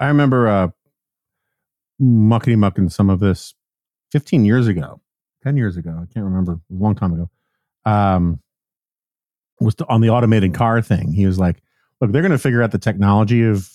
I 0.00 0.08
remember 0.08 0.48
uh, 0.48 0.68
muckety 2.00 2.56
mucking 2.56 2.88
some 2.88 3.10
of 3.10 3.20
this 3.20 3.54
15 4.12 4.44
years 4.44 4.66
ago, 4.66 5.00
10 5.42 5.56
years 5.56 5.76
ago. 5.76 5.90
I 5.90 6.12
can't 6.12 6.24
remember, 6.24 6.52
a 6.52 6.74
long 6.74 6.94
time 6.94 7.12
ago. 7.12 7.30
Um, 7.84 8.40
was 9.60 9.74
on 9.88 10.00
the 10.00 10.10
automated 10.10 10.54
car 10.54 10.82
thing. 10.82 11.12
He 11.12 11.26
was 11.26 11.38
like, 11.38 11.62
"Look, 12.00 12.12
they're 12.12 12.22
going 12.22 12.32
to 12.32 12.38
figure 12.38 12.62
out 12.62 12.72
the 12.72 12.78
technology 12.78 13.42
of 13.42 13.70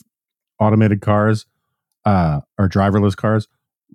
automated 0.59 1.01
cars 1.01 1.45
uh, 2.05 2.41
or 2.57 2.69
driverless 2.69 3.15
cars 3.15 3.47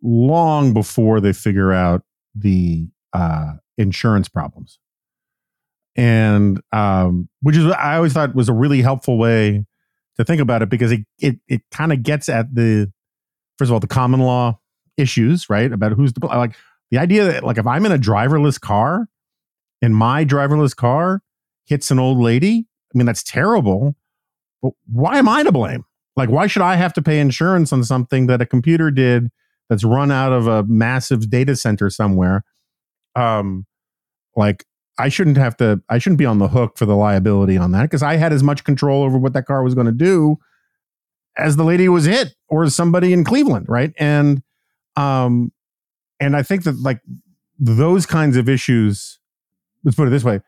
long 0.02 0.74
before 0.74 1.20
they 1.20 1.32
figure 1.32 1.72
out 1.72 2.02
the 2.34 2.88
uh, 3.12 3.52
insurance 3.78 4.28
problems." 4.28 4.78
And 5.94 6.60
um, 6.72 7.28
which 7.40 7.56
is 7.56 7.66
I 7.66 7.96
always 7.96 8.12
thought 8.12 8.34
was 8.34 8.48
a 8.48 8.54
really 8.54 8.82
helpful 8.82 9.16
way 9.16 9.64
to 10.16 10.24
think 10.24 10.40
about 10.40 10.62
it 10.62 10.68
because 10.68 10.92
it 10.92 11.00
it 11.18 11.36
it 11.46 11.62
kind 11.70 11.92
of 11.92 12.02
gets 12.02 12.28
at 12.28 12.54
the 12.54 12.92
first 13.58 13.68
of 13.68 13.72
all 13.72 13.80
the 13.80 13.86
common 13.86 14.20
law 14.20 14.58
issues, 14.96 15.48
right? 15.50 15.72
About 15.72 15.92
who's 15.92 16.12
the 16.12 16.26
like 16.26 16.54
the 16.90 16.98
idea 16.98 17.24
that 17.24 17.44
like 17.44 17.58
if 17.58 17.66
I'm 17.66 17.86
in 17.86 17.92
a 17.92 17.98
driverless 17.98 18.60
car 18.60 19.08
and 19.82 19.94
my 19.94 20.24
driverless 20.24 20.74
car 20.74 21.22
hits 21.66 21.90
an 21.90 21.98
old 21.98 22.18
lady, 22.18 22.66
I 22.94 22.98
mean 22.98 23.06
that's 23.06 23.22
terrible. 23.22 23.94
But 24.62 24.72
why 24.90 25.18
am 25.18 25.28
I 25.28 25.42
to 25.42 25.52
blame? 25.52 25.84
Like 26.16 26.30
why 26.30 26.46
should 26.46 26.62
I 26.62 26.76
have 26.76 26.92
to 26.94 27.02
pay 27.02 27.20
insurance 27.20 27.72
on 27.72 27.84
something 27.84 28.26
that 28.26 28.40
a 28.40 28.46
computer 28.46 28.90
did 28.90 29.30
that's 29.68 29.84
run 29.84 30.10
out 30.10 30.32
of 30.32 30.46
a 30.46 30.62
massive 30.64 31.28
data 31.30 31.56
center 31.56 31.90
somewhere? 31.90 32.44
Um 33.14 33.66
like 34.34 34.64
I 34.98 35.08
shouldn't 35.08 35.36
have 35.36 35.56
to 35.58 35.82
I 35.88 35.98
shouldn't 35.98 36.18
be 36.18 36.26
on 36.26 36.38
the 36.38 36.48
hook 36.48 36.78
for 36.78 36.86
the 36.86 36.96
liability 36.96 37.56
on 37.56 37.72
that 37.72 37.82
because 37.82 38.02
I 38.02 38.16
had 38.16 38.32
as 38.32 38.42
much 38.42 38.64
control 38.64 39.02
over 39.02 39.18
what 39.18 39.32
that 39.34 39.46
car 39.46 39.62
was 39.62 39.74
going 39.74 39.86
to 39.86 39.92
do 39.92 40.38
as 41.38 41.56
the 41.56 41.64
lady 41.64 41.88
was 41.88 42.04
hit 42.04 42.34
or 42.48 42.68
somebody 42.70 43.12
in 43.12 43.24
Cleveland, 43.24 43.66
right? 43.68 43.92
And 43.98 44.42
um 44.96 45.52
and 46.20 46.36
I 46.36 46.42
think 46.42 46.64
that 46.64 46.76
like 46.80 47.00
those 47.58 48.06
kinds 48.06 48.36
of 48.36 48.48
issues 48.48 49.18
let's 49.84 49.96
put 49.96 50.06
it 50.06 50.10
this 50.10 50.24
way 50.24 50.40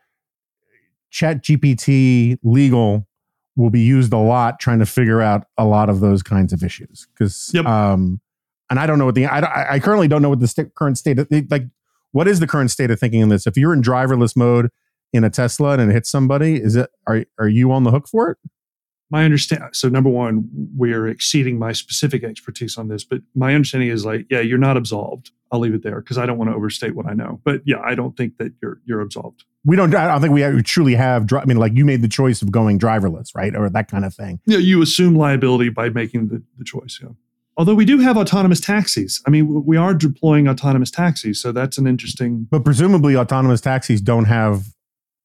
chat 1.09 1.43
gpt 1.43 2.37
legal 2.43 3.07
will 3.55 3.69
be 3.71 3.79
used 3.81 4.13
a 4.13 4.17
lot 4.17 4.59
trying 4.59 4.77
to 4.79 4.85
figure 4.85 5.21
out 5.21 5.45
a 5.57 5.65
lot 5.65 5.89
of 5.89 6.01
those 6.01 6.21
kinds 6.21 6.53
of 6.53 6.63
issues 6.63 7.07
because 7.13 7.49
Yep. 7.53 7.65
um 7.65 8.21
and 8.69 8.79
i 8.79 8.85
don't 8.85 8.99
know 8.99 9.05
what 9.05 9.15
the 9.15 9.25
i, 9.25 9.75
I 9.75 9.79
currently 9.79 10.07
don't 10.07 10.21
know 10.21 10.29
what 10.29 10.39
the 10.39 10.47
st- 10.47 10.75
current 10.75 10.97
state 10.99 11.17
of 11.17 11.27
like 11.49 11.63
what 12.11 12.27
is 12.27 12.39
the 12.39 12.47
current 12.47 12.69
state 12.69 12.91
of 12.91 12.99
thinking 12.99 13.21
in 13.21 13.29
this 13.29 13.47
if 13.47 13.57
you're 13.57 13.73
in 13.73 13.81
driverless 13.81 14.35
mode 14.35 14.69
in 15.11 15.23
a 15.23 15.29
tesla 15.31 15.79
and 15.79 15.89
it 15.89 15.93
hits 15.93 16.11
somebody 16.11 16.61
is 16.61 16.75
it 16.75 16.91
are, 17.07 17.25
are 17.39 17.47
you 17.47 17.71
on 17.71 17.83
the 17.83 17.91
hook 17.91 18.07
for 18.07 18.29
it 18.29 18.37
my 19.09 19.25
understand 19.25 19.63
so 19.73 19.89
number 19.89 20.09
one 20.09 20.47
we're 20.75 21.07
exceeding 21.07 21.57
my 21.57 21.71
specific 21.71 22.23
expertise 22.23 22.77
on 22.77 22.87
this 22.87 23.03
but 23.03 23.21
my 23.35 23.53
understanding 23.55 23.89
is 23.89 24.05
like 24.05 24.25
yeah 24.29 24.39
you're 24.39 24.57
not 24.57 24.77
absolved. 24.77 25.31
I'll 25.51 25.59
leave 25.59 25.73
it 25.73 25.83
there 25.83 25.99
because 26.01 26.17
i 26.17 26.25
don't 26.25 26.37
want 26.37 26.49
to 26.51 26.55
overstate 26.55 26.95
what 26.95 27.05
i 27.05 27.13
know. 27.13 27.41
But 27.43 27.61
yeah 27.65 27.79
i 27.83 27.95
don't 27.95 28.15
think 28.15 28.37
that 28.37 28.53
you're 28.61 28.79
you're 28.85 29.01
absolved. 29.01 29.43
We 29.65 29.75
don't 29.75 29.93
i 29.95 30.07
don't 30.07 30.21
think 30.21 30.33
we 30.33 30.61
truly 30.63 30.95
have 30.95 31.31
i 31.33 31.45
mean 31.45 31.57
like 31.57 31.73
you 31.75 31.85
made 31.85 32.01
the 32.01 32.07
choice 32.07 32.41
of 32.41 32.51
going 32.51 32.79
driverless 32.79 33.35
right? 33.35 33.55
Or 33.55 33.69
that 33.69 33.89
kind 33.89 34.05
of 34.05 34.13
thing. 34.13 34.39
Yeah 34.45 34.57
you 34.57 34.81
assume 34.81 35.15
liability 35.15 35.69
by 35.69 35.89
making 35.89 36.29
the, 36.29 36.41
the 36.57 36.63
choice 36.63 36.99
yeah. 37.01 37.09
Although 37.57 37.75
we 37.75 37.83
do 37.83 37.97
have 37.99 38.15
autonomous 38.15 38.61
taxis. 38.61 39.21
I 39.25 39.29
mean 39.29 39.65
we 39.65 39.77
are 39.77 39.93
deploying 39.93 40.47
autonomous 40.47 40.91
taxis 40.91 41.41
so 41.41 41.51
that's 41.51 41.77
an 41.77 41.87
interesting 41.87 42.47
But 42.49 42.63
presumably, 42.63 43.15
autonomous 43.15 43.61
taxis 43.61 44.01
don't 44.01 44.25
have 44.25 44.73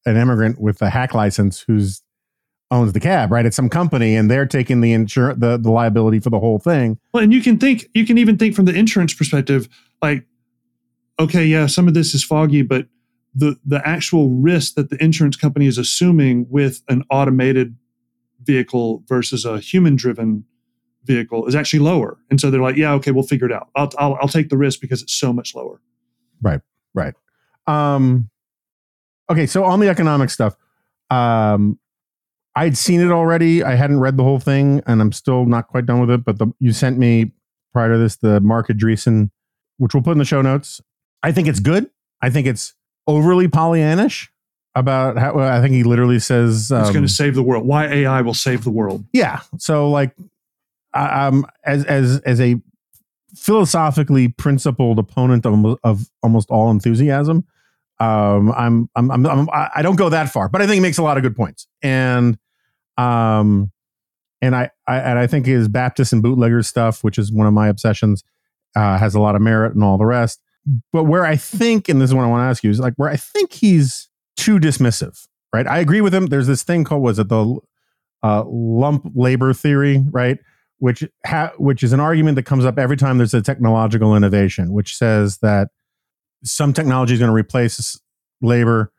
an 0.07 0.17
immigrant 0.17 0.61
with 0.61 0.83
a 0.83 0.91
hack 0.91 1.15
license 1.15 1.61
who's 1.61 2.03
owns 2.71 2.93
the 2.93 3.01
cab, 3.01 3.31
right? 3.31 3.47
It's 3.47 3.57
some 3.57 3.69
company, 3.69 4.17
and 4.17 4.31
they're 4.31 4.47
taking 4.47 4.81
the 4.81 4.93
insurance, 4.93 5.39
the 5.41 5.57
the 5.57 5.71
liability 5.71 6.21
for 6.21 6.31
the 6.31 6.41
whole 6.41 6.59
thing. 6.59 6.99
Well, 7.13 7.23
and 7.23 7.33
you 7.33 7.43
can 7.43 7.59
think, 7.59 7.87
you 7.95 8.07
can 8.07 8.19
even 8.19 8.37
think 8.37 8.55
from 8.55 8.65
the 8.65 8.75
insurance 8.75 9.15
perspective, 9.15 9.69
like, 10.03 10.25
okay, 11.21 11.45
yeah, 11.45 11.67
some 11.67 11.89
of 11.89 11.95
this 11.95 12.15
is 12.15 12.25
foggy, 12.25 12.63
but 12.63 12.87
the 13.35 13.57
the 13.65 13.87
actual 13.87 14.31
risk 14.31 14.75
that 14.75 14.91
the 14.91 15.03
insurance 15.03 15.37
company 15.37 15.67
is 15.67 15.79
assuming 15.79 16.47
with 16.49 16.83
an 16.89 17.05
automated 17.11 17.77
vehicle 18.43 19.03
versus 19.09 19.45
a 19.45 19.59
human 19.59 19.97
driven 19.97 20.45
vehicle 21.05 21.47
is 21.47 21.55
actually 21.55 21.81
lower, 21.81 22.19
and 22.31 22.41
so 22.41 22.51
they're 22.51 22.63
like, 22.63 22.77
yeah, 22.77 22.93
okay, 22.95 23.11
we'll 23.11 23.25
figure 23.25 23.47
it 23.47 23.53
out. 23.53 23.69
I'll 23.77 23.91
I'll, 23.99 24.19
I'll 24.21 24.29
take 24.29 24.49
the 24.49 24.59
risk 24.59 24.81
because 24.81 25.03
it's 25.03 25.15
so 25.15 25.33
much 25.33 25.55
lower. 25.55 25.81
Right. 26.43 26.61
Right. 26.95 27.15
Um. 27.67 28.31
Okay, 29.31 29.47
so 29.47 29.65
on 29.65 29.81
the 29.81 29.89
economic 29.89 30.29
stuff, 30.29 30.55
um, 31.11 31.79
I'd 32.57 32.77
seen 32.77 33.01
it 33.01 33.11
already. 33.11 33.63
I 33.65 33.75
hadn't 33.75 33.99
read 34.01 34.17
the 34.17 34.23
whole 34.23 34.39
thing, 34.39 34.81
and 34.87 35.01
I'm 35.01 35.13
still 35.13 35.45
not 35.47 35.69
quite 35.69 35.87
done 35.87 36.01
with 36.01 36.11
it. 36.11 36.25
But 36.25 36.39
the, 36.39 36.49
you 36.61 36.73
sent 36.73 36.99
me 36.99 37.33
prior 37.73 37.93
to 37.93 37.99
this 37.99 38.17
the 38.17 38.41
Marc 38.41 38.69
Andreessen, 38.69 39.31
which 39.79 39.95
we'll 39.95 40.03
put 40.03 40.13
in 40.13 40.19
the 40.19 40.25
show 40.25 40.41
notes. 40.43 40.81
I 41.23 41.33
think 41.33 41.49
it's 41.49 41.61
good. 41.61 41.91
I 42.23 42.31
think 42.31 42.47
it's 42.47 42.75
overly 43.07 43.49
Pollyannish 43.49 44.29
about 44.77 45.17
how 45.19 45.39
I 45.39 45.61
think 45.61 45.75
he 45.75 45.83
literally 45.85 46.19
says 46.19 46.63
It's 46.63 46.89
um, 46.89 46.93
going 46.93 47.07
to 47.07 47.13
save 47.13 47.35
the 47.35 47.43
world. 47.43 47.67
Why 47.67 47.87
AI 47.87 48.21
will 48.23 48.35
save 48.35 48.65
the 48.65 48.71
world? 48.71 49.05
yeah 49.13 49.41
so 49.59 49.91
like 49.91 50.15
I- 50.93 51.27
um 51.27 51.47
as 51.65 51.85
as 51.85 52.21
as 52.21 52.41
a 52.41 52.57
philosophically 53.37 54.29
principled 54.29 54.99
opponent 54.99 55.45
of, 55.47 55.79
of 55.85 56.09
almost 56.23 56.51
all 56.51 56.71
enthusiasm 56.71 57.45
um 58.01 58.53
I'm, 58.53 58.89
I'm 58.97 59.11
i'm 59.11 59.27
i'm 59.27 59.49
i 59.53 59.83
don't 59.83 59.97
go 59.97 60.09
that 60.09 60.29
far 60.31 60.49
but 60.49 60.63
i 60.63 60.67
think 60.67 60.75
he 60.75 60.81
makes 60.81 60.99
a 60.99 61.03
lot 61.03 61.17
of 61.17 61.23
good 61.23 61.37
points 61.37 61.67
and 61.83 62.39
um 62.99 63.71
and 64.41 64.55
i, 64.55 64.71
I 64.87 64.99
and 64.99 65.19
i 65.19 65.27
think 65.27 65.47
his 65.47 65.69
baptist 65.69 66.13
and 66.13 66.23
bootlegger 66.23 66.63
stuff 66.63 67.03
which 67.03 67.19
is 67.19 67.33
one 67.33 67.47
of 67.47 67.53
my 67.53 67.69
obsessions 67.69 68.23
uh 68.77 68.99
has 68.99 69.15
a 69.15 69.21
lot 69.21 69.37
of 69.37 69.43
merit 69.43 69.75
and 69.75 69.85
all 69.85 69.99
the 69.99 70.07
rest. 70.07 70.41
But 70.93 71.05
where 71.05 71.25
i 71.25 71.37
think 71.37 71.89
and 71.89 72.01
this 72.01 72.11
is 72.11 72.15
what 72.15 72.25
i 72.25 72.29
want 72.29 72.41
to 72.41 72.47
ask 72.47 72.65
you 72.65 72.71
is 72.71 72.81
like 72.81 72.95
where 72.97 73.11
i 73.11 73.17
think 73.17 73.53
he's 73.53 74.09
too 74.37 74.59
dismissive 74.59 75.27
right? 75.55 75.69
I 75.69 75.79
agree 75.79 76.01
with 76.01 76.13
him. 76.13 76.27
There's 76.27 76.49
this 76.49 76.65
thing 76.65 76.83
called 76.83 77.03
was 77.03 77.21
it 77.21 77.29
the 77.29 77.59
uh, 78.25 78.43
lump 78.47 79.13
labor 79.15 79.55
theory, 79.55 80.05
right? 80.11 80.39
Which 80.79 81.05
ha- 81.25 81.53
which 81.59 81.85
is 81.85 81.93
an 81.93 82.01
argument 82.01 82.35
that 82.35 82.43
comes 82.43 82.65
up 82.65 82.77
every 82.77 82.97
time 82.97 83.19
there's 83.19 83.35
a 83.35 83.41
technological 83.41 84.17
innovation, 84.17 84.73
which 84.73 84.97
says 84.97 85.39
that 85.39 85.69
some 86.43 86.73
technology 86.73 87.15
is 87.15 87.21
going 87.21 87.31
to 87.31 87.35
replace 87.35 87.99
labor 88.43 88.93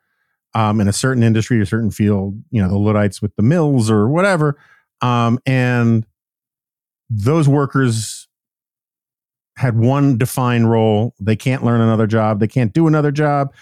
um, 0.56 0.80
in 0.80 0.88
a 0.88 0.92
certain 0.92 1.22
industry 1.22 1.60
or 1.60 1.66
certain 1.66 1.90
field. 1.90 2.42
You 2.50 2.62
know, 2.62 2.68
the 2.68 2.78
Luddites 2.78 3.20
with 3.20 3.36
the 3.36 3.42
mills 3.42 3.90
or 3.90 4.08
whatever, 4.08 4.58
um, 5.02 5.38
and 5.44 6.06
those 7.10 7.46
workers 7.46 8.26
had 9.56 9.78
one 9.78 10.16
defined 10.18 10.70
role. 10.70 11.14
They 11.20 11.36
can't 11.36 11.62
learn 11.62 11.80
another 11.80 12.06
job. 12.06 12.40
They 12.40 12.48
can't 12.48 12.72
do 12.72 12.86
another 12.86 13.12
job. 13.12 13.52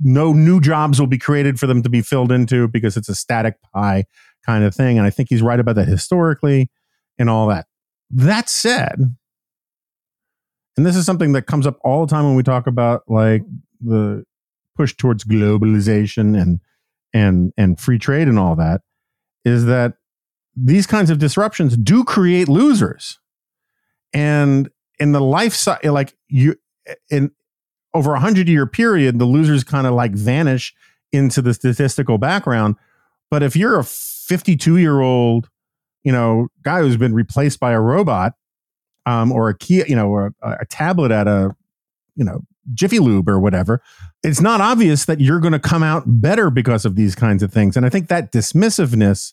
No 0.00 0.32
new 0.32 0.60
jobs 0.60 1.00
will 1.00 1.06
be 1.06 1.18
created 1.18 1.58
for 1.58 1.66
them 1.66 1.82
to 1.82 1.88
be 1.88 2.00
filled 2.00 2.30
into 2.30 2.68
because 2.68 2.96
it's 2.96 3.08
a 3.08 3.14
static 3.14 3.56
pie 3.72 4.04
kind 4.46 4.64
of 4.64 4.74
thing. 4.74 4.98
And 4.98 5.06
I 5.06 5.10
think 5.10 5.28
he's 5.28 5.42
right 5.42 5.58
about 5.58 5.74
that 5.76 5.88
historically 5.88 6.70
and 7.18 7.28
all 7.28 7.48
that. 7.48 7.66
That 8.10 8.48
said, 8.48 9.16
and 10.76 10.86
this 10.86 10.96
is 10.96 11.06
something 11.06 11.32
that 11.32 11.46
comes 11.46 11.66
up 11.66 11.78
all 11.82 12.06
the 12.06 12.10
time 12.10 12.24
when 12.24 12.34
we 12.36 12.42
talk 12.42 12.66
about 12.66 13.02
like 13.08 13.42
the 13.80 14.24
push 14.74 14.94
towards 14.94 15.24
globalization 15.24 16.40
and 16.40 16.60
and 17.12 17.52
and 17.56 17.78
free 17.78 17.98
trade 17.98 18.28
and 18.28 18.38
all 18.38 18.56
that, 18.56 18.82
is 19.44 19.66
that 19.66 19.94
these 20.56 20.86
kinds 20.86 21.10
of 21.10 21.18
disruptions 21.18 21.76
do 21.76 22.04
create 22.04 22.48
losers. 22.48 23.18
And 24.12 24.70
in 24.98 25.12
the 25.12 25.20
life 25.20 25.54
side, 25.54 25.84
like 25.84 26.16
you 26.28 26.56
in 27.10 27.30
over 27.92 28.14
a 28.14 28.20
hundred 28.20 28.48
year 28.48 28.66
period, 28.66 29.18
the 29.18 29.24
losers 29.24 29.64
kind 29.64 29.86
of 29.86 29.94
like 29.94 30.12
vanish 30.12 30.74
into 31.12 31.40
the 31.40 31.54
statistical 31.54 32.18
background. 32.18 32.76
But 33.30 33.42
if 33.42 33.56
you're 33.56 33.78
a 33.78 33.84
52 33.84 34.76
year 34.76 35.00
old, 35.00 35.48
you 36.02 36.12
know, 36.12 36.48
guy 36.62 36.80
who's 36.80 36.96
been 36.96 37.14
replaced 37.14 37.60
by 37.60 37.72
a 37.72 37.80
robot, 37.80 38.34
um, 39.06 39.32
or 39.32 39.48
a 39.48 39.56
key, 39.56 39.84
you 39.86 39.96
know, 39.96 40.08
or 40.08 40.34
a, 40.42 40.58
a 40.60 40.66
tablet 40.66 41.10
at 41.10 41.26
a, 41.26 41.54
you 42.16 42.24
know, 42.24 42.42
Jiffy 42.72 42.98
Lube 42.98 43.28
or 43.28 43.38
whatever, 43.38 43.82
it's 44.22 44.40
not 44.40 44.60
obvious 44.60 45.04
that 45.04 45.20
you're 45.20 45.40
going 45.40 45.52
to 45.52 45.58
come 45.58 45.82
out 45.82 46.04
better 46.06 46.50
because 46.50 46.84
of 46.84 46.96
these 46.96 47.14
kinds 47.14 47.42
of 47.42 47.52
things. 47.52 47.76
And 47.76 47.84
I 47.84 47.88
think 47.88 48.08
that 48.08 48.32
dismissiveness 48.32 49.32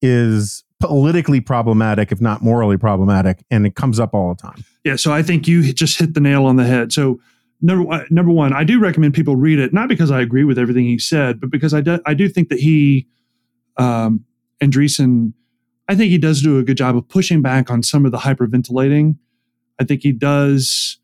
is 0.00 0.64
politically 0.80 1.40
problematic, 1.40 2.10
if 2.10 2.20
not 2.20 2.42
morally 2.42 2.78
problematic, 2.78 3.44
and 3.50 3.66
it 3.66 3.74
comes 3.74 4.00
up 4.00 4.14
all 4.14 4.34
the 4.34 4.40
time. 4.40 4.64
Yeah, 4.84 4.96
so 4.96 5.12
I 5.12 5.22
think 5.22 5.46
you 5.46 5.72
just 5.72 5.98
hit 5.98 6.14
the 6.14 6.20
nail 6.20 6.46
on 6.46 6.56
the 6.56 6.64
head. 6.64 6.92
So 6.92 7.20
number 7.60 7.84
one, 7.84 8.06
number 8.08 8.32
one, 8.32 8.54
I 8.54 8.64
do 8.64 8.80
recommend 8.80 9.12
people 9.12 9.36
read 9.36 9.58
it, 9.58 9.74
not 9.74 9.88
because 9.88 10.10
I 10.10 10.20
agree 10.22 10.44
with 10.44 10.58
everything 10.58 10.86
he 10.86 10.98
said, 10.98 11.40
but 11.40 11.50
because 11.50 11.74
I 11.74 11.82
do, 11.82 11.98
I 12.06 12.14
do 12.14 12.28
think 12.28 12.48
that 12.48 12.60
he 12.60 13.06
Um, 13.76 14.24
Andreessen, 14.62 15.32
I 15.88 15.94
think 15.94 16.10
he 16.10 16.18
does 16.18 16.42
do 16.42 16.58
a 16.58 16.62
good 16.62 16.76
job 16.76 16.94
of 16.94 17.08
pushing 17.08 17.40
back 17.40 17.70
on 17.70 17.82
some 17.82 18.04
of 18.04 18.12
the 18.12 18.18
hyperventilating. 18.18 19.16
I 19.80 19.84
think 19.84 20.02
he 20.02 20.12
does 20.12 20.98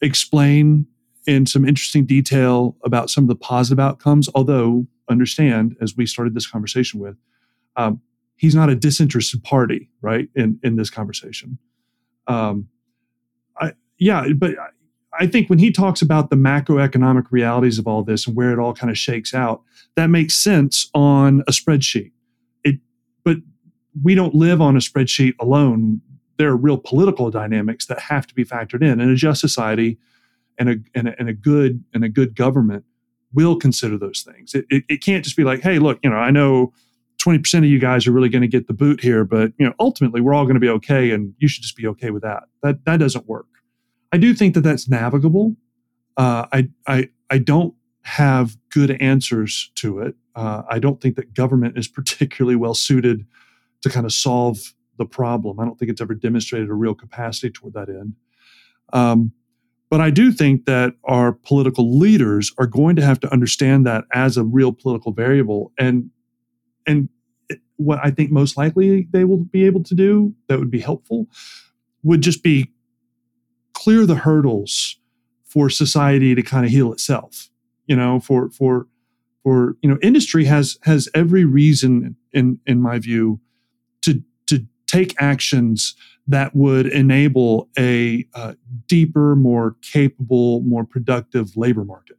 explain 0.00 0.86
in 1.26 1.46
some 1.46 1.64
interesting 1.64 2.04
detail 2.04 2.76
about 2.84 3.10
some 3.10 3.24
of 3.24 3.28
the 3.28 3.36
positive 3.36 3.80
outcomes, 3.80 4.28
although 4.34 4.86
understand, 5.08 5.76
as 5.80 5.96
we 5.96 6.06
started 6.06 6.34
this 6.34 6.46
conversation 6.46 7.00
with, 7.00 7.16
um, 7.76 8.00
he's 8.36 8.54
not 8.54 8.70
a 8.70 8.74
disinterested 8.74 9.42
party, 9.44 9.88
right? 10.00 10.28
In 10.34 10.58
in 10.62 10.76
this 10.76 10.90
conversation, 10.90 11.58
um, 12.26 12.68
I 13.56 13.72
yeah, 13.98 14.28
but 14.36 14.54
I 15.18 15.26
think 15.26 15.50
when 15.50 15.58
he 15.58 15.70
talks 15.70 16.02
about 16.02 16.30
the 16.30 16.36
macroeconomic 16.36 17.26
realities 17.30 17.78
of 17.78 17.86
all 17.86 18.02
this 18.02 18.26
and 18.26 18.34
where 18.34 18.52
it 18.52 18.58
all 18.58 18.74
kind 18.74 18.90
of 18.90 18.98
shakes 18.98 19.34
out, 19.34 19.62
that 19.94 20.08
makes 20.08 20.34
sense 20.34 20.90
on 20.94 21.42
a 21.46 21.52
spreadsheet. 21.52 22.12
It, 22.64 22.80
but 23.24 23.36
we 24.02 24.14
don't 24.14 24.34
live 24.34 24.60
on 24.60 24.74
a 24.76 24.80
spreadsheet 24.80 25.34
alone. 25.38 26.00
There 26.38 26.48
are 26.48 26.56
real 26.56 26.78
political 26.78 27.30
dynamics 27.30 27.86
that 27.86 28.00
have 28.00 28.26
to 28.26 28.34
be 28.34 28.44
factored 28.44 28.82
in, 28.82 29.00
and 29.00 29.10
a 29.10 29.14
just 29.14 29.40
society 29.40 29.98
and 30.58 30.68
a 30.68 30.76
and 30.94 31.08
a, 31.08 31.18
and 31.18 31.28
a 31.28 31.32
good 31.32 31.84
and 31.94 32.04
a 32.04 32.08
good 32.08 32.34
government 32.34 32.84
will 33.32 33.56
consider 33.56 33.96
those 33.96 34.22
things. 34.22 34.54
It, 34.54 34.66
it, 34.70 34.84
it 34.88 35.04
can't 35.04 35.24
just 35.24 35.36
be 35.36 35.44
like, 35.44 35.62
hey, 35.62 35.78
look, 35.78 35.98
you 36.02 36.10
know, 36.10 36.16
I 36.16 36.30
know 36.30 36.72
20% 37.24 37.58
of 37.58 37.64
you 37.64 37.78
guys 37.78 38.06
are 38.06 38.12
really 38.12 38.28
going 38.28 38.42
to 38.42 38.48
get 38.48 38.66
the 38.66 38.74
boot 38.74 39.00
here, 39.00 39.24
but 39.24 39.52
you 39.58 39.66
know, 39.66 39.72
ultimately 39.78 40.20
we're 40.20 40.34
all 40.34 40.44
going 40.44 40.54
to 40.54 40.60
be 40.60 40.68
okay 40.68 41.10
and 41.12 41.34
you 41.38 41.48
should 41.48 41.62
just 41.62 41.76
be 41.76 41.86
okay 41.86 42.10
with 42.10 42.22
that. 42.22 42.44
That 42.62 42.84
that 42.84 42.98
doesn't 42.98 43.26
work. 43.26 43.46
I 44.12 44.18
do 44.18 44.34
think 44.34 44.54
that 44.54 44.60
that's 44.60 44.88
navigable. 44.88 45.56
Uh, 46.16 46.46
I, 46.52 46.68
I, 46.86 47.08
I 47.30 47.38
don't 47.38 47.74
have 48.02 48.56
good 48.70 48.90
answers 49.00 49.70
to 49.76 50.00
it. 50.00 50.14
Uh, 50.34 50.62
I 50.68 50.78
don't 50.78 51.00
think 51.00 51.16
that 51.16 51.32
government 51.32 51.78
is 51.78 51.88
particularly 51.88 52.56
well 52.56 52.74
suited 52.74 53.26
to 53.82 53.88
kind 53.88 54.04
of 54.04 54.12
solve 54.12 54.74
the 54.98 55.06
problem. 55.06 55.58
I 55.58 55.64
don't 55.64 55.78
think 55.78 55.90
it's 55.90 56.00
ever 56.00 56.14
demonstrated 56.14 56.68
a 56.68 56.74
real 56.74 56.94
capacity 56.94 57.50
toward 57.50 57.74
that 57.74 57.88
end. 57.88 58.14
Um, 58.92 59.32
but 59.92 60.00
I 60.00 60.08
do 60.08 60.32
think 60.32 60.64
that 60.64 60.94
our 61.04 61.32
political 61.32 61.98
leaders 61.98 62.50
are 62.56 62.66
going 62.66 62.96
to 62.96 63.02
have 63.02 63.20
to 63.20 63.30
understand 63.30 63.84
that 63.84 64.04
as 64.14 64.38
a 64.38 64.42
real 64.42 64.72
political 64.72 65.12
variable. 65.12 65.70
And 65.78 66.08
and 66.86 67.10
what 67.76 67.98
I 68.02 68.10
think 68.10 68.30
most 68.30 68.56
likely 68.56 69.06
they 69.12 69.24
will 69.24 69.44
be 69.44 69.66
able 69.66 69.82
to 69.82 69.94
do 69.94 70.34
that 70.48 70.58
would 70.58 70.70
be 70.70 70.80
helpful 70.80 71.26
would 72.02 72.22
just 72.22 72.42
be 72.42 72.72
clear 73.74 74.06
the 74.06 74.14
hurdles 74.14 74.96
for 75.44 75.68
society 75.68 76.34
to 76.34 76.42
kind 76.42 76.64
of 76.64 76.70
heal 76.72 76.90
itself. 76.90 77.50
You 77.84 77.96
know, 77.96 78.18
for 78.18 78.48
for 78.48 78.86
for 79.42 79.76
you 79.82 79.90
know, 79.90 79.98
industry 80.00 80.46
has 80.46 80.78
has 80.84 81.10
every 81.14 81.44
reason, 81.44 82.16
in 82.32 82.60
in 82.66 82.80
my 82.80 82.98
view, 82.98 83.40
to 84.00 84.22
to 84.46 84.66
take 84.86 85.14
actions 85.18 85.94
that 86.26 86.54
would 86.54 86.86
enable 86.86 87.68
a 87.78 88.26
uh, 88.34 88.54
deeper, 88.86 89.34
more 89.34 89.76
capable, 89.82 90.60
more 90.60 90.84
productive 90.84 91.56
labor 91.56 91.84
market. 91.84 92.16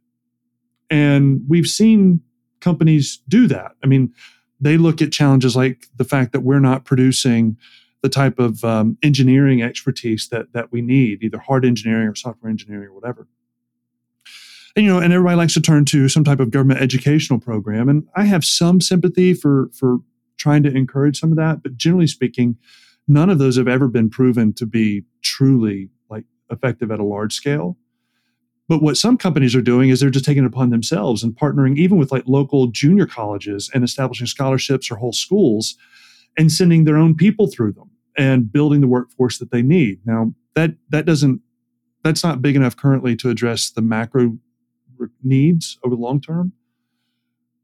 And 0.90 1.42
we've 1.48 1.66
seen 1.66 2.20
companies 2.60 3.20
do 3.28 3.46
that. 3.48 3.72
I 3.82 3.86
mean, 3.86 4.12
they 4.60 4.76
look 4.76 5.02
at 5.02 5.12
challenges 5.12 5.56
like 5.56 5.86
the 5.96 6.04
fact 6.04 6.32
that 6.32 6.40
we're 6.40 6.60
not 6.60 6.84
producing 6.84 7.56
the 8.02 8.08
type 8.08 8.38
of 8.38 8.62
um, 8.64 8.98
engineering 9.02 9.62
expertise 9.62 10.28
that 10.28 10.52
that 10.52 10.70
we 10.70 10.82
need, 10.82 11.22
either 11.22 11.38
hard 11.38 11.64
engineering 11.64 12.06
or 12.06 12.14
software 12.14 12.50
engineering 12.50 12.88
or 12.88 12.92
whatever. 12.92 13.26
And 14.76 14.84
you 14.84 14.92
know, 14.92 14.98
and 14.98 15.12
everybody 15.12 15.36
likes 15.36 15.54
to 15.54 15.60
turn 15.60 15.84
to 15.86 16.08
some 16.08 16.24
type 16.24 16.40
of 16.40 16.50
government 16.50 16.80
educational 16.80 17.40
program, 17.40 17.88
and 17.88 18.06
I 18.14 18.24
have 18.24 18.44
some 18.44 18.80
sympathy 18.80 19.32
for 19.32 19.70
for 19.72 19.98
trying 20.36 20.62
to 20.64 20.76
encourage 20.76 21.18
some 21.18 21.30
of 21.30 21.36
that, 21.36 21.62
but 21.62 21.76
generally 21.76 22.06
speaking, 22.06 22.56
none 23.06 23.30
of 23.30 23.38
those 23.38 23.56
have 23.56 23.68
ever 23.68 23.88
been 23.88 24.10
proven 24.10 24.52
to 24.54 24.66
be 24.66 25.04
truly 25.22 25.90
like 26.08 26.24
effective 26.50 26.90
at 26.90 27.00
a 27.00 27.04
large 27.04 27.34
scale. 27.34 27.76
But 28.66 28.82
what 28.82 28.96
some 28.96 29.18
companies 29.18 29.54
are 29.54 29.62
doing 29.62 29.90
is 29.90 30.00
they're 30.00 30.10
just 30.10 30.24
taking 30.24 30.44
it 30.44 30.46
upon 30.46 30.70
themselves 30.70 31.22
and 31.22 31.36
partnering 31.36 31.76
even 31.76 31.98
with 31.98 32.10
like 32.10 32.24
local 32.26 32.68
junior 32.68 33.06
colleges 33.06 33.70
and 33.74 33.84
establishing 33.84 34.26
scholarships 34.26 34.90
or 34.90 34.96
whole 34.96 35.12
schools 35.12 35.76
and 36.38 36.50
sending 36.50 36.84
their 36.84 36.96
own 36.96 37.14
people 37.14 37.46
through 37.46 37.72
them 37.72 37.90
and 38.16 38.50
building 38.50 38.80
the 38.80 38.88
workforce 38.88 39.38
that 39.38 39.50
they 39.50 39.62
need. 39.62 40.00
Now 40.06 40.32
that 40.54 40.76
that 40.90 41.04
doesn't 41.04 41.42
that's 42.02 42.24
not 42.24 42.42
big 42.42 42.56
enough 42.56 42.76
currently 42.76 43.16
to 43.16 43.30
address 43.30 43.70
the 43.70 43.82
macro 43.82 44.38
needs 45.22 45.78
over 45.84 45.94
the 45.94 46.00
long 46.00 46.20
term. 46.20 46.52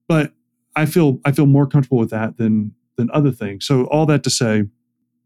But 0.09 0.33
I 0.77 0.87
feel 0.87 1.21
I 1.25 1.33
feel 1.33 1.47
more 1.47 1.67
comfortable 1.67 1.99
with 1.99 2.11
that 2.11 2.37
than 2.37 2.75
than 2.97 3.11
other 3.13 3.31
things. 3.31 3.65
So 3.65 3.85
all 3.85 4.07
that 4.07 4.23
to 4.25 4.31
say, 4.31 4.65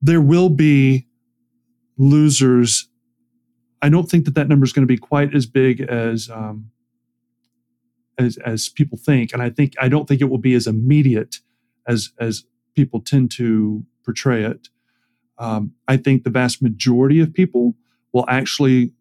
there 0.05 0.21
will 0.21 0.49
be 0.49 1.09
losers. 1.99 2.89
I 3.83 3.89
don't 3.89 4.09
think 4.09 4.25
that 4.27 4.35
that 4.37 4.49
number 4.49 4.65
is 4.65 4.73
going 4.73 4.87
to 4.87 4.93
be 4.93 4.99
quite 4.99 5.35
as 5.35 5.47
big 5.47 5.81
as 5.81 6.31
um, 6.31 6.71
as 8.19 8.37
as 8.39 8.69
people 8.69 8.99
think, 8.99 9.33
and 9.33 9.43
I 9.43 9.51
think 9.51 9.73
I 9.81 9.89
don't 9.89 10.07
think 10.07 10.21
it 10.21 10.31
will 10.31 10.39
be 10.39 10.55
as 10.55 10.69
immediate 10.69 11.41
as 11.89 12.13
as 12.21 12.45
people 12.77 13.01
tend 13.01 13.31
to 13.33 13.85
portray 14.05 14.45
it 14.45 14.69
um, 15.39 15.73
I 15.89 15.97
think 15.97 16.25
the 16.25 16.31
vast 16.31 16.63
majority 16.63 17.21
of 17.21 17.33
people 17.33 17.75
will 18.13 18.25
actually 18.29 18.93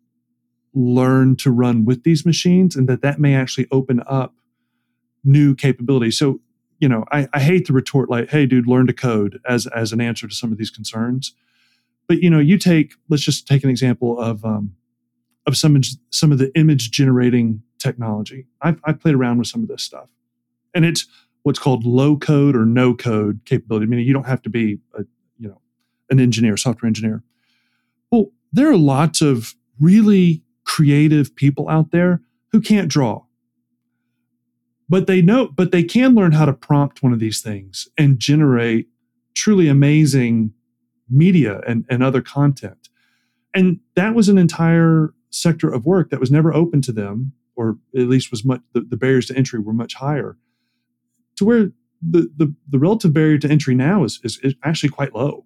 learn 0.74 1.36
to 1.36 1.52
run 1.52 1.86
with 1.86 2.04
these 2.04 2.26
machines 2.26 2.76
and 2.76 2.90
that 2.90 3.02
that 3.02 3.20
may 3.20 3.36
actually 3.36 3.68
open 3.72 4.02
up 4.08 4.34
new 5.24 5.56
capabilities. 5.56 6.18
So, 6.18 6.40
you 6.84 6.90
know, 6.90 7.06
I, 7.14 7.30
I 7.34 7.40
hate 7.40 7.66
to 7.68 7.74
retort 7.74 8.10
like, 8.10 8.30
hey, 8.30 8.46
dude, 8.46 8.68
learn 8.68 8.88
to 8.88 8.94
code 8.94 9.40
as, 9.48 9.68
as 9.68 9.94
an 9.94 10.02
answer 10.02 10.28
to 10.28 10.36
some 10.36 10.52
of 10.52 10.58
these 10.58 10.70
concerns. 10.70 11.34
But, 12.10 12.22
you 12.22 12.30
know, 12.30 12.40
you 12.40 12.58
take, 12.58 12.96
let's 13.08 13.24
just 13.24 13.48
take 13.48 13.64
an 13.64 13.70
example 13.70 14.20
of, 14.20 14.44
um, 14.44 14.76
of 15.48 15.56
some, 15.56 15.80
some 16.10 16.34
of 16.34 16.40
the 16.40 16.52
image 16.58 16.92
generating 16.92 17.64
technology. 17.80 18.48
I've, 18.62 18.82
I've 18.84 19.00
played 19.00 19.16
around 19.16 19.38
with 19.38 19.48
some 19.48 19.64
of 19.64 19.70
this 19.70 19.82
stuff 19.82 20.10
and 20.74 20.84
it's 20.84 21.08
what's 21.44 21.58
called 21.58 21.86
low 21.86 22.18
code 22.18 22.54
or 22.54 22.66
no 22.66 22.94
code 22.94 23.40
capability. 23.46 23.86
I 23.86 23.88
mean, 23.88 24.00
you 24.06 24.14
don't 24.14 24.28
have 24.28 24.42
to 24.42 24.50
be 24.50 24.80
a 24.98 25.04
you 25.40 25.48
know 25.48 25.62
an 26.10 26.20
engineer, 26.20 26.58
software 26.58 26.88
engineer. 26.88 27.24
Well, 28.12 28.32
there 28.52 28.70
are 28.70 28.78
lots 28.78 29.22
of 29.22 29.56
really 29.80 30.44
creative 30.66 31.34
people 31.34 31.70
out 31.70 31.92
there 31.92 32.22
who 32.52 32.60
can't 32.60 32.90
draw. 32.90 33.23
But 34.94 35.08
they 35.08 35.24
know, 35.24 35.48
but 35.48 35.72
they 35.72 35.82
can 35.82 36.14
learn 36.14 36.34
how 36.34 36.46
to 36.46 36.54
prompt 36.54 37.02
one 37.02 37.14
of 37.14 37.18
these 37.18 37.42
things 37.42 37.88
and 37.98 38.20
generate 38.20 38.90
truly 39.34 39.68
amazing 39.68 40.54
media 41.10 41.62
and, 41.66 41.84
and 41.90 42.04
other 42.04 42.22
content. 42.22 42.90
And 43.56 43.80
that 43.96 44.14
was 44.14 44.30
an 44.30 44.38
entire 44.38 45.16
sector 45.32 45.68
of 45.68 45.88
work 45.88 46.12
that 46.12 46.20
was 46.20 46.30
never 46.30 46.54
open 46.54 46.84
to 46.84 46.92
them, 46.92 47.34
or 47.56 47.80
at 47.96 48.08
least 48.08 48.30
was 48.30 48.46
much 48.46 48.62
the, 48.74 48.82
the 48.82 48.96
barriers 48.96 49.26
to 49.26 49.36
entry 49.36 49.60
were 49.60 49.74
much 49.74 49.96
higher. 49.96 50.38
To 51.38 51.46
where 51.46 51.72
the, 52.00 52.30
the, 52.38 52.54
the 52.70 52.78
relative 52.78 53.14
barrier 53.14 53.40
to 53.40 53.50
entry 53.50 53.74
now 53.74 54.04
is, 54.04 54.20
is, 54.24 54.38
is 54.44 54.54
actually 54.64 54.90
quite 54.90 55.16
low 55.16 55.44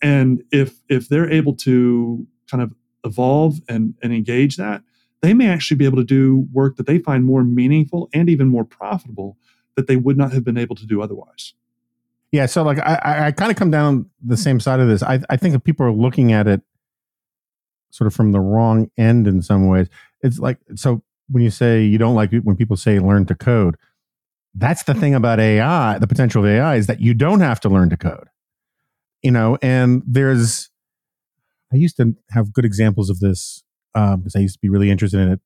and 0.00 0.42
if 0.50 0.80
if 0.88 1.10
they're 1.10 1.30
able 1.30 1.52
to 1.56 2.26
kind 2.50 2.62
of 2.62 2.72
evolve 3.04 3.60
and, 3.68 3.96
and 4.02 4.14
engage 4.14 4.56
that 4.56 4.82
they 5.20 5.34
may 5.34 5.48
actually 5.48 5.76
be 5.76 5.84
able 5.84 5.98
to 5.98 6.04
do 6.04 6.46
work 6.52 6.76
that 6.76 6.86
they 6.86 6.98
find 6.98 7.24
more 7.24 7.42
meaningful 7.44 8.08
and 8.12 8.28
even 8.28 8.48
more 8.48 8.64
profitable 8.64 9.36
that 9.76 9.86
they 9.86 9.96
would 9.96 10.16
not 10.16 10.32
have 10.32 10.44
been 10.44 10.58
able 10.58 10.76
to 10.76 10.86
do 10.86 11.02
otherwise. 11.02 11.54
Yeah 12.32 12.46
so 12.46 12.62
like 12.62 12.78
i 12.80 13.28
i 13.28 13.32
kind 13.32 13.50
of 13.50 13.56
come 13.56 13.70
down 13.70 14.10
the 14.22 14.36
same 14.36 14.60
side 14.60 14.80
of 14.80 14.88
this. 14.88 15.02
I 15.02 15.20
i 15.30 15.36
think 15.36 15.54
if 15.54 15.64
people 15.64 15.86
are 15.86 15.92
looking 15.92 16.32
at 16.32 16.46
it 16.46 16.60
sort 17.90 18.06
of 18.06 18.14
from 18.14 18.32
the 18.32 18.40
wrong 18.40 18.90
end 18.98 19.26
in 19.26 19.40
some 19.40 19.66
ways 19.66 19.88
it's 20.20 20.38
like 20.38 20.58
so 20.74 21.02
when 21.30 21.42
you 21.42 21.50
say 21.50 21.82
you 21.82 21.96
don't 21.96 22.14
like 22.14 22.30
when 22.42 22.54
people 22.54 22.76
say 22.76 22.98
learn 22.98 23.24
to 23.24 23.34
code 23.34 23.76
that's 24.54 24.82
the 24.82 24.92
thing 24.92 25.14
about 25.14 25.40
ai 25.40 25.98
the 25.98 26.06
potential 26.06 26.44
of 26.44 26.50
ai 26.50 26.76
is 26.76 26.86
that 26.86 27.00
you 27.00 27.14
don't 27.14 27.40
have 27.40 27.58
to 27.60 27.70
learn 27.70 27.88
to 27.88 27.96
code 27.96 28.28
you 29.22 29.30
know, 29.30 29.58
and 29.62 30.02
there's, 30.06 30.70
I 31.72 31.76
used 31.76 31.96
to 31.96 32.14
have 32.30 32.52
good 32.52 32.64
examples 32.64 33.10
of 33.10 33.20
this 33.20 33.62
um, 33.98 34.20
because 34.20 34.36
I 34.36 34.38
used 34.38 34.54
to 34.54 34.60
be 34.60 34.68
really 34.68 34.90
interested 34.90 35.18
in 35.18 35.32
it. 35.32 35.40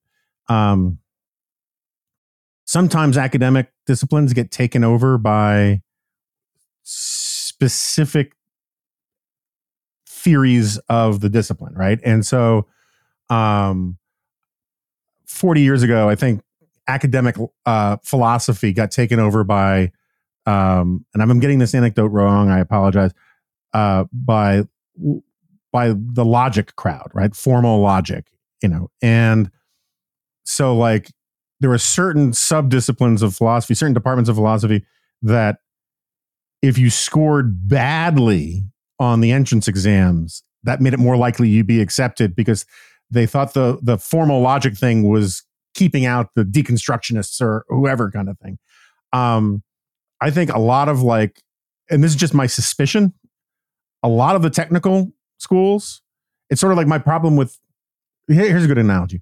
Um, 0.47 0.99
sometimes 2.65 3.17
academic 3.17 3.71
disciplines 3.87 4.31
get 4.33 4.51
taken 4.51 4.83
over 4.83 5.17
by 5.17 5.81
specific 6.83 8.33
theories 10.07 10.77
of 10.87 11.21
the 11.21 11.29
discipline, 11.29 11.73
right? 11.73 11.99
And 12.03 12.25
so, 12.25 12.67
um, 13.29 13.97
40 15.25 15.61
years 15.61 15.81
ago, 15.81 16.07
I 16.07 16.15
think 16.15 16.41
academic 16.87 17.35
uh, 17.65 17.97
philosophy 18.03 18.71
got 18.71 18.91
taken 18.91 19.19
over 19.19 19.43
by, 19.43 19.91
um, 20.45 21.05
and 21.13 21.23
I'm 21.23 21.39
getting 21.39 21.57
this 21.57 21.73
anecdote 21.73 22.09
wrong. 22.09 22.49
I 22.49 22.59
apologize 22.59 23.11
uh, 23.73 24.05
by 24.13 24.63
by 25.71 25.93
the 25.95 26.23
logic 26.23 26.75
crowd, 26.75 27.09
right? 27.15 27.35
Formal 27.35 27.81
logic, 27.81 28.27
you 28.63 28.69
know, 28.69 28.89
and 29.01 29.51
so 30.45 30.75
like 30.75 31.11
there 31.59 31.69
were 31.69 31.77
certain 31.77 32.33
sub 32.33 32.69
disciplines 32.69 33.21
of 33.21 33.35
philosophy, 33.35 33.75
certain 33.75 33.93
departments 33.93 34.29
of 34.29 34.35
philosophy 34.35 34.85
that 35.21 35.57
if 36.61 36.77
you 36.77 36.89
scored 36.89 37.67
badly 37.67 38.63
on 38.99 39.19
the 39.19 39.31
entrance 39.31 39.67
exams, 39.67 40.43
that 40.63 40.81
made 40.81 40.93
it 40.93 40.99
more 40.99 41.17
likely 41.17 41.49
you'd 41.49 41.67
be 41.67 41.81
accepted 41.81 42.35
because 42.35 42.65
they 43.11 43.25
thought 43.25 43.53
the 43.53 43.77
the 43.81 43.97
formal 43.97 44.41
logic 44.41 44.75
thing 44.75 45.07
was 45.07 45.43
keeping 45.75 46.05
out 46.05 46.29
the 46.35 46.43
deconstructionists 46.43 47.41
or 47.41 47.65
whoever 47.67 48.09
kind 48.09 48.29
of 48.29 48.37
thing. 48.39 48.57
Um, 49.11 49.61
I 50.21 50.31
think 50.31 50.51
a 50.53 50.59
lot 50.59 50.87
of 50.87 51.01
like, 51.01 51.41
and 51.89 52.03
this 52.03 52.11
is 52.11 52.17
just 52.17 52.33
my 52.33 52.47
suspicion, 52.47 53.13
a 54.03 54.07
lot 54.07 54.35
of 54.35 54.41
the 54.41 54.49
technical 54.49 55.11
schools, 55.37 56.01
it's 56.49 56.61
sort 56.61 56.71
of 56.71 56.77
like 56.77 56.87
my 56.87 56.99
problem 56.99 57.35
with. 57.35 57.59
Here's 58.27 58.65
a 58.65 58.67
good 58.67 58.77
analogy. 58.77 59.21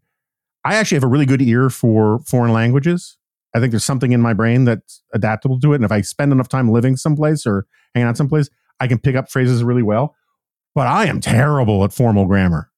I 0.64 0.76
actually 0.76 0.98
have 0.98 1.04
a 1.04 1.08
really 1.08 1.26
good 1.26 1.42
ear 1.42 1.70
for 1.70 2.20
foreign 2.20 2.54
languages. 2.54 3.18
I 3.54 3.60
think 3.60 3.72
there's 3.72 3.84
something 3.84 4.12
in 4.12 4.22
my 4.22 4.34
brain 4.34 4.66
that's 4.66 5.02
adaptable 5.14 5.60
to 5.60 5.74
it. 5.74 5.78
And 5.78 5.86
if 5.86 5.92
I 5.92 6.02
spend 6.02 6.32
enough 6.32 6.48
time 6.48 6.72
living 6.72 6.96
someplace 6.96 7.46
or 7.46 7.66
hanging 7.94 8.08
out 8.08 8.18
someplace, 8.18 8.50
I 8.80 8.88
can 8.88 9.00
pick 9.00 9.16
up 9.16 9.30
phrases 9.30 9.64
really 9.64 9.84
well. 9.84 10.16
But 10.74 10.88
I 10.88 11.08
am 11.08 11.20
terrible 11.20 11.84
at 11.84 11.92
formal 11.92 12.26
grammar. 12.26 12.70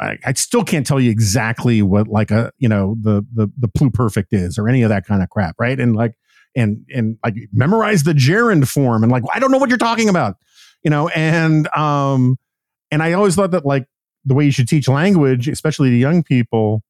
I, 0.00 0.16
I 0.24 0.32
still 0.34 0.64
can't 0.64 0.86
tell 0.86 1.00
you 1.00 1.10
exactly 1.10 1.82
what 1.82 2.08
like 2.08 2.30
a 2.30 2.52
you 2.58 2.68
know 2.68 2.96
the 3.02 3.26
the 3.34 3.48
the 3.58 3.68
pluperfect 3.68 4.28
is 4.30 4.56
or 4.56 4.68
any 4.68 4.82
of 4.82 4.88
that 4.90 5.04
kind 5.04 5.22
of 5.22 5.28
crap, 5.28 5.56
right? 5.58 5.78
And 5.78 5.96
like 5.96 6.14
and 6.56 6.84
and 6.94 7.18
like 7.24 7.34
memorize 7.52 8.04
the 8.04 8.14
gerund 8.14 8.68
form 8.68 9.02
and 9.02 9.10
like 9.10 9.24
I 9.34 9.40
don't 9.40 9.50
know 9.50 9.58
what 9.58 9.68
you're 9.68 9.78
talking 9.78 10.08
about, 10.08 10.36
you 10.84 10.90
know. 10.90 11.08
And 11.08 11.68
um 11.76 12.38
and 12.90 13.02
I 13.02 13.12
always 13.12 13.34
thought 13.34 13.50
that 13.50 13.66
like 13.66 13.86
the 14.28 14.34
way 14.34 14.44
you 14.44 14.50
should 14.50 14.68
teach 14.68 14.88
language, 14.88 15.48
especially 15.48 15.90
to 15.90 15.96
young 15.96 16.22
people, 16.22 16.82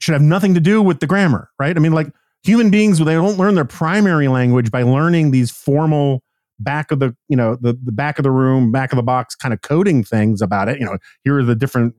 should 0.00 0.14
have 0.14 0.22
nothing 0.22 0.54
to 0.54 0.60
do 0.60 0.82
with 0.82 1.00
the 1.00 1.06
grammar, 1.06 1.50
right? 1.58 1.76
I 1.76 1.80
mean, 1.80 1.92
like 1.92 2.08
human 2.42 2.70
beings, 2.70 2.98
they 2.98 3.14
don't 3.14 3.38
learn 3.38 3.54
their 3.54 3.64
primary 3.64 4.28
language 4.28 4.70
by 4.70 4.82
learning 4.82 5.30
these 5.30 5.50
formal 5.50 6.22
back 6.58 6.90
of 6.90 6.98
the, 6.98 7.14
you 7.28 7.36
know, 7.36 7.56
the, 7.56 7.78
the 7.82 7.92
back 7.92 8.18
of 8.18 8.22
the 8.22 8.30
room, 8.30 8.72
back 8.72 8.92
of 8.92 8.96
the 8.96 9.02
box 9.02 9.34
kind 9.34 9.52
of 9.52 9.60
coding 9.60 10.02
things 10.02 10.40
about 10.40 10.68
it. 10.68 10.78
You 10.78 10.86
know, 10.86 10.98
here 11.24 11.38
are 11.38 11.42
the 11.42 11.54
different, 11.54 11.94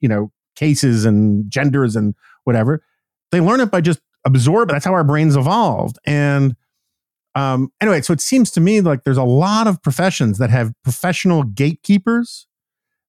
you 0.00 0.08
know, 0.08 0.32
cases 0.56 1.04
and 1.04 1.50
genders 1.50 1.96
and 1.96 2.14
whatever. 2.44 2.82
They 3.30 3.40
learn 3.40 3.60
it 3.60 3.70
by 3.70 3.80
just 3.80 4.00
absorb. 4.24 4.70
That's 4.70 4.84
how 4.84 4.92
our 4.92 5.04
brains 5.04 5.36
evolved. 5.36 5.98
And 6.04 6.56
um, 7.34 7.72
anyway, 7.80 8.02
so 8.02 8.12
it 8.12 8.20
seems 8.20 8.50
to 8.52 8.60
me 8.60 8.80
like 8.80 9.04
there's 9.04 9.16
a 9.16 9.24
lot 9.24 9.66
of 9.66 9.82
professions 9.82 10.38
that 10.38 10.50
have 10.50 10.72
professional 10.84 11.44
gatekeepers 11.44 12.46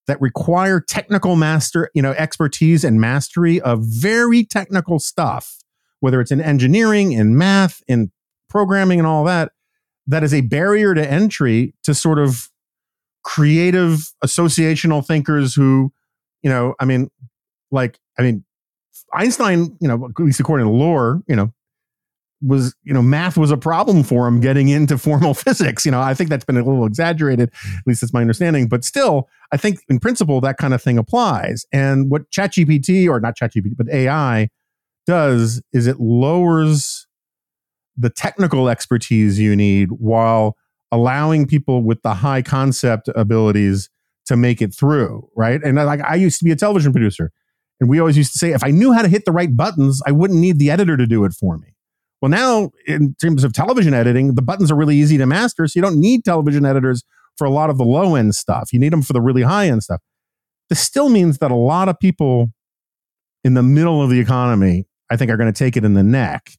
that 0.07 0.19
require 0.21 0.79
technical 0.79 1.35
master, 1.35 1.89
you 1.93 2.01
know, 2.01 2.11
expertise 2.11 2.83
and 2.83 2.99
mastery 2.99 3.61
of 3.61 3.79
very 3.83 4.43
technical 4.43 4.99
stuff, 4.99 5.57
whether 5.99 6.19
it's 6.19 6.31
in 6.31 6.41
engineering, 6.41 7.13
in 7.13 7.37
math, 7.37 7.81
in 7.87 8.11
programming, 8.49 8.99
and 8.99 9.07
all 9.07 9.23
that, 9.23 9.51
that 10.07 10.23
is 10.23 10.33
a 10.33 10.41
barrier 10.41 10.93
to 10.93 11.09
entry 11.09 11.73
to 11.83 11.93
sort 11.93 12.19
of 12.19 12.49
creative 13.23 14.11
associational 14.23 15.05
thinkers 15.05 15.55
who, 15.55 15.93
you 16.41 16.49
know, 16.49 16.75
I 16.79 16.85
mean, 16.85 17.09
like, 17.71 17.97
I 18.19 18.21
mean, 18.21 18.43
Einstein, 19.13 19.77
you 19.79 19.87
know, 19.87 20.09
at 20.09 20.23
least 20.23 20.39
according 20.39 20.67
to 20.67 20.71
lore, 20.71 21.21
you 21.27 21.35
know, 21.35 21.53
was 22.45 22.75
you 22.83 22.93
know 22.93 23.01
math 23.01 23.37
was 23.37 23.51
a 23.51 23.57
problem 23.57 24.03
for 24.03 24.27
him 24.27 24.39
getting 24.39 24.69
into 24.69 24.97
formal 24.97 25.33
physics. 25.45 25.85
You 25.85 25.91
know 25.91 26.01
i 26.01 26.13
think 26.13 26.29
that's 26.29 26.45
been 26.45 26.57
a 26.57 26.63
little 26.63 26.85
exaggerated 26.85 27.49
at 27.49 27.87
least 27.87 28.01
that's 28.01 28.13
my 28.13 28.21
understanding 28.21 28.67
but 28.67 28.83
still 28.83 29.29
i 29.51 29.57
think 29.57 29.79
in 29.89 29.99
principle 29.99 30.41
that 30.41 30.57
kind 30.57 30.73
of 30.73 30.81
thing 30.81 30.97
applies. 30.97 31.65
And 31.71 32.09
what 32.09 32.29
chatgpt 32.31 33.07
or 33.07 33.19
not 33.19 33.35
chatgpt 33.37 33.75
but 33.77 33.89
ai 33.89 34.49
does 35.05 35.61
is 35.73 35.87
it 35.87 35.99
lowers 35.99 37.07
the 37.97 38.09
technical 38.09 38.69
expertise 38.69 39.39
you 39.39 39.55
need 39.55 39.89
while 39.91 40.55
allowing 40.91 41.45
people 41.45 41.83
with 41.83 42.01
the 42.01 42.13
high 42.13 42.41
concept 42.41 43.09
abilities 43.15 43.89
to 44.25 44.37
make 44.37 44.61
it 44.61 44.73
through 44.73 45.27
right? 45.35 45.61
And 45.63 45.75
like 45.75 46.01
i 46.01 46.15
used 46.15 46.39
to 46.39 46.45
be 46.45 46.51
a 46.51 46.55
television 46.55 46.91
producer 46.91 47.31
and 47.79 47.89
we 47.89 47.99
always 47.99 48.17
used 48.17 48.31
to 48.33 48.39
say 48.39 48.51
if 48.51 48.63
i 48.63 48.71
knew 48.71 48.93
how 48.93 49.01
to 49.01 49.07
hit 49.07 49.25
the 49.25 49.31
right 49.31 49.55
buttons 49.55 50.01
i 50.07 50.11
wouldn't 50.11 50.39
need 50.39 50.59
the 50.59 50.71
editor 50.71 50.97
to 50.97 51.05
do 51.05 51.25
it 51.25 51.33
for 51.33 51.57
me 51.57 51.72
well, 52.23 52.29
now 52.29 52.71
in 52.87 53.15
terms 53.15 53.43
of 53.43 53.51
television 53.51 53.93
editing, 53.93 54.35
the 54.35 54.41
buttons 54.41 54.71
are 54.71 54.77
really 54.77 54.95
easy 54.95 55.17
to 55.17 55.25
master. 55.25 55.67
So 55.67 55.73
you 55.75 55.81
don't 55.81 55.99
need 55.99 56.23
television 56.23 56.65
editors 56.65 57.03
for 57.35 57.43
a 57.43 57.49
lot 57.49 57.69
of 57.69 57.77
the 57.77 57.83
low 57.83 58.15
end 58.15 58.33
stuff. 58.33 58.71
You 58.71 58.79
need 58.79 58.93
them 58.93 59.01
for 59.01 59.11
the 59.11 59.19
really 59.19 59.41
high 59.41 59.67
end 59.67 59.83
stuff. 59.83 59.99
This 60.69 60.79
still 60.79 61.09
means 61.09 61.39
that 61.39 61.51
a 61.51 61.55
lot 61.55 61.89
of 61.89 61.99
people 61.99 62.53
in 63.43 63.55
the 63.55 63.61
middle 63.61 64.01
of 64.01 64.09
the 64.09 64.21
economy, 64.21 64.85
I 65.09 65.17
think, 65.17 65.31
are 65.31 65.35
going 65.35 65.51
to 65.51 65.57
take 65.57 65.75
it 65.75 65.83
in 65.83 65.95
the 65.95 66.03
neck 66.03 66.51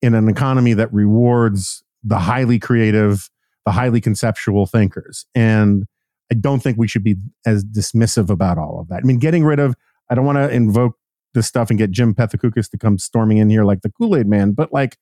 in 0.00 0.14
an 0.14 0.30
economy 0.30 0.72
that 0.72 0.90
rewards 0.94 1.84
the 2.02 2.18
highly 2.18 2.58
creative, 2.58 3.28
the 3.66 3.72
highly 3.72 4.00
conceptual 4.00 4.64
thinkers. 4.64 5.26
And 5.34 5.84
I 6.32 6.36
don't 6.36 6.60
think 6.62 6.78
we 6.78 6.88
should 6.88 7.04
be 7.04 7.16
as 7.44 7.66
dismissive 7.66 8.30
about 8.30 8.56
all 8.56 8.80
of 8.80 8.88
that. 8.88 9.00
I 9.02 9.06
mean, 9.06 9.18
getting 9.18 9.44
rid 9.44 9.58
of, 9.58 9.74
I 10.08 10.14
don't 10.14 10.24
want 10.24 10.38
to 10.38 10.48
invoke 10.48 10.96
this 11.34 11.46
stuff 11.46 11.70
and 11.70 11.78
get 11.78 11.90
Jim 11.90 12.14
Pethokoukis 12.14 12.70
to 12.70 12.78
come 12.78 12.98
storming 12.98 13.38
in 13.38 13.50
here 13.50 13.64
like 13.64 13.82
the 13.82 13.90
Kool 13.90 14.16
Aid 14.16 14.26
Man. 14.26 14.52
But 14.52 14.72
like, 14.72 14.98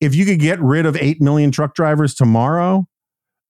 if 0.00 0.14
you 0.14 0.24
could 0.24 0.38
get 0.38 0.60
rid 0.60 0.86
of 0.86 0.96
8 0.96 1.20
million 1.20 1.50
truck 1.50 1.74
drivers 1.74 2.14
tomorrow 2.14 2.86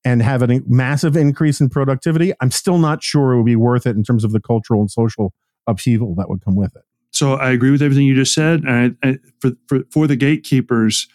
and 0.05 0.23
have 0.23 0.43
a 0.43 0.61
massive 0.67 1.17
increase 1.17 1.61
in 1.61 1.69
productivity, 1.69 2.33
I'm 2.41 2.51
still 2.51 2.79
not 2.79 3.03
sure 3.03 3.33
it 3.33 3.37
would 3.39 3.47
be 3.47 3.57
worth 3.57 3.87
it 3.87 3.97
in 3.97 4.03
terms 4.03 4.25
of 4.25 4.33
the 4.33 4.41
cultural 4.41 4.81
and 4.81 4.91
social 4.91 5.35
upheaval 5.67 6.15
that 6.15 6.29
would 6.29 6.45
come 6.45 6.57
with 6.57 6.75
it. 6.77 6.83
So 7.11 7.35
I 7.35 7.51
agree 7.51 7.71
with 7.71 7.83
everything 7.83 8.07
you 8.07 8.15
just 8.15 8.35
said. 8.35 8.63
And 8.63 8.97
I, 9.03 9.09
I, 9.09 9.19
for, 9.41 9.51
for, 9.67 9.81
for 9.91 10.07
the 10.07 10.17
gatekeepers, 10.17 11.09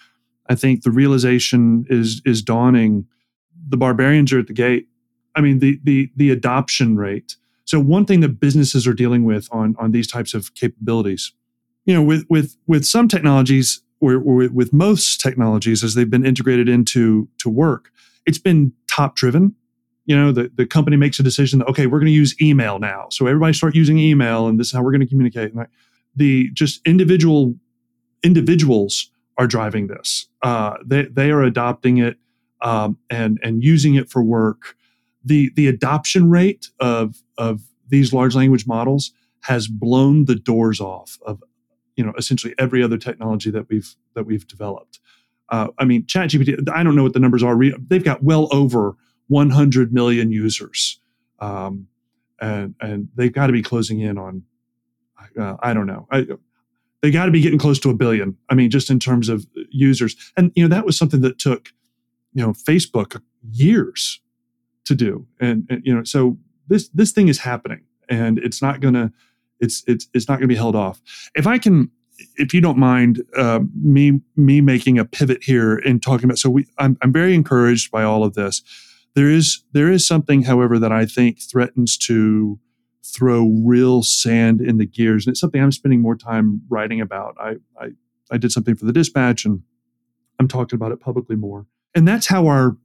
I 0.50 0.56
think 0.56 0.84
the 0.84 0.92
realization 0.92 1.86
is 1.90 2.22
is 2.26 2.42
dawning. 2.42 3.06
The 3.70 3.78
barbarians 3.78 4.34
are 4.34 4.40
at 4.40 4.48
the 4.48 4.54
gate. 4.54 4.88
I 5.36 5.42
mean, 5.42 5.60
the 5.60 5.80
the 5.84 6.12
the 6.16 6.32
adoption 6.32 6.98
rate 6.98 7.38
so 7.66 7.80
one 7.80 8.06
thing 8.06 8.20
that 8.22 8.40
businesses 8.40 8.86
are 8.88 8.94
dealing 8.94 9.24
with 9.24 9.48
on 9.52 9.76
on 9.80 9.92
these 9.92 10.08
types 10.08 10.34
of 10.34 10.54
capabilities, 10.56 11.32
you 11.86 11.94
know, 11.94 12.02
with 12.02 12.26
with 12.30 12.58
with 12.68 12.86
some 12.86 13.08
technologies 13.08 13.82
or, 14.02 14.16
or 14.16 14.50
with 14.50 14.74
most 14.74 15.22
technologies 15.22 15.84
as 15.84 15.96
they've 15.96 16.10
been 16.10 16.26
integrated 16.26 16.68
into 16.68 17.28
to 17.38 17.50
work, 17.50 17.90
it's 18.26 18.40
been 18.40 18.74
top 18.88 19.16
driven. 19.16 19.56
You 20.06 20.18
know, 20.18 20.34
the, 20.34 20.52
the 20.54 20.66
company 20.66 20.98
makes 20.98 21.18
a 21.20 21.24
decision 21.24 21.60
that 21.60 21.70
okay, 21.70 21.88
we're 21.88 22.00
going 22.00 22.08
to 22.08 22.12
use 22.12 22.36
email 22.42 22.80
now, 22.80 23.08
so 23.10 23.28
everybody 23.28 23.54
start 23.54 23.76
using 23.76 23.98
email, 23.98 24.48
and 24.48 24.60
this 24.60 24.68
is 24.68 24.74
how 24.74 24.84
we're 24.84 24.92
going 24.92 25.02
to 25.02 25.08
communicate. 25.08 25.54
And 25.54 25.66
the 26.16 26.50
just 26.52 26.86
individual 26.86 27.56
individuals 28.22 29.10
are 29.38 29.48
driving 29.48 29.88
this. 29.88 30.28
Uh, 30.42 30.76
they 30.86 31.04
they 31.04 31.32
are 31.32 31.42
adopting 31.42 31.98
it 32.00 32.18
um, 32.62 32.98
and 33.10 33.40
and 33.42 33.64
using 33.64 33.96
it 33.96 34.10
for 34.10 34.22
work 34.22 34.76
the 35.24 35.52
the 35.56 35.68
adoption 35.68 36.30
rate 36.30 36.70
of 36.80 37.23
of 37.38 37.62
these 37.88 38.14
large 38.14 38.36
language 38.36 38.66
models 38.68 39.12
has 39.42 39.68
blown 39.68 40.26
the 40.26 40.36
doors 40.36 40.80
off 40.80 41.20
of 41.26 41.44
you 41.96 42.04
know 42.04 42.14
essentially 42.18 42.54
every 42.58 42.82
other 42.82 42.98
technology 42.98 43.52
that 43.52 43.70
we've 43.70 43.96
that 44.16 44.26
we've 44.26 44.48
developed. 44.48 45.00
Uh, 45.50 45.68
I 45.78 45.86
mean, 45.86 46.04
ChatGPT. 46.04 46.70
I 46.70 46.84
don't 46.84 46.96
know 46.96 47.04
what 47.04 47.14
the 47.14 47.20
numbers 47.20 47.44
are. 47.44 47.60
They've 47.88 48.04
got 48.04 48.24
well 48.24 48.48
over 48.52 48.96
100 49.28 49.94
million 49.94 50.32
users, 50.32 51.00
um, 51.40 51.88
and 52.42 52.76
and 52.80 53.10
they've 53.16 53.34
got 53.34 53.48
to 53.48 53.54
be 53.54 53.62
closing 53.62 54.00
in 54.00 54.18
on. 54.18 54.44
Uh, 55.40 55.56
I 55.62 55.74
don't 55.74 55.88
know. 55.88 56.08
I, 56.12 56.28
they 57.02 57.12
got 57.12 57.26
to 57.26 57.32
be 57.32 57.42
getting 57.42 57.60
close 57.60 57.80
to 57.80 57.90
a 57.90 57.94
billion. 57.94 58.38
I 58.50 58.56
mean, 58.56 58.70
just 58.70 58.90
in 58.90 59.00
terms 59.00 59.30
of 59.30 59.46
users, 59.70 60.16
and 60.38 60.52
you 60.56 60.64
know 60.64 60.74
that 60.74 60.86
was 60.86 60.98
something 60.98 61.22
that 61.22 61.38
took, 61.38 61.70
you 62.34 62.42
know, 62.42 62.54
Facebook 62.54 63.22
years 63.52 64.22
to 64.86 64.96
do. 64.96 65.28
And, 65.40 65.66
and, 65.70 65.82
you 65.86 65.94
know, 65.96 66.04
so 66.04 66.38
this 66.68 66.90
this 66.90 67.12
thing 67.12 67.28
is 67.28 67.40
happening, 67.40 67.82
and 68.10 68.38
it's 68.40 68.62
not 68.62 68.80
gonna 68.80 69.12
it's 69.60 69.84
it's 69.88 70.08
it's 70.14 70.28
not 70.28 70.36
gonna 70.36 70.48
be 70.48 70.56
held 70.56 70.76
off. 70.76 71.02
If 71.36 71.48
I 71.48 71.58
can, 71.58 71.92
if 72.36 72.54
you 72.54 72.62
don't 72.62 72.78
mind, 72.78 73.24
uh, 73.36 73.62
me 73.82 74.22
me 74.36 74.62
making 74.62 75.00
a 75.00 75.06
pivot 75.06 75.44
here 75.44 75.78
and 75.78 76.02
talking 76.02 76.26
about. 76.26 76.38
So 76.38 76.50
we, 76.50 76.68
I'm 76.78 76.98
I'm 77.02 77.12
very 77.12 77.34
encouraged 77.34 77.92
by 77.92 78.04
all 78.04 78.24
of 78.24 78.34
this. 78.34 78.62
There 79.16 79.30
is 79.30 79.64
there 79.74 79.92
is 79.92 80.08
something, 80.08 80.44
however, 80.44 80.80
that 80.80 80.92
I 80.92 81.06
think 81.06 81.40
threatens 81.42 81.98
to 82.00 82.60
throw 83.06 83.48
real 83.66 84.02
sand 84.02 84.62
in 84.62 84.78
the 84.78 84.86
gears, 84.86 85.26
and 85.26 85.34
it's 85.34 85.40
something 85.40 85.62
I'm 85.62 85.72
spending 85.72 86.02
more 86.02 86.16
time 86.16 86.62
writing 86.70 87.02
about. 87.02 87.36
I 87.40 87.56
I, 87.80 87.90
I 88.32 88.38
did 88.38 88.52
something 88.52 88.76
for 88.76 88.86
the 88.86 88.94
Dispatch, 88.94 89.46
and 89.46 89.62
I'm 90.40 90.48
talking 90.48 90.76
about 90.76 90.92
it 90.92 91.00
publicly 91.00 91.36
more. 91.36 91.68
And 91.96 92.08
that's 92.08 92.26
how 92.26 92.48
our 92.48 92.76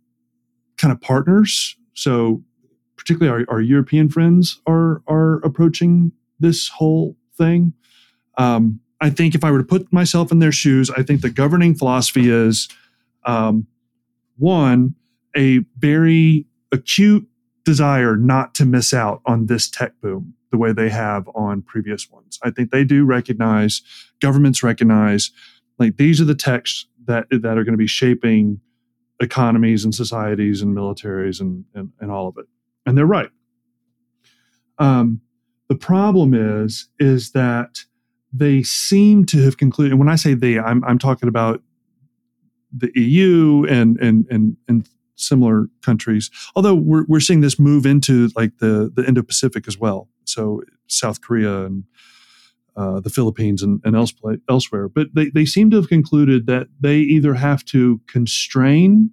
kind 0.76 0.92
of 0.92 1.00
partners 1.00 1.78
so, 1.98 2.44
particularly 2.98 3.46
our, 3.48 3.54
our 3.54 3.60
European 3.60 4.10
friends 4.10 4.60
are 4.66 5.02
are 5.06 5.36
approaching 5.36 6.12
this 6.38 6.68
whole 6.68 7.16
thing. 7.36 7.72
Um, 8.36 8.80
I 9.00 9.10
think 9.10 9.34
if 9.34 9.44
I 9.44 9.50
were 9.50 9.58
to 9.58 9.64
put 9.64 9.92
myself 9.92 10.32
in 10.32 10.40
their 10.40 10.52
shoes, 10.52 10.90
I 10.90 11.02
think 11.02 11.22
the 11.22 11.30
governing 11.30 11.74
philosophy 11.74 12.28
is 12.28 12.68
um, 13.24 13.66
one, 14.36 14.94
a 15.36 15.60
very 15.78 16.46
acute 16.72 17.26
desire 17.64 18.16
not 18.16 18.54
to 18.54 18.64
miss 18.64 18.92
out 18.92 19.20
on 19.24 19.46
this 19.46 19.70
tech 19.70 19.92
boom 20.00 20.34
the 20.50 20.58
way 20.58 20.72
they 20.72 20.88
have 20.88 21.28
on 21.34 21.62
previous 21.62 22.10
ones. 22.10 22.38
I 22.42 22.50
think 22.50 22.70
they 22.70 22.84
do 22.84 23.04
recognize, 23.04 23.82
governments 24.20 24.62
recognize, 24.62 25.30
like 25.78 25.96
these 25.96 26.20
are 26.20 26.24
the 26.24 26.34
techs 26.34 26.86
that 27.06 27.26
that 27.30 27.58
are 27.58 27.64
going 27.64 27.72
to 27.72 27.76
be 27.76 27.86
shaping 27.86 28.60
economies 29.20 29.84
and 29.84 29.94
societies 29.94 30.62
and 30.62 30.76
militaries 30.76 31.40
and, 31.40 31.64
and, 31.74 31.92
and 32.00 32.10
all 32.10 32.28
of 32.28 32.38
it. 32.38 32.46
And 32.88 32.96
they're 32.96 33.06
right. 33.06 33.30
Um, 34.78 35.20
the 35.68 35.74
problem 35.74 36.32
is, 36.32 36.88
is 36.98 37.32
that 37.32 37.80
they 38.32 38.62
seem 38.62 39.26
to 39.26 39.42
have 39.42 39.58
concluded, 39.58 39.92
and 39.92 39.98
when 39.98 40.08
I 40.08 40.16
say 40.16 40.34
they, 40.34 40.58
I'm, 40.58 40.82
I'm 40.84 40.98
talking 40.98 41.28
about 41.28 41.62
the 42.74 42.90
EU 42.94 43.66
and, 43.68 43.98
and, 43.98 44.26
and, 44.30 44.56
and 44.68 44.88
similar 45.16 45.66
countries, 45.82 46.30
although 46.56 46.74
we're, 46.74 47.04
we're 47.08 47.20
seeing 47.20 47.40
this 47.40 47.58
move 47.58 47.84
into 47.84 48.30
like 48.36 48.58
the, 48.58 48.90
the 48.94 49.06
Indo-Pacific 49.06 49.68
as 49.68 49.76
well. 49.76 50.08
So 50.24 50.62
South 50.86 51.20
Korea 51.20 51.64
and 51.64 51.84
uh, 52.76 53.00
the 53.00 53.10
Philippines 53.10 53.62
and, 53.62 53.80
and 53.84 53.96
elsewhere. 53.96 54.88
But 54.88 55.08
they, 55.14 55.30
they 55.30 55.44
seem 55.44 55.70
to 55.70 55.76
have 55.76 55.88
concluded 55.88 56.46
that 56.46 56.68
they 56.80 56.98
either 56.98 57.34
have 57.34 57.64
to 57.66 58.00
constrain 58.06 59.10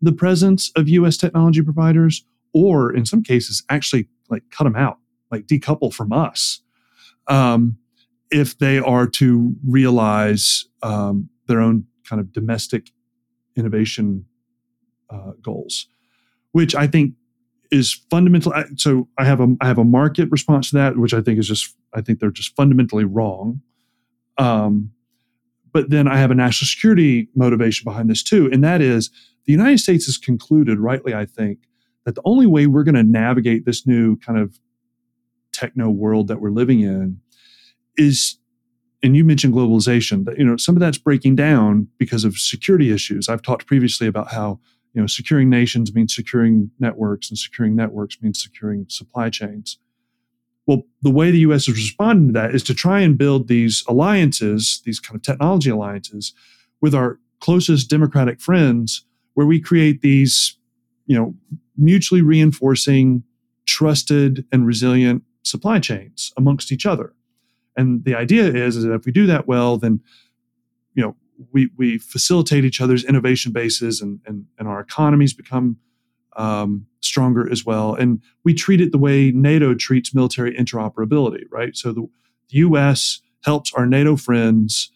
the 0.00 0.12
presence 0.12 0.70
of 0.76 0.88
U.S. 0.88 1.16
technology 1.16 1.60
providers, 1.60 2.24
or 2.52 2.94
in 2.94 3.06
some 3.06 3.22
cases, 3.22 3.62
actually 3.68 4.08
like 4.28 4.42
cut 4.50 4.64
them 4.64 4.76
out, 4.76 4.98
like 5.30 5.46
decouple 5.46 5.92
from 5.92 6.12
us, 6.12 6.60
um, 7.28 7.78
if 8.30 8.58
they 8.58 8.78
are 8.78 9.06
to 9.06 9.54
realize 9.66 10.66
um, 10.82 11.28
their 11.46 11.60
own 11.60 11.84
kind 12.08 12.20
of 12.20 12.32
domestic 12.32 12.90
innovation 13.56 14.24
uh, 15.10 15.32
goals, 15.42 15.86
which 16.52 16.74
I 16.74 16.86
think 16.86 17.14
is 17.70 17.92
fundamental. 18.10 18.52
So 18.76 19.08
I 19.18 19.24
have 19.24 19.40
a 19.40 19.56
I 19.60 19.66
have 19.66 19.78
a 19.78 19.84
market 19.84 20.30
response 20.30 20.70
to 20.70 20.76
that, 20.76 20.96
which 20.96 21.14
I 21.14 21.20
think 21.20 21.38
is 21.38 21.48
just 21.48 21.74
I 21.94 22.00
think 22.00 22.20
they're 22.20 22.30
just 22.30 22.54
fundamentally 22.56 23.04
wrong. 23.04 23.62
Um, 24.38 24.92
but 25.72 25.90
then 25.90 26.08
I 26.08 26.16
have 26.18 26.30
a 26.30 26.34
national 26.34 26.66
security 26.66 27.28
motivation 27.34 27.84
behind 27.84 28.08
this 28.08 28.22
too, 28.22 28.48
and 28.52 28.64
that 28.64 28.80
is 28.80 29.10
the 29.44 29.52
United 29.52 29.78
States 29.78 30.06
has 30.06 30.18
concluded, 30.18 30.78
rightly, 30.78 31.14
I 31.14 31.24
think, 31.24 31.60
that 32.08 32.14
the 32.14 32.22
only 32.24 32.46
way 32.46 32.66
we're 32.66 32.84
going 32.84 32.94
to 32.94 33.02
navigate 33.02 33.64
this 33.64 33.86
new 33.86 34.16
kind 34.16 34.38
of 34.38 34.58
techno 35.52 35.90
world 35.90 36.28
that 36.28 36.40
we're 36.40 36.50
living 36.50 36.80
in 36.80 37.20
is 37.96 38.38
and 39.02 39.14
you 39.14 39.24
mentioned 39.24 39.54
globalization 39.54 40.24
that 40.24 40.38
you 40.38 40.44
know 40.44 40.56
some 40.56 40.76
of 40.76 40.80
that's 40.80 40.98
breaking 40.98 41.36
down 41.36 41.88
because 41.98 42.24
of 42.24 42.36
security 42.36 42.92
issues 42.92 43.28
i've 43.28 43.42
talked 43.42 43.66
previously 43.66 44.06
about 44.06 44.32
how 44.32 44.58
you 44.94 45.00
know, 45.00 45.06
securing 45.06 45.48
nations 45.48 45.94
means 45.94 46.14
securing 46.14 46.70
networks, 46.78 47.30
and 47.30 47.38
securing 47.38 47.76
networks 47.76 48.20
means 48.22 48.42
securing 48.42 48.86
supply 48.88 49.30
chains. 49.30 49.78
Well, 50.66 50.82
the 51.02 51.10
way 51.10 51.30
the 51.30 51.38
U.S. 51.40 51.68
is 51.68 51.76
responding 51.76 52.28
to 52.28 52.32
that 52.32 52.54
is 52.54 52.62
to 52.64 52.74
try 52.74 53.00
and 53.00 53.16
build 53.16 53.48
these 53.48 53.84
alliances, 53.88 54.82
these 54.84 55.00
kind 55.00 55.16
of 55.16 55.22
technology 55.22 55.70
alliances, 55.70 56.34
with 56.80 56.94
our 56.94 57.18
closest 57.40 57.88
democratic 57.88 58.40
friends, 58.40 59.04
where 59.34 59.46
we 59.46 59.60
create 59.60 60.00
these, 60.00 60.58
you 61.06 61.16
know, 61.16 61.34
mutually 61.78 62.22
reinforcing, 62.22 63.22
trusted, 63.66 64.44
and 64.52 64.66
resilient 64.66 65.22
supply 65.42 65.78
chains 65.78 66.32
amongst 66.36 66.72
each 66.72 66.84
other. 66.84 67.14
And 67.76 68.04
the 68.04 68.14
idea 68.14 68.44
is, 68.44 68.76
is 68.76 68.84
that 68.84 68.92
if 68.92 69.06
we 69.06 69.12
do 69.12 69.26
that 69.26 69.46
well, 69.46 69.76
then, 69.78 70.00
you 70.94 71.02
know, 71.02 71.16
we 71.52 71.70
we 71.76 71.98
facilitate 71.98 72.64
each 72.64 72.80
other's 72.80 73.04
innovation 73.04 73.52
bases 73.52 74.00
and 74.00 74.20
and, 74.26 74.46
and 74.58 74.66
our 74.66 74.80
economies 74.80 75.32
become 75.32 75.76
um, 76.36 76.86
stronger 77.00 77.50
as 77.50 77.64
well. 77.64 77.94
And 77.94 78.22
we 78.44 78.54
treat 78.54 78.80
it 78.80 78.92
the 78.92 78.98
way 78.98 79.30
NATO 79.32 79.74
treats 79.74 80.14
military 80.14 80.54
interoperability, 80.54 81.42
right? 81.50 81.76
So 81.76 81.92
the, 81.92 82.02
the 82.48 82.58
U.S. 82.58 83.20
helps 83.44 83.72
our 83.74 83.86
NATO 83.86 84.16
friends 84.16 84.90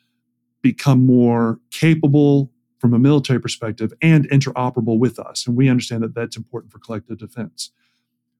become 0.62 1.04
more 1.04 1.58
capable 1.70 2.50
from 2.82 2.92
a 2.92 2.98
military 2.98 3.40
perspective 3.40 3.92
and 4.02 4.28
interoperable 4.28 4.98
with 4.98 5.16
us. 5.20 5.46
And 5.46 5.56
we 5.56 5.68
understand 5.68 6.02
that 6.02 6.16
that's 6.16 6.36
important 6.36 6.72
for 6.72 6.80
collective 6.80 7.16
defense. 7.16 7.70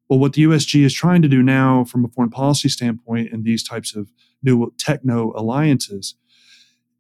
Well, 0.09 0.19
what 0.19 0.33
the 0.33 0.43
USG 0.43 0.83
is 0.85 0.93
trying 0.93 1.23
to 1.23 1.29
do 1.29 1.45
now 1.45 1.85
from 1.85 2.05
a 2.05 2.09
foreign 2.09 2.29
policy 2.29 2.69
standpoint 2.69 3.33
in 3.33 3.45
these 3.45 3.63
types 3.63 3.95
of 3.95 4.11
new 4.43 4.75
techno 4.79 5.33
alliances 5.37 6.17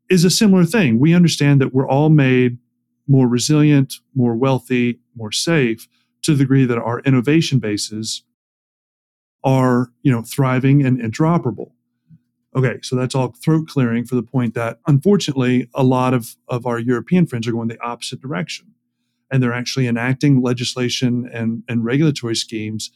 is 0.08 0.22
a 0.22 0.30
similar 0.30 0.64
thing. 0.64 1.00
We 1.00 1.14
understand 1.14 1.60
that 1.60 1.74
we're 1.74 1.88
all 1.88 2.10
made 2.10 2.58
more 3.08 3.26
resilient, 3.26 3.94
more 4.14 4.36
wealthy, 4.36 5.00
more 5.16 5.32
safe 5.32 5.88
to 6.22 6.34
the 6.34 6.44
degree 6.44 6.64
that 6.64 6.78
our 6.78 7.00
innovation 7.00 7.58
bases 7.58 8.22
are, 9.42 9.90
you 10.04 10.12
know, 10.12 10.22
thriving 10.22 10.86
and 10.86 11.00
interoperable. 11.00 11.72
Okay, 12.54 12.78
so 12.82 12.96
that's 12.96 13.14
all 13.14 13.34
throat 13.42 13.66
clearing 13.68 14.04
for 14.04 14.14
the 14.14 14.22
point 14.22 14.54
that 14.54 14.78
unfortunately 14.86 15.68
a 15.74 15.82
lot 15.82 16.12
of, 16.12 16.36
of 16.48 16.66
our 16.66 16.78
European 16.78 17.26
friends 17.26 17.48
are 17.48 17.52
going 17.52 17.68
the 17.68 17.80
opposite 17.82 18.20
direction. 18.20 18.66
And 19.30 19.42
they're 19.42 19.54
actually 19.54 19.86
enacting 19.86 20.42
legislation 20.42 21.28
and, 21.32 21.62
and 21.66 21.84
regulatory 21.84 22.36
schemes 22.36 22.90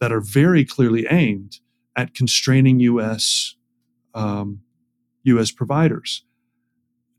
that 0.00 0.12
are 0.12 0.22
very 0.22 0.64
clearly 0.64 1.06
aimed 1.10 1.58
at 1.94 2.14
constraining 2.14 2.80
US 2.80 3.56
um, 4.14 4.60
US 5.24 5.50
providers 5.50 6.24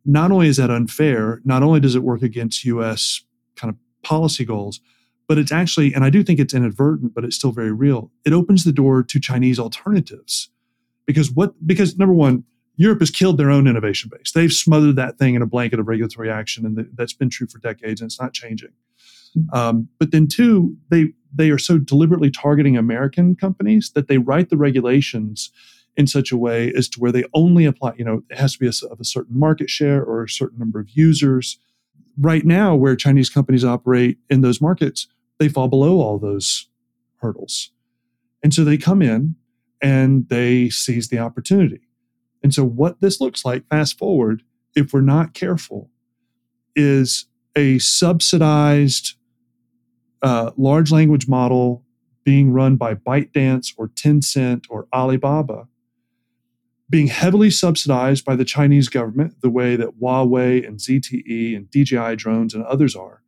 not 0.06 0.32
only 0.32 0.48
is 0.48 0.58
that 0.58 0.70
unfair, 0.70 1.42
not 1.46 1.64
only 1.64 1.80
does 1.80 1.96
it 1.96 2.04
work 2.04 2.22
against 2.22 2.66
US 2.66 3.22
kind 3.56 3.70
of 3.74 3.78
policy 4.04 4.46
goals, 4.46 4.82
but 5.28 5.38
it's 5.38 5.52
actually, 5.52 5.94
and 5.94 6.04
I 6.04 6.10
do 6.10 6.24
think 6.24 6.40
it's 6.40 6.54
inadvertent, 6.54 7.14
but 7.14 7.24
it's 7.24 7.36
still 7.36 7.52
very 7.52 7.72
real. 7.72 8.12
It 8.26 8.34
opens 8.34 8.64
the 8.64 8.74
door 8.74 9.04
to 9.04 9.20
Chinese 9.20 9.60
alternatives. 9.60 10.50
Because 11.06 11.32
what, 11.32 11.54
because 11.66 11.98
number 11.98 12.14
one, 12.14 12.44
Europe 12.76 13.00
has 13.02 13.12
killed 13.12 13.38
their 13.38 13.52
own 13.52 13.68
innovation 13.68 14.10
base. 14.12 14.32
They've 14.32 14.52
smothered 14.52 14.96
that 14.96 15.18
thing 15.18 15.36
in 15.36 15.42
a 15.42 15.48
blanket 15.48 15.80
of 15.80 15.88
regulatory 15.88 16.30
action, 16.30 16.66
and 16.66 16.88
that's 16.96 17.14
been 17.14 17.30
true 17.30 17.48
for 17.48 17.60
decades, 17.60 18.02
and 18.02 18.08
it's 18.08 18.20
not 18.20 18.34
changing. 18.34 18.72
Um, 19.52 19.90
but 20.00 20.12
then, 20.12 20.28
two, 20.28 20.76
they 20.90 21.14
they 21.36 21.50
are 21.50 21.58
so 21.58 21.78
deliberately 21.78 22.32
targeting 22.32 22.78
American 22.78 23.36
companies 23.36 23.92
that 23.96 24.08
they 24.08 24.18
write 24.20 24.50
the 24.50 24.58
regulations 24.58 25.52
in 25.96 26.08
such 26.08 26.32
a 26.32 26.38
way 26.38 26.72
as 26.76 26.88
to 26.90 27.00
where 27.00 27.12
they 27.12 27.24
only 27.34 27.66
apply, 27.66 27.94
you 27.98 28.06
know, 28.06 28.24
it 28.30 28.38
has 28.38 28.54
to 28.54 28.60
be 28.60 28.68
a, 28.68 28.92
of 28.92 29.00
a 29.00 29.06
certain 29.06 29.38
market 29.38 29.70
share 29.70 30.04
or 30.04 30.24
a 30.24 30.30
certain 30.30 30.60
number 30.60 30.80
of 30.80 30.90
users. 30.92 31.60
Right 32.20 32.46
now, 32.46 32.76
where 32.76 32.96
Chinese 32.96 33.30
companies 33.30 33.66
operate 33.66 34.18
in 34.30 34.42
those 34.42 34.62
markets, 34.62 35.08
they 35.40 35.50
fall 35.50 35.68
below 35.68 36.00
all 36.00 36.20
those 36.20 36.68
hurdles. 37.18 37.72
And 38.44 38.54
so 38.54 38.64
they 38.64 38.78
come 38.78 39.02
in 39.02 39.36
and 39.84 40.28
they 40.30 40.70
seize 40.70 41.10
the 41.10 41.20
opportunity. 41.20 41.82
And 42.42 42.54
so, 42.54 42.64
what 42.64 43.02
this 43.02 43.22
looks 43.22 43.46
like, 43.46 43.68
fast 43.68 44.00
forward, 44.00 44.42
if 44.76 44.94
we're 44.94 45.02
not 45.02 45.34
careful, 45.34 45.92
is 46.76 47.28
a 47.56 47.78
subsidized 47.78 49.16
uh, 50.24 50.52
large 50.58 50.92
language 50.92 51.28
model 51.28 51.84
being 52.24 52.52
run 52.52 52.78
by 52.78 52.96
ByteDance 52.96 53.74
or 53.78 53.90
Tencent 53.90 54.66
or 54.70 54.88
Alibaba 54.94 55.68
being 56.90 57.08
heavily 57.08 57.50
subsidized 57.50 58.24
by 58.24 58.36
the 58.36 58.46
Chinese 58.46 58.88
government, 58.88 59.42
the 59.42 59.50
way 59.50 59.76
that 59.76 60.00
Huawei 60.00 60.64
and 60.68 60.78
ZTE 60.78 61.56
and 61.56 61.68
DJI 61.72 62.16
drones 62.18 62.54
and 62.54 62.64
others 62.66 62.96
are, 62.96 63.24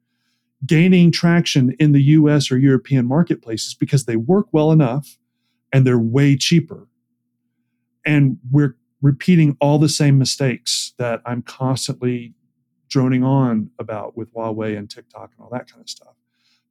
gaining 0.67 1.11
traction 1.11 1.75
in 1.79 1.91
the 1.91 2.03
US 2.03 2.51
or 2.51 2.59
European 2.59 3.07
marketplaces 3.07 3.73
because 3.73 4.05
they 4.05 4.15
work 4.17 4.45
well 4.51 4.71
enough 4.71 5.17
and 5.71 5.85
they're 5.85 5.99
way 5.99 6.35
cheaper. 6.35 6.87
And 8.05 8.37
we're 8.51 8.75
repeating 9.01 9.57
all 9.59 9.77
the 9.77 9.89
same 9.89 10.17
mistakes 10.17 10.93
that 10.97 11.21
I'm 11.25 11.41
constantly 11.41 12.33
droning 12.87 13.23
on 13.23 13.71
about 13.79 14.15
with 14.15 14.33
Huawei 14.33 14.77
and 14.77 14.89
TikTok 14.89 15.31
and 15.35 15.43
all 15.43 15.49
that 15.51 15.69
kind 15.69 15.81
of 15.81 15.89
stuff. 15.89 16.13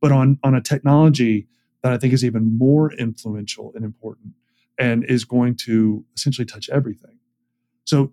But 0.01 0.13
on, 0.13 0.39
on 0.43 0.55
a 0.55 0.61
technology 0.61 1.47
that 1.83 1.93
I 1.93 1.99
think 1.99 2.13
is 2.13 2.25
even 2.25 2.57
more 2.57 2.93
influential 2.95 3.73
and 3.75 3.85
important 3.85 4.35
and 4.79 5.05
is 5.05 5.25
going 5.25 5.57
to 5.57 6.05
essentially 6.17 6.47
touch 6.47 6.69
everything. 6.71 7.19
So 7.85 8.13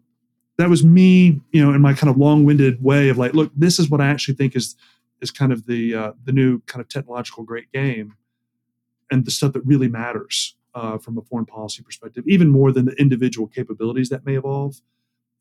that 0.58 0.70
was 0.70 0.84
me, 0.84 1.42
you 1.52 1.64
know, 1.64 1.74
in 1.74 1.82
my 1.82 1.94
kind 1.94 2.10
of 2.10 2.18
long-winded 2.18 2.84
way 2.84 3.10
of 3.10 3.18
like, 3.18 3.34
look, 3.34 3.52
this 3.56 3.80
is 3.80 3.90
what 3.90 4.02
I 4.02 4.08
actually 4.08 4.36
think 4.36 4.56
is 4.56 4.76
is 5.22 5.32
kind 5.32 5.52
of 5.52 5.66
the 5.68 5.96
uh, 5.96 6.12
the 6.26 6.32
new 6.32 6.60
kind 6.62 6.82
of 6.82 6.90
technological 6.90 7.44
great 7.44 7.72
game, 7.72 8.16
and 9.10 9.26
the 9.26 9.32
stuff 9.32 9.54
that 9.54 9.66
really 9.66 9.88
matters 9.88 10.56
uh, 10.74 10.98
from 10.98 11.18
a 11.18 11.22
foreign 11.22 11.46
policy 11.46 11.84
perspective, 11.84 12.24
even 12.28 12.50
more 12.50 12.72
than 12.72 12.86
the 12.86 12.94
individual 12.94 13.48
capabilities 13.48 14.10
that 14.10 14.26
may 14.26 14.36
evolve. 14.36 14.82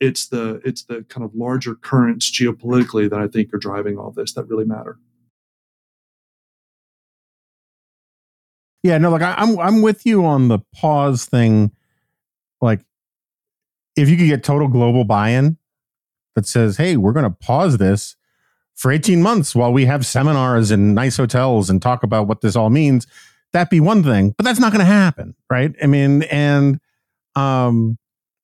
It's 0.00 0.26
the 0.28 0.62
it's 0.64 0.84
the 0.84 1.04
kind 1.08 1.24
of 1.24 1.34
larger 1.34 1.74
currents 1.74 2.30
geopolitically 2.30 3.10
that 3.10 3.20
I 3.20 3.28
think 3.28 3.52
are 3.52 3.58
driving 3.58 3.98
all 3.98 4.10
this 4.10 4.32
that 4.32 4.44
really 4.44 4.64
matter. 4.64 4.98
Yeah, 8.82 8.96
no, 8.98 9.10
like 9.10 9.22
I, 9.22 9.34
I'm 9.36 9.58
I'm 9.58 9.82
with 9.82 10.06
you 10.06 10.24
on 10.24 10.48
the 10.48 10.60
pause 10.74 11.26
thing. 11.26 11.72
Like, 12.62 12.80
if 13.96 14.08
you 14.08 14.16
could 14.16 14.26
get 14.26 14.42
total 14.42 14.68
global 14.68 15.04
buy-in 15.04 15.58
that 16.34 16.46
says, 16.46 16.78
"Hey, 16.78 16.96
we're 16.96 17.12
going 17.12 17.30
to 17.30 17.30
pause 17.30 17.76
this 17.76 18.16
for 18.74 18.90
18 18.90 19.20
months 19.20 19.54
while 19.54 19.72
we 19.72 19.84
have 19.84 20.06
seminars 20.06 20.70
and 20.70 20.94
nice 20.94 21.18
hotels 21.18 21.68
and 21.68 21.82
talk 21.82 22.02
about 22.02 22.26
what 22.26 22.40
this 22.40 22.56
all 22.56 22.70
means," 22.70 23.06
that'd 23.52 23.70
be 23.70 23.80
one 23.80 24.02
thing. 24.02 24.34
But 24.36 24.44
that's 24.44 24.60
not 24.60 24.72
going 24.72 24.84
to 24.84 24.92
happen, 24.92 25.34
right? 25.50 25.74
I 25.82 25.86
mean, 25.86 26.22
and 26.24 26.80
um, 27.36 27.98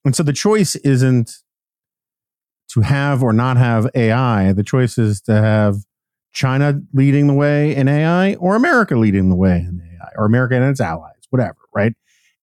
and 0.04 0.14
so 0.14 0.22
the 0.22 0.32
choice 0.32 0.76
isn't 0.76 1.32
to 2.68 2.80
have 2.80 3.22
or 3.22 3.32
not 3.32 3.56
have 3.56 3.88
AI. 3.94 4.52
The 4.52 4.62
choice 4.62 4.98
is 4.98 5.20
to 5.22 5.34
have 5.34 5.76
China 6.32 6.80
leading 6.92 7.26
the 7.26 7.34
way 7.34 7.74
in 7.74 7.88
AI 7.88 8.34
or 8.34 8.56
America 8.56 8.96
leading 8.96 9.30
the 9.30 9.36
way 9.36 9.56
in 9.58 9.80
AI 9.80 10.10
or 10.16 10.26
America 10.26 10.54
and 10.54 10.64
its 10.64 10.80
allies, 10.80 11.12
whatever, 11.30 11.56
right? 11.74 11.94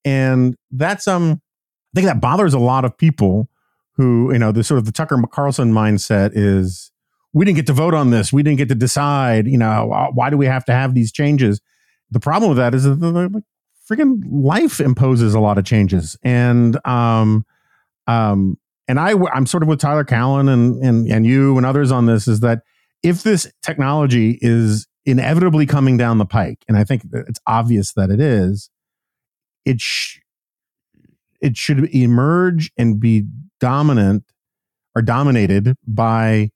And 0.04 0.56
that's 0.72 1.08
um 1.08 1.42
I 1.94 2.00
think 2.00 2.08
that 2.08 2.20
bothers 2.20 2.54
a 2.54 2.60
lot 2.60 2.86
of 2.86 2.98
people 2.98 3.50
who, 3.96 4.34
you 4.34 4.40
know, 4.40 4.52
the 4.52 4.64
sort 4.64 4.80
of 4.80 4.86
the 4.86 4.92
Tucker 4.92 5.22
Carlson 5.32 5.72
mindset 5.72 6.32
is 6.34 6.92
we 7.34 7.46
didn't 7.46 7.58
get 7.58 7.68
to 7.68 7.74
vote 7.74 7.94
on 7.94 8.10
this. 8.10 8.34
We 8.34 8.42
didn't 8.42 8.58
get 8.58 8.70
to 8.70 8.76
decide, 8.76 9.48
you 9.48 9.58
know, 9.58 10.12
why 10.14 10.30
do 10.32 10.38
we 10.38 10.48
have 10.48 10.66
to 10.66 10.72
have 10.72 10.96
these 10.96 11.12
changes? 11.12 11.62
The 12.14 12.20
problem 12.20 12.50
with 12.50 12.58
that 12.58 12.74
is 12.76 12.84
that 12.84 13.00
the, 13.00 13.44
freaking 13.90 14.24
life 14.30 14.80
imposes 14.80 15.34
a 15.34 15.40
lot 15.40 15.58
of 15.58 15.66
changes. 15.66 16.18
And 16.24 16.80
um 16.86 17.46
um 18.08 18.58
and 18.88 19.00
I 19.00 19.14
I'm 19.34 19.46
sort 19.46 19.64
of 19.64 19.70
with 19.70 19.80
Tyler 19.80 20.06
Cowen 20.06 20.48
and 20.48 20.82
and 20.84 21.08
and 21.08 21.26
you 21.26 21.58
and 21.58 21.66
others 21.66 21.92
on 21.92 22.06
this 22.06 22.28
is 22.28 22.40
that 22.42 22.62
if 23.02 23.24
this 23.24 23.52
technology 23.62 24.40
is 24.42 24.88
inevitably 25.06 25.66
coming 25.66 25.98
down 25.98 26.18
the 26.18 26.26
pike, 26.26 26.64
and 26.68 26.78
I 26.78 26.86
think 26.86 27.04
it's 27.12 27.40
obvious 27.46 27.92
that 27.94 28.10
it 28.10 28.22
is, 28.22 28.70
it 29.66 29.82
sh- 29.82 30.20
it 31.42 31.58
should 31.58 31.94
emerge 31.94 32.72
and 32.78 33.00
be 33.00 33.26
dominant 33.60 34.24
or 34.96 35.02
dominated 35.02 35.76
by 35.86 36.52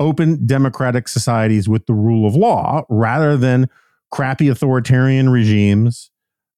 open 0.00 0.46
democratic 0.46 1.06
societies 1.08 1.68
with 1.68 1.84
the 1.86 1.94
rule 1.94 2.26
of 2.26 2.34
law 2.34 2.82
rather 2.88 3.36
than 3.36 3.68
crappy 4.12 4.48
authoritarian 4.48 5.30
regimes 5.30 6.10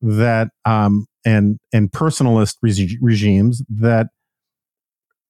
that 0.03 0.49
um, 0.67 1.07
and 1.25 1.59
and 1.73 1.91
personalist 1.91 2.57
regi- 2.63 2.99
regimes 3.01 3.63
that 3.71 4.09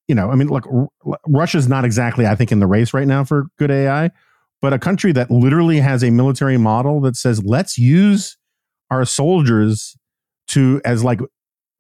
you 0.08 0.14
know 0.14 0.30
i 0.30 0.34
mean 0.34 0.48
look 0.48 0.66
R- 0.66 1.18
russia's 1.28 1.68
not 1.68 1.84
exactly 1.84 2.26
i 2.26 2.34
think 2.34 2.50
in 2.50 2.58
the 2.58 2.66
race 2.66 2.92
right 2.92 3.06
now 3.06 3.24
for 3.24 3.46
good 3.58 3.70
ai 3.70 4.10
but 4.60 4.72
a 4.72 4.78
country 4.78 5.12
that 5.12 5.30
literally 5.30 5.78
has 5.78 6.02
a 6.02 6.10
military 6.10 6.56
model 6.56 7.00
that 7.02 7.16
says 7.16 7.44
let's 7.44 7.78
use 7.78 8.36
our 8.90 9.04
soldiers 9.04 9.96
to 10.48 10.80
as 10.84 11.04
like 11.04 11.20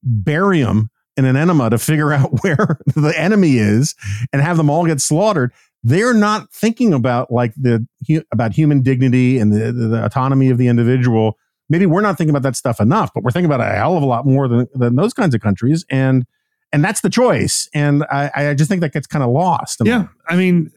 barium 0.02 0.90
in 1.16 1.24
an 1.24 1.36
enema 1.36 1.70
to 1.70 1.78
figure 1.78 2.12
out 2.12 2.42
where 2.42 2.78
the 2.94 3.14
enemy 3.16 3.56
is 3.56 3.94
and 4.32 4.42
have 4.42 4.56
them 4.56 4.70
all 4.70 4.86
get 4.86 5.00
slaughtered 5.00 5.52
they're 5.84 6.14
not 6.14 6.52
thinking 6.52 6.92
about 6.92 7.30
like 7.30 7.54
the 7.54 7.86
about 8.32 8.52
human 8.52 8.82
dignity 8.82 9.38
and 9.38 9.52
the, 9.52 9.70
the 9.72 10.04
autonomy 10.04 10.50
of 10.50 10.58
the 10.58 10.66
individual. 10.66 11.38
Maybe 11.68 11.86
we're 11.86 12.00
not 12.00 12.18
thinking 12.18 12.30
about 12.30 12.42
that 12.42 12.56
stuff 12.56 12.80
enough 12.80 13.10
but 13.14 13.22
we're 13.22 13.30
thinking 13.30 13.50
about 13.50 13.60
a 13.60 13.72
hell 13.72 13.96
of 13.96 14.02
a 14.02 14.06
lot 14.06 14.26
more 14.26 14.48
than, 14.48 14.66
than 14.74 14.96
those 14.96 15.14
kinds 15.14 15.34
of 15.34 15.40
countries. 15.40 15.84
And 15.88 16.24
and 16.72 16.84
that's 16.84 17.02
the 17.02 17.10
choice. 17.10 17.68
And 17.72 18.04
i, 18.10 18.30
I 18.34 18.54
just 18.54 18.68
think 18.68 18.80
that 18.80 18.92
gets 18.92 19.06
kind 19.06 19.22
of 19.22 19.30
lost 19.30 19.80
yeah. 19.84 20.06
i 20.28 20.36
mean 20.36 20.70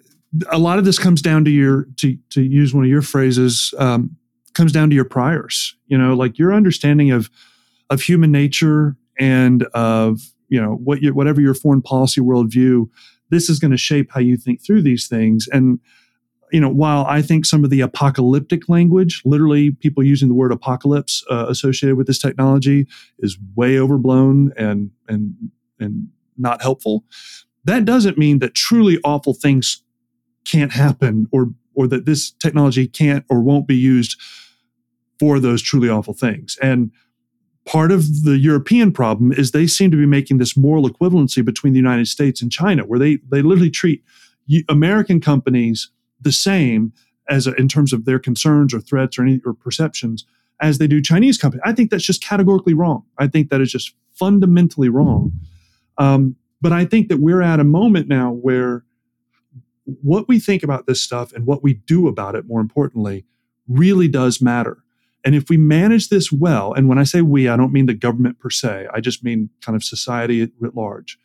a 0.50 0.58
lot 0.58 0.78
of 0.78 0.86
this 0.86 1.00
comes 1.00 1.22
down 1.22 1.46
to 1.46 1.52
your 1.52 1.88
to 1.98 2.18
to 2.32 2.42
use 2.42 2.74
one 2.74 2.84
of 2.84 2.90
your 2.90 3.02
phrases 3.02 3.74
um, 3.78 4.16
comes 4.54 4.72
down 4.72 4.90
to 4.90 4.96
your 4.96 5.06
priors. 5.06 5.76
You 5.88 5.98
know 5.98 6.14
like 6.14 6.38
your 6.38 6.54
understanding 6.54 7.12
of 7.12 7.30
of 7.90 8.02
human 8.02 8.32
nature 8.32 8.96
and 9.20 9.64
of 9.74 10.22
you 10.50 10.62
know 10.62 10.74
what 10.84 11.02
your, 11.02 11.14
whatever 11.14 11.42
your 11.42 11.54
foreign 11.54 11.82
policy 11.82 12.22
worldview 12.22 12.90
this 13.30 13.50
is 13.50 13.60
going 13.60 13.72
to 13.72 13.78
shape 13.78 14.12
how 14.12 14.20
you 14.20 14.38
think 14.38 14.64
through 14.64 14.82
these 14.82 15.08
things. 15.08 15.48
And 15.52 15.80
you 16.54 16.62
know 16.62 16.70
while 16.70 17.06
i 17.10 17.22
think 17.22 17.46
some 17.46 17.66
of 17.66 17.70
the 17.70 17.82
apocalyptic 17.82 18.70
language 18.70 19.22
literally 19.26 19.72
people 19.72 20.02
using 20.02 20.30
the 20.30 20.34
word 20.34 20.50
apocalypse 20.50 21.22
uh, 21.30 21.46
associated 21.50 21.98
with 21.98 22.08
this 22.08 22.20
technology 22.20 22.88
is 23.20 23.38
way 23.58 23.78
overblown 23.78 24.54
and 24.56 24.90
and 25.10 25.36
and 25.78 26.08
not 26.38 26.62
helpful 26.62 27.04
that 27.66 27.84
doesn't 27.84 28.18
mean 28.18 28.40
that 28.40 28.54
truly 28.54 28.98
awful 29.04 29.34
things 29.34 29.84
can't 30.46 30.72
happen 30.72 31.28
or 31.34 31.50
or 31.78 31.88
that 31.88 32.06
this 32.06 32.32
technology 32.32 32.88
can't 32.88 33.24
or 33.30 33.40
won't 33.42 33.68
be 33.68 33.76
used 33.76 34.20
for 35.20 35.40
those 35.40 35.62
truly 35.62 35.90
awful 35.90 36.14
things. 36.14 36.58
And 36.62 36.92
part 37.68 37.92
of 37.92 38.24
the 38.24 38.38
European 38.38 38.92
problem 38.92 39.32
is 39.32 39.52
they 39.52 39.68
seem 39.68 39.92
to 39.92 39.98
be 39.98 40.06
making 40.06 40.38
this 40.38 40.58
moral 40.58 40.90
equivalency 40.90 41.44
between 41.44 41.74
the 41.74 41.80
United 41.80 42.08
States 42.08 42.42
and 42.42 42.52
China, 42.52 42.84
where 42.84 42.98
they 42.98 43.18
they 43.30 43.42
literally 43.42 43.70
treat 43.70 44.04
American 44.70 45.20
companies 45.20 45.92
the 46.20 46.32
same 46.32 46.94
as 47.30 47.46
a, 47.46 47.54
in 47.56 47.68
terms 47.68 47.92
of 47.94 48.06
their 48.06 48.20
concerns 48.20 48.74
or 48.74 48.80
threats 48.80 49.20
or 49.20 49.24
any 49.24 49.42
or 49.46 49.54
perceptions 49.54 50.26
as 50.62 50.78
they 50.78 50.88
do 50.88 51.02
Chinese 51.02 51.38
companies. 51.38 51.62
I 51.66 51.74
think 51.74 51.92
that's 51.92 52.06
just 52.06 52.24
categorically 52.24 52.74
wrong. 52.74 53.04
I 53.20 53.28
think 53.28 53.50
that 53.50 53.62
is 53.62 53.72
just 53.72 53.94
fundamentally 54.14 54.90
wrong. 54.90 55.34
Um, 55.98 56.36
but 56.62 56.72
I 56.72 56.86
think 56.86 57.10
that 57.10 57.20
we're 57.20 57.42
at 57.42 57.60
a 57.60 57.64
moment 57.64 58.08
now 58.08 58.32
where 58.32 58.84
what 60.02 60.28
we 60.28 60.40
think 60.40 60.64
about 60.64 60.88
this 60.88 61.02
stuff 61.02 61.32
and 61.34 61.46
what 61.46 61.62
we 61.64 61.76
do 61.76 62.08
about 62.08 62.34
it, 62.36 62.48
more 62.48 62.62
importantly, 62.62 63.26
really 63.68 64.08
does 64.08 64.42
matter. 64.42 64.84
And 65.28 65.36
if 65.36 65.50
we 65.50 65.58
manage 65.58 66.08
this 66.08 66.32
well, 66.32 66.72
and 66.72 66.88
when 66.88 66.98
I 66.98 67.04
say 67.04 67.22
we, 67.22 67.50
I 67.50 67.58
don't 67.58 67.74
mean 67.74 67.86
the 67.86 67.94
government 67.94 68.40
per 68.40 68.50
se, 68.50 68.88
I 68.94 69.02
just 69.02 69.26
mean 69.26 69.50
kind 69.60 69.76
of 69.76 69.84
society 69.84 70.50
writ 70.58 70.74
large. 70.74 71.20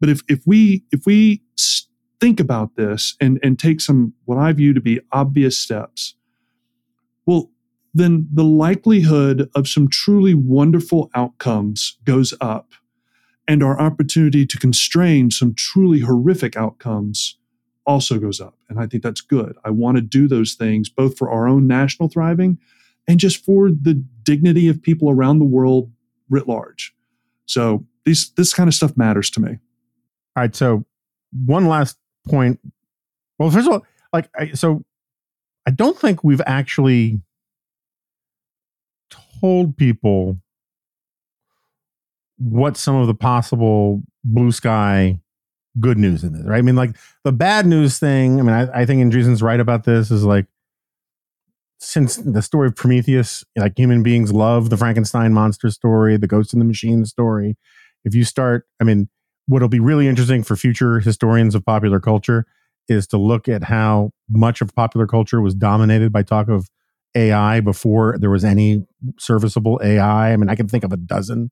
But 0.00 0.08
if, 0.08 0.22
if 0.26 0.40
we 0.46 0.86
if 0.90 1.04
we 1.04 1.42
think 2.18 2.40
about 2.40 2.76
this 2.76 3.14
and, 3.20 3.38
and 3.42 3.58
take 3.58 3.82
some 3.82 4.14
what 4.24 4.38
I 4.38 4.54
view 4.54 4.72
to 4.72 4.80
be 4.80 5.00
obvious 5.12 5.58
steps, 5.58 6.14
well, 7.26 7.50
then 7.92 8.26
the 8.32 8.42
likelihood 8.42 9.50
of 9.54 9.68
some 9.68 9.86
truly 9.86 10.32
wonderful 10.32 11.10
outcomes 11.14 11.98
goes 12.04 12.32
up, 12.40 12.72
and 13.46 13.62
our 13.62 13.78
opportunity 13.78 14.46
to 14.46 14.56
constrain 14.56 15.30
some 15.30 15.52
truly 15.54 16.00
horrific 16.00 16.56
outcomes 16.56 17.36
also 17.84 18.18
goes 18.18 18.40
up. 18.40 18.56
And 18.70 18.80
I 18.80 18.86
think 18.86 19.02
that's 19.02 19.20
good. 19.20 19.56
I 19.62 19.68
want 19.68 19.98
to 19.98 20.00
do 20.00 20.26
those 20.26 20.54
things 20.54 20.88
both 20.88 21.18
for 21.18 21.30
our 21.30 21.46
own 21.46 21.66
national 21.66 22.08
thriving 22.08 22.56
and 23.08 23.18
just 23.18 23.44
for 23.44 23.70
the 23.70 23.94
dignity 24.22 24.68
of 24.68 24.82
people 24.82 25.10
around 25.10 25.38
the 25.38 25.44
world 25.44 25.90
writ 26.28 26.48
large. 26.48 26.94
So 27.46 27.84
these 28.04 28.30
this 28.36 28.54
kind 28.54 28.68
of 28.68 28.74
stuff 28.74 28.96
matters 28.96 29.30
to 29.30 29.40
me. 29.40 29.58
All 30.36 30.42
right. 30.42 30.54
So 30.54 30.84
one 31.32 31.66
last 31.66 31.98
point. 32.26 32.60
Well, 33.38 33.50
first 33.50 33.66
of 33.66 33.74
all, 33.74 33.86
like 34.12 34.28
I, 34.36 34.52
so, 34.52 34.84
I 35.66 35.70
don't 35.70 35.98
think 35.98 36.22
we've 36.22 36.42
actually 36.46 37.20
told 39.40 39.76
people 39.76 40.38
what 42.38 42.76
some 42.76 42.96
of 42.96 43.06
the 43.06 43.14
possible 43.14 44.02
blue 44.24 44.52
sky 44.52 45.20
good 45.80 45.96
news 45.96 46.24
in 46.24 46.32
this, 46.32 46.44
right? 46.44 46.58
I 46.58 46.62
mean, 46.62 46.76
like 46.76 46.96
the 47.24 47.32
bad 47.32 47.66
news 47.66 47.98
thing. 47.98 48.38
I 48.38 48.42
mean, 48.42 48.54
I, 48.54 48.82
I 48.82 48.86
think 48.86 49.00
Andreessen's 49.00 49.42
right 49.42 49.60
about 49.60 49.84
this. 49.84 50.10
Is 50.10 50.24
like 50.24 50.46
since 51.82 52.16
the 52.16 52.42
story 52.42 52.68
of 52.68 52.76
Prometheus, 52.76 53.42
like 53.56 53.76
human 53.76 54.04
beings 54.04 54.32
love 54.32 54.70
the 54.70 54.76
Frankenstein 54.76 55.32
monster 55.32 55.68
story, 55.68 56.16
the 56.16 56.28
Ghost 56.28 56.52
in 56.52 56.60
the 56.60 56.64
Machine 56.64 57.04
story. 57.04 57.56
If 58.04 58.14
you 58.14 58.24
start, 58.24 58.66
I 58.80 58.84
mean, 58.84 59.08
what'll 59.46 59.68
be 59.68 59.80
really 59.80 60.06
interesting 60.06 60.44
for 60.44 60.54
future 60.54 61.00
historians 61.00 61.56
of 61.56 61.64
popular 61.64 61.98
culture 61.98 62.46
is 62.88 63.08
to 63.08 63.16
look 63.16 63.48
at 63.48 63.64
how 63.64 64.12
much 64.30 64.60
of 64.60 64.72
popular 64.74 65.08
culture 65.08 65.40
was 65.40 65.54
dominated 65.54 66.12
by 66.12 66.22
talk 66.22 66.48
of 66.48 66.68
AI 67.16 67.58
before 67.60 68.16
there 68.18 68.30
was 68.30 68.44
any 68.44 68.86
serviceable 69.18 69.80
AI. 69.82 70.32
I 70.32 70.36
mean, 70.36 70.48
I 70.48 70.54
can 70.54 70.68
think 70.68 70.84
of 70.84 70.92
a 70.92 70.96
dozen 70.96 71.50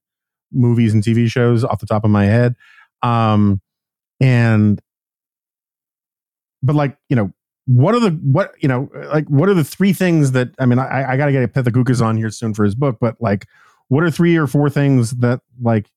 movies 0.52 0.94
and 0.94 1.02
TV 1.02 1.28
shows 1.28 1.64
off 1.64 1.80
the 1.80 1.86
top 1.86 2.04
of 2.04 2.10
my 2.10 2.24
head. 2.26 2.54
Um, 3.02 3.60
and, 4.20 4.80
but 6.62 6.76
like, 6.76 6.96
you 7.08 7.16
know, 7.16 7.32
what 7.66 7.94
are 7.94 8.00
the 8.00 8.10
what 8.10 8.52
you 8.60 8.68
know 8.68 8.90
like 9.12 9.28
what 9.28 9.48
are 9.48 9.54
the 9.54 9.64
three 9.64 9.92
things 9.92 10.32
that 10.32 10.50
I 10.58 10.66
mean 10.66 10.78
I, 10.78 11.12
I 11.12 11.16
got 11.16 11.26
to 11.26 11.32
get 11.32 11.52
Pethokoukis 11.52 12.04
on 12.04 12.16
here 12.16 12.30
soon 12.30 12.54
for 12.54 12.64
his 12.64 12.74
book, 12.74 12.98
but 13.00 13.16
like 13.20 13.46
what 13.88 14.02
are 14.02 14.10
three 14.10 14.36
or 14.36 14.46
four 14.46 14.70
things 14.70 15.12
that 15.18 15.40
like 15.60 15.90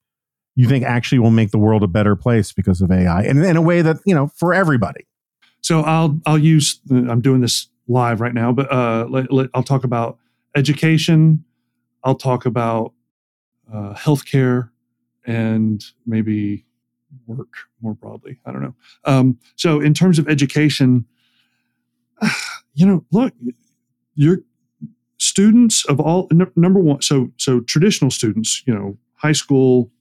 you 0.55 0.68
think 0.68 0.84
actually 0.84 1.20
will 1.20 1.32
make 1.32 1.51
the 1.51 1.57
world 1.57 1.84
a 1.84 1.88
better 1.88 2.16
place 2.16 2.51
because 2.51 2.82
of 2.82 2.91
AI 2.91 3.24
and 3.24 3.43
in 3.43 3.57
a 3.57 3.61
way 3.61 3.82
that 3.82 3.97
you 4.05 4.14
know 4.14 4.28
for 4.28 4.53
everybody. 4.53 5.07
So 5.61 5.82
I'll 5.82 6.20
I'll 6.26 6.38
use 6.38 6.80
I'm 6.91 7.22
doing 7.22 7.41
this 7.41 7.68
live 7.88 8.22
right 8.22 8.34
now, 8.34 8.51
but 8.51 8.72
uh, 8.72 9.05
let, 9.09 9.32
let, 9.32 9.49
I'll 9.53 9.64
talk 9.64 9.84
about 9.84 10.18
education. 10.55 11.43
I'll 12.03 12.16
talk 12.16 12.45
about 12.45 12.93
uh, 13.74 13.93
healthcare 13.93 14.70
and 15.26 15.84
maybe 16.05 16.66
work 17.28 17.53
more 17.82 17.93
broadly. 17.93 18.39
I 18.45 18.51
don't 18.51 18.61
know. 18.61 18.76
Um, 19.05 19.39
so 19.55 19.80
in 19.80 19.93
terms 19.93 20.20
of 20.20 20.28
education 20.28 21.05
you 22.74 22.86
know, 22.86 23.05
look, 23.11 23.34
your 24.16 24.39
students 25.18 25.86
of 25.86 25.99
all 25.99 26.30
number 26.55 26.80
one. 26.80 27.01
So 27.01 27.32
so 27.38 27.61
traditional 27.61 28.11
students, 28.11 28.64
you 28.66 28.74
know, 28.74 28.97
high 29.16 29.32
school 29.32 29.91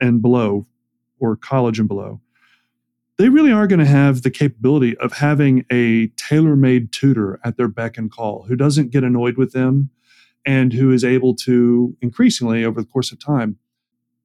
and 0.00 0.20
below, 0.22 0.66
or 1.20 1.36
college 1.36 1.78
and 1.78 1.88
below, 1.88 2.20
they 3.16 3.28
really 3.28 3.52
are 3.52 3.66
going 3.66 3.80
to 3.80 3.86
have 3.86 4.22
the 4.22 4.30
capability 4.30 4.96
of 4.98 5.12
having 5.12 5.64
a 5.70 6.08
tailor-made 6.16 6.90
tutor 6.92 7.38
at 7.44 7.56
their 7.56 7.68
beck 7.68 7.96
and 7.96 8.10
call 8.10 8.44
who 8.48 8.56
doesn't 8.56 8.90
get 8.90 9.04
annoyed 9.04 9.36
with 9.36 9.52
them 9.52 9.90
and 10.44 10.72
who 10.72 10.90
is 10.90 11.04
able 11.04 11.34
to 11.34 11.96
increasingly 12.00 12.64
over 12.64 12.80
the 12.80 12.86
course 12.86 13.12
of 13.12 13.18
time 13.18 13.56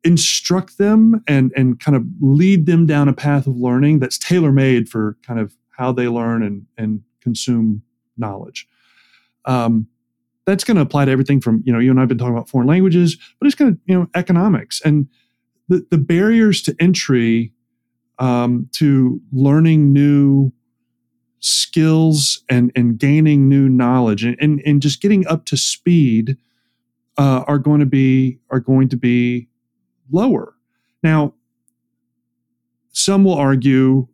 instruct 0.03 0.77
them 0.77 1.21
and 1.27 1.51
and 1.57 1.79
kind 1.79 1.95
of 1.95 2.05
lead 2.21 2.65
them 2.65 2.85
down 2.85 3.09
a 3.09 3.13
path 3.13 3.45
of 3.45 3.55
learning 3.57 3.99
that's 3.99 4.17
tailor-made 4.17 4.87
for 4.87 5.17
kind 5.25 5.39
of 5.39 5.55
how 5.79 5.91
they 5.91 6.07
learn 6.07 6.43
and 6.43 6.65
and 6.77 7.01
consume 7.21 7.81
knowledge. 8.17 8.67
Um, 9.45 9.87
that's 10.45 10.63
going 10.63 10.75
to 10.75 10.83
apply 10.83 11.05
to 11.05 11.11
everything 11.11 11.39
from 11.39 11.63
you 11.65 11.73
know 11.73 11.79
you 11.79 11.89
and 11.89 11.99
I've 11.99 12.07
been 12.07 12.17
talking 12.17 12.35
about 12.35 12.49
foreign 12.49 12.67
languages, 12.67 13.17
but 13.39 13.47
it's 13.47 13.55
going 13.55 13.73
to 13.75 13.81
you 13.85 13.97
know 13.97 14.07
economics 14.13 14.81
and 14.83 15.07
the 15.69 15.85
the 15.89 15.97
barriers 15.97 16.61
to 16.63 16.75
entry 16.79 17.53
um, 18.19 18.69
to 18.73 19.21
learning 19.31 19.93
new 19.93 20.51
skills 21.39 22.43
and 22.49 22.71
and 22.75 22.99
gaining 22.99 23.47
new 23.47 23.69
knowledge 23.69 24.23
and 24.25 24.35
and, 24.41 24.61
and 24.65 24.81
just 24.81 25.01
getting 25.01 25.25
up 25.27 25.45
to 25.45 25.55
speed 25.55 26.37
uh, 27.17 27.43
are 27.47 27.59
going 27.59 27.79
to 27.79 27.85
be 27.85 28.39
are 28.49 28.59
going 28.59 28.89
to 28.89 28.97
be 28.97 29.47
lower. 30.11 30.55
Now, 31.01 31.33
some 32.91 33.23
will 33.23 33.35
argue, 33.35 34.07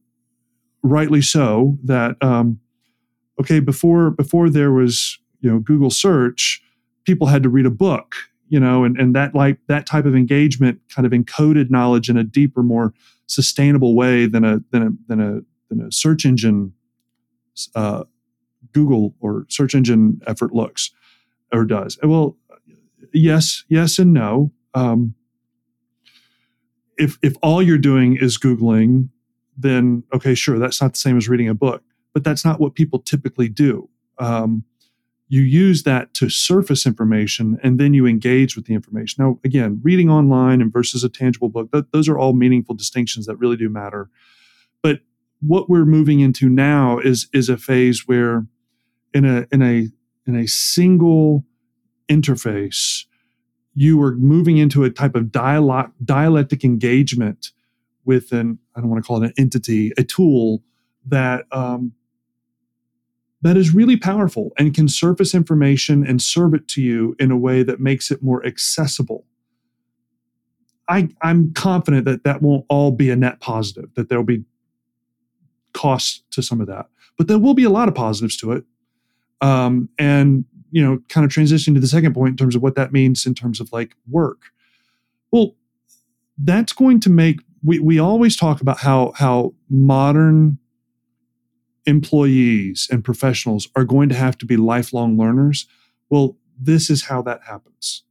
rightly 0.85 1.21
so, 1.21 1.77
that 1.83 2.15
um, 2.21 2.59
okay 3.39 3.59
before 3.59 4.11
before 4.11 4.49
there 4.49 4.71
was 4.71 5.19
you 5.41 5.51
know 5.51 5.59
Google 5.59 5.89
search, 5.89 6.61
people 7.05 7.27
had 7.27 7.43
to 7.43 7.49
read 7.49 7.65
a 7.65 7.71
book, 7.71 8.15
you 8.49 8.59
know, 8.59 8.83
and 8.83 8.97
and 8.97 9.15
that 9.15 9.35
like 9.35 9.59
that 9.67 9.85
type 9.85 10.05
of 10.05 10.15
engagement 10.15 10.79
kind 10.93 11.05
of 11.05 11.11
encoded 11.11 11.69
knowledge 11.69 12.09
in 12.09 12.17
a 12.17 12.23
deeper, 12.23 12.63
more 12.63 12.93
sustainable 13.27 13.95
way 13.95 14.25
than 14.25 14.43
a 14.43 14.59
than 14.71 14.83
a 14.83 14.89
than 15.07 15.21
a 15.21 15.41
than 15.69 15.85
a 15.85 15.91
search 15.91 16.25
engine 16.25 16.73
uh, 17.75 18.03
Google 18.73 19.15
or 19.19 19.45
search 19.49 19.75
engine 19.75 20.21
effort 20.27 20.53
looks 20.53 20.91
or 21.51 21.65
does. 21.65 21.97
Well, 22.03 22.37
yes, 23.13 23.63
yes, 23.69 23.97
and 23.99 24.13
no. 24.13 24.51
Um, 24.73 25.15
if 26.97 27.17
if 27.21 27.35
all 27.41 27.61
you're 27.61 27.77
doing 27.77 28.17
is 28.17 28.37
googling, 28.37 29.09
then 29.57 30.03
okay, 30.13 30.35
sure, 30.35 30.59
that's 30.59 30.81
not 30.81 30.93
the 30.93 30.99
same 30.99 31.17
as 31.17 31.29
reading 31.29 31.49
a 31.49 31.53
book. 31.53 31.83
But 32.13 32.23
that's 32.23 32.45
not 32.45 32.59
what 32.59 32.75
people 32.75 32.99
typically 32.99 33.49
do. 33.49 33.89
Um, 34.19 34.63
you 35.27 35.41
use 35.41 35.83
that 35.83 36.13
to 36.15 36.29
surface 36.29 36.85
information, 36.85 37.57
and 37.63 37.79
then 37.79 37.93
you 37.93 38.05
engage 38.05 38.55
with 38.55 38.65
the 38.65 38.73
information. 38.73 39.23
Now, 39.23 39.39
again, 39.43 39.81
reading 39.83 40.09
online 40.09 40.61
and 40.61 40.71
versus 40.71 41.03
a 41.03 41.09
tangible 41.09 41.49
book, 41.49 41.71
th- 41.71 41.85
those 41.91 42.07
are 42.07 42.17
all 42.17 42.33
meaningful 42.33 42.75
distinctions 42.75 43.25
that 43.25 43.37
really 43.37 43.57
do 43.57 43.67
matter. 43.67 44.09
But 44.83 44.99
what 45.41 45.69
we're 45.69 45.85
moving 45.85 46.19
into 46.19 46.47
now 46.47 46.99
is 46.99 47.27
is 47.33 47.49
a 47.49 47.57
phase 47.57 48.07
where, 48.07 48.45
in 49.13 49.25
a 49.25 49.47
in 49.51 49.61
a 49.61 49.87
in 50.27 50.35
a 50.35 50.47
single 50.47 51.43
interface, 52.09 53.05
you 53.73 54.01
are 54.01 54.15
moving 54.15 54.57
into 54.57 54.83
a 54.83 54.89
type 54.89 55.15
of 55.15 55.31
dialogue, 55.31 55.91
dialectic 56.03 56.63
engagement 56.63 57.51
with 58.05 58.31
an, 58.31 58.59
I 58.75 58.81
don't 58.81 58.89
want 58.89 59.03
to 59.03 59.07
call 59.07 59.21
it 59.23 59.27
an 59.27 59.33
entity, 59.37 59.91
a 59.97 60.03
tool 60.03 60.63
that, 61.07 61.45
um, 61.51 61.93
that 63.41 63.57
is 63.57 63.73
really 63.73 63.97
powerful 63.97 64.51
and 64.57 64.73
can 64.73 64.87
surface 64.87 65.35
information 65.35 66.05
and 66.05 66.21
serve 66.21 66.53
it 66.53 66.67
to 66.69 66.81
you 66.81 67.15
in 67.19 67.31
a 67.31 67.37
way 67.37 67.63
that 67.63 67.79
makes 67.79 68.09
it 68.09 68.23
more 68.23 68.45
accessible. 68.45 69.25
I, 70.87 71.09
I'm 71.21 71.53
confident 71.53 72.05
that 72.05 72.23
that 72.23 72.41
won't 72.41 72.65
all 72.69 72.91
be 72.91 73.09
a 73.09 73.15
net 73.15 73.39
positive, 73.39 73.93
that 73.95 74.09
there'll 74.09 74.23
be 74.23 74.45
costs 75.73 76.23
to 76.31 76.41
some 76.41 76.61
of 76.61 76.67
that, 76.67 76.87
but 77.17 77.27
there 77.27 77.39
will 77.39 77.53
be 77.53 77.63
a 77.63 77.69
lot 77.69 77.87
of 77.87 77.95
positives 77.95 78.37
to 78.37 78.51
it. 78.51 78.63
Um, 79.41 79.89
and 79.99 80.45
you 80.71 80.83
know, 80.83 80.99
kind 81.07 81.23
of 81.23 81.31
transitioning 81.31 81.75
to 81.75 81.79
the 81.79 81.87
second 81.87 82.13
point 82.13 82.31
in 82.31 82.37
terms 82.37 82.55
of 82.55 82.61
what 82.61 82.75
that 82.75 82.91
means 82.91 83.25
in 83.25 83.33
terms 83.33 83.61
of 83.61 83.71
like 83.71 83.95
work. 84.09 84.41
Well, 85.31 85.55
that's 86.37 86.73
going 86.73 86.99
to 87.01 87.09
make 87.09 87.39
we, 87.65 87.79
we 87.79 87.99
always 87.99 88.35
talk 88.37 88.61
about 88.61 88.79
how 88.79 89.13
how 89.15 89.53
modern 89.69 90.59
employees 91.85 92.87
and 92.91 93.03
professionals 93.03 93.67
are 93.75 93.83
going 93.83 94.09
to 94.09 94.15
have 94.15 94.37
to 94.39 94.45
be 94.45 94.57
lifelong 94.57 95.17
learners. 95.17 95.67
Well, 96.09 96.37
this 96.59 96.89
is 96.89 97.03
how 97.03 97.21
that 97.23 97.41
happens. 97.47 98.03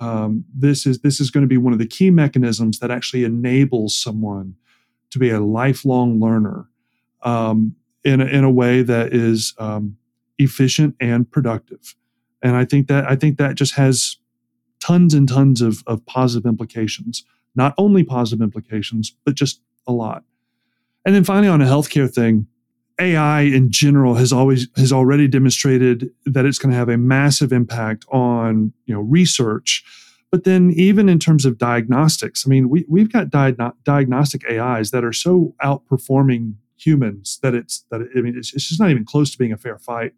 Um, 0.00 0.44
this 0.54 0.86
is 0.86 1.00
this 1.00 1.20
is 1.20 1.30
going 1.30 1.42
to 1.42 1.48
be 1.48 1.58
one 1.58 1.72
of 1.72 1.78
the 1.78 1.86
key 1.86 2.10
mechanisms 2.10 2.78
that 2.80 2.90
actually 2.90 3.24
enables 3.24 3.94
someone 3.94 4.56
to 5.10 5.18
be 5.18 5.30
a 5.30 5.40
lifelong 5.40 6.18
learner 6.18 6.68
um, 7.22 7.76
in 8.04 8.20
a, 8.20 8.24
in 8.24 8.42
a 8.42 8.50
way 8.50 8.82
that 8.82 9.12
is 9.12 9.54
um, 9.58 9.96
efficient 10.38 10.96
and 10.98 11.30
productive. 11.30 11.94
And 12.42 12.56
I 12.56 12.64
think 12.64 12.88
that 12.88 13.08
I 13.08 13.16
think 13.16 13.38
that 13.38 13.54
just 13.54 13.74
has 13.74 14.16
tons 14.80 15.14
and 15.14 15.28
tons 15.28 15.60
of, 15.60 15.84
of 15.86 16.04
positive 16.06 16.48
implications. 16.48 17.24
Not 17.54 17.74
only 17.76 18.04
positive 18.04 18.42
implications, 18.42 19.14
but 19.24 19.34
just 19.34 19.60
a 19.86 19.92
lot. 19.92 20.24
And 21.04 21.14
then 21.14 21.24
finally 21.24 21.48
on 21.48 21.60
a 21.60 21.66
healthcare 21.66 22.12
thing, 22.12 22.46
AI 23.00 23.40
in 23.42 23.70
general 23.70 24.14
has 24.14 24.32
always 24.32 24.68
has 24.76 24.92
already 24.92 25.26
demonstrated 25.26 26.10
that 26.24 26.44
it's 26.44 26.58
going 26.58 26.70
to 26.70 26.76
have 26.76 26.88
a 26.88 26.96
massive 26.96 27.52
impact 27.52 28.04
on 28.10 28.72
you 28.86 28.94
know 28.94 29.00
research, 29.00 29.82
but 30.30 30.44
then 30.44 30.70
even 30.76 31.08
in 31.08 31.18
terms 31.18 31.44
of 31.44 31.58
diagnostics, 31.58 32.46
I 32.46 32.50
mean 32.50 32.68
we 32.68 32.84
we've 32.88 33.10
got 33.10 33.30
di- 33.30 33.56
diagnostic 33.84 34.48
AIs 34.48 34.90
that 34.90 35.04
are 35.04 35.12
so 35.12 35.54
outperforming 35.62 36.54
humans 36.76 37.38
that 37.42 37.54
it's 37.54 37.84
that 37.90 38.02
it, 38.02 38.08
I 38.16 38.20
mean 38.20 38.36
it's, 38.36 38.52
it's 38.54 38.68
just 38.68 38.80
not 38.80 38.90
even 38.90 39.04
close 39.04 39.30
to 39.32 39.38
being 39.38 39.52
a 39.52 39.56
fair 39.58 39.78
fight 39.78 40.12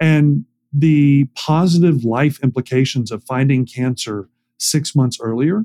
and 0.00 0.44
the 0.72 1.26
positive 1.36 2.04
life 2.04 2.42
implications 2.42 3.10
of 3.10 3.22
finding 3.24 3.66
cancer 3.66 4.28
six 4.58 4.94
months 4.94 5.18
earlier 5.20 5.64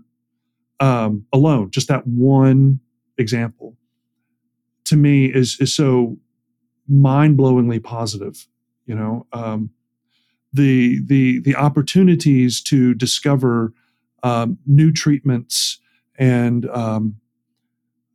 um, 0.79 1.25
alone, 1.33 1.71
just 1.71 1.87
that 1.87 2.05
one 2.05 2.79
example, 3.17 3.75
to 4.85 4.95
me 4.95 5.25
is 5.25 5.57
is 5.59 5.73
so 5.73 6.17
mind-blowingly 6.87 7.83
positive. 7.83 8.47
You 8.85 8.95
know, 8.95 9.27
um, 9.33 9.71
the 10.53 11.01
the 11.05 11.39
the 11.41 11.55
opportunities 11.55 12.61
to 12.63 12.93
discover 12.93 13.73
um, 14.23 14.57
new 14.65 14.91
treatments 14.91 15.79
and 16.17 16.69
um, 16.69 17.15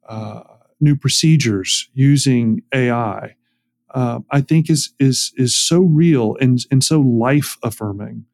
uh, 0.09 0.43
new 0.81 0.97
procedures 0.97 1.89
using 1.95 2.63
AI 2.73 3.37
uh, 3.93 4.21
I 4.31 4.41
think 4.41 4.71
is 4.71 4.93
is 4.99 5.33
is 5.37 5.57
so 5.57 5.81
real 5.81 6.37
and 6.41 6.65
and 6.71 6.83
so 6.83 7.01
life 7.01 7.59
affirming 7.63 8.25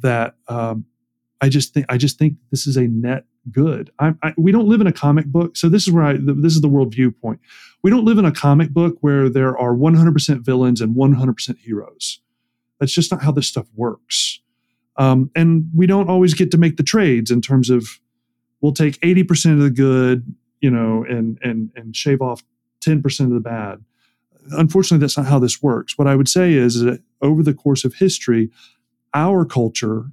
that 0.00 0.34
um, 0.48 0.84
I 1.40 1.48
just 1.48 1.74
think 1.74 1.86
I 1.88 1.96
just 1.96 2.18
think 2.18 2.34
this 2.50 2.66
is 2.66 2.76
a 2.76 2.88
net 2.88 3.24
good. 3.50 3.90
I, 3.98 4.14
I, 4.22 4.32
we 4.36 4.52
don't 4.52 4.68
live 4.68 4.80
in 4.80 4.86
a 4.86 4.92
comic 4.92 5.26
book, 5.26 5.56
so 5.56 5.68
this 5.68 5.86
is 5.86 5.92
where 5.92 6.04
I 6.04 6.16
this 6.18 6.54
is 6.54 6.60
the 6.60 6.68
world 6.68 6.94
viewpoint. 6.94 7.40
We 7.82 7.90
don't 7.90 8.04
live 8.04 8.18
in 8.18 8.24
a 8.24 8.32
comic 8.32 8.70
book 8.70 8.96
where 9.00 9.28
there 9.28 9.56
are 9.56 9.74
100% 9.74 10.40
villains 10.40 10.80
and 10.80 10.96
100% 10.96 11.58
heroes. 11.58 12.20
That's 12.80 12.92
just 12.92 13.12
not 13.12 13.22
how 13.22 13.32
this 13.32 13.46
stuff 13.46 13.66
works. 13.74 14.40
Um, 14.96 15.30
and 15.36 15.70
we 15.74 15.86
don't 15.86 16.08
always 16.08 16.34
get 16.34 16.50
to 16.52 16.58
make 16.58 16.78
the 16.78 16.82
trades 16.82 17.30
in 17.30 17.42
terms 17.42 17.70
of 17.70 18.00
we'll 18.60 18.72
take 18.72 18.98
80% 19.02 19.52
of 19.52 19.58
the 19.60 19.70
good, 19.70 20.34
you 20.60 20.70
know, 20.70 21.04
and 21.08 21.38
and 21.42 21.70
and 21.76 21.94
shave 21.94 22.22
off 22.22 22.42
10% 22.82 23.20
of 23.20 23.30
the 23.30 23.40
bad 23.40 23.84
unfortunately, 24.52 25.02
that's 25.02 25.16
not 25.16 25.26
how 25.26 25.38
this 25.38 25.62
works. 25.62 25.98
What 25.98 26.08
I 26.08 26.16
would 26.16 26.28
say 26.28 26.52
is 26.52 26.80
that 26.80 27.02
over 27.22 27.42
the 27.42 27.54
course 27.54 27.84
of 27.84 27.94
history, 27.94 28.50
our 29.14 29.44
culture 29.44 30.10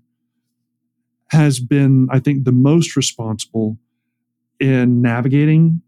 has 1.33 1.59
been, 1.59 2.07
I 2.09 2.19
think, 2.19 2.45
the 2.45 2.51
most 2.51 2.95
responsible 2.95 3.77
in 4.59 5.01
navigating 5.01 5.81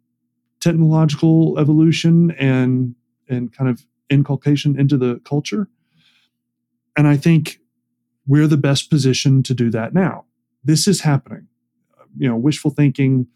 technological 0.59 1.57
evolution 1.57 2.31
and 2.31 2.95
and 3.29 3.53
kind 3.53 3.69
of 3.69 3.85
inculcation 4.09 4.79
into 4.79 4.97
the 4.97 5.21
culture. 5.23 5.67
And 6.97 7.07
I 7.07 7.17
think 7.17 7.59
we're 8.27 8.47
the 8.47 8.57
best 8.57 8.89
position 8.89 9.43
to 9.43 9.53
do 9.53 9.69
that 9.71 9.93
now. 9.93 10.25
This 10.63 10.87
is 10.87 11.01
happening. 11.01 11.47
You 12.17 12.27
know, 12.27 12.35
wishful 12.35 12.71
thinking 12.71 13.27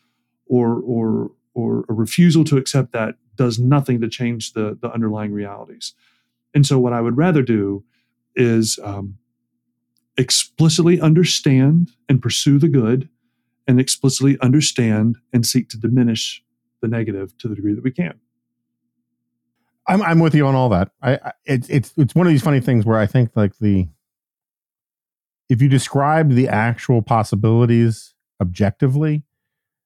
or 0.46 0.82
or 0.82 1.32
or 1.54 1.86
a 1.90 1.94
refusal 1.94 2.44
to 2.46 2.58
accept 2.58 2.92
that 2.94 3.16
does 3.36 3.60
nothing 3.60 4.02
to 4.02 4.10
change 4.10 4.54
the, 4.54 4.78
the 4.82 4.92
underlying 4.92 5.32
realities. 5.32 5.94
And 6.54 6.66
so, 6.66 6.80
what 6.80 6.94
I 6.94 7.02
would 7.02 7.18
rather 7.18 7.42
do 7.42 7.84
is 8.36 8.80
um, 8.84 9.18
explicitly 10.20 11.00
understand 11.00 11.92
and 12.10 12.22
pursue 12.22 12.60
the 12.60 12.68
good, 12.68 13.10
and 13.68 13.80
explicitly 13.80 14.38
understand 14.42 15.18
and 15.32 15.46
seek 15.46 15.70
to 15.70 15.78
diminish 15.78 16.44
the 16.82 16.88
negative 16.88 17.38
to 17.38 17.48
the 17.48 17.56
degree 17.56 17.74
that 17.74 17.84
we 17.84 17.92
can. 17.92 18.20
I'm 19.88 20.02
I'm 20.04 20.20
with 20.20 20.36
you 20.36 20.46
on 20.46 20.56
all 20.56 20.70
that. 20.70 20.92
I, 21.02 21.14
I 21.14 21.32
it's 21.46 21.70
it's 21.70 21.94
it's 21.98 22.14
one 22.14 22.28
of 22.28 22.32
these 22.32 22.44
funny 22.44 22.60
things 22.60 22.86
where 22.86 23.00
I 23.00 23.08
think 23.08 23.32
like 23.36 23.58
the 23.60 23.88
if 25.48 25.62
you 25.62 25.70
describe 25.70 26.32
the 26.32 26.48
actual 26.48 27.02
possibilities 27.02 28.14
objectively, 28.42 29.24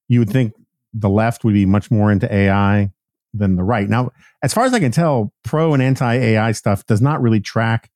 you 0.09 0.19
would 0.19 0.29
think 0.29 0.53
the 0.93 1.09
left 1.09 1.43
would 1.43 1.53
be 1.53 1.65
much 1.65 1.89
more 1.89 2.11
into 2.11 2.34
AI 2.34 2.91
than 3.34 3.55
the 3.55 3.63
right. 3.63 3.88
Now, 3.88 4.11
as 4.43 4.53
far 4.53 4.65
as 4.65 4.73
I 4.73 4.79
can 4.79 4.91
tell, 4.91 5.34
pro 5.43 5.73
and 5.73 5.81
anti 5.81 6.13
AI 6.13 6.51
stuff 6.51 6.86
does 6.86 7.01
not 7.01 7.21
really 7.21 7.39
track 7.39 7.89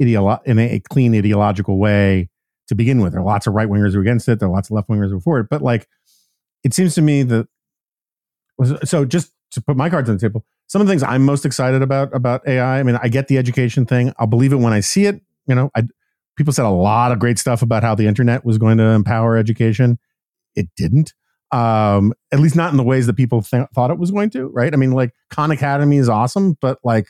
ideolo- 0.00 0.44
in 0.44 0.58
a, 0.58 0.80
clean 0.80 1.14
ideological 1.14 1.78
way 1.78 2.28
to 2.68 2.74
begin 2.74 3.00
with. 3.00 3.12
There 3.12 3.20
are 3.20 3.24
lots 3.24 3.46
of 3.46 3.54
right 3.54 3.68
wingers 3.68 3.92
who 3.92 3.98
are 3.98 4.02
against 4.02 4.28
it. 4.28 4.40
There 4.40 4.48
are 4.48 4.52
lots 4.52 4.70
of 4.70 4.74
left 4.74 4.88
wingers 4.88 5.10
who 5.10 5.18
are 5.18 5.20
for 5.20 5.40
it. 5.40 5.48
But 5.50 5.62
like, 5.62 5.88
it 6.64 6.74
seems 6.74 6.94
to 6.94 7.02
me 7.02 7.22
that 7.24 7.46
so 8.84 9.04
just 9.04 9.32
to 9.52 9.60
put 9.60 9.76
my 9.76 9.90
cards 9.90 10.08
on 10.08 10.16
the 10.16 10.20
table, 10.20 10.44
some 10.66 10.80
of 10.80 10.86
the 10.86 10.92
things 10.92 11.02
I'm 11.02 11.24
most 11.24 11.44
excited 11.44 11.82
about 11.82 12.14
about 12.14 12.46
AI. 12.46 12.78
I 12.78 12.82
mean, 12.82 12.98
I 13.02 13.08
get 13.08 13.28
the 13.28 13.38
education 13.38 13.86
thing. 13.86 14.12
I'll 14.18 14.26
believe 14.26 14.52
it 14.52 14.56
when 14.56 14.72
I 14.72 14.80
see 14.80 15.06
it. 15.06 15.20
You 15.46 15.54
know, 15.54 15.70
I 15.74 15.82
people 16.36 16.52
said 16.52 16.64
a 16.64 16.70
lot 16.70 17.12
of 17.12 17.18
great 17.18 17.38
stuff 17.38 17.62
about 17.62 17.82
how 17.82 17.94
the 17.94 18.06
internet 18.06 18.44
was 18.44 18.58
going 18.58 18.78
to 18.78 18.84
empower 18.84 19.36
education. 19.36 19.98
It 20.54 20.68
didn't. 20.76 21.12
Um, 21.52 22.14
at 22.30 22.38
least 22.38 22.54
not 22.54 22.70
in 22.70 22.76
the 22.76 22.84
ways 22.84 23.08
that 23.08 23.16
people 23.16 23.42
th- 23.42 23.66
thought 23.74 23.90
it 23.90 23.98
was 23.98 24.12
going 24.12 24.30
to, 24.30 24.46
right? 24.46 24.72
I 24.72 24.76
mean, 24.76 24.92
like 24.92 25.10
Khan 25.30 25.50
Academy 25.50 25.96
is 25.96 26.08
awesome, 26.08 26.56
but 26.60 26.78
like 26.84 27.08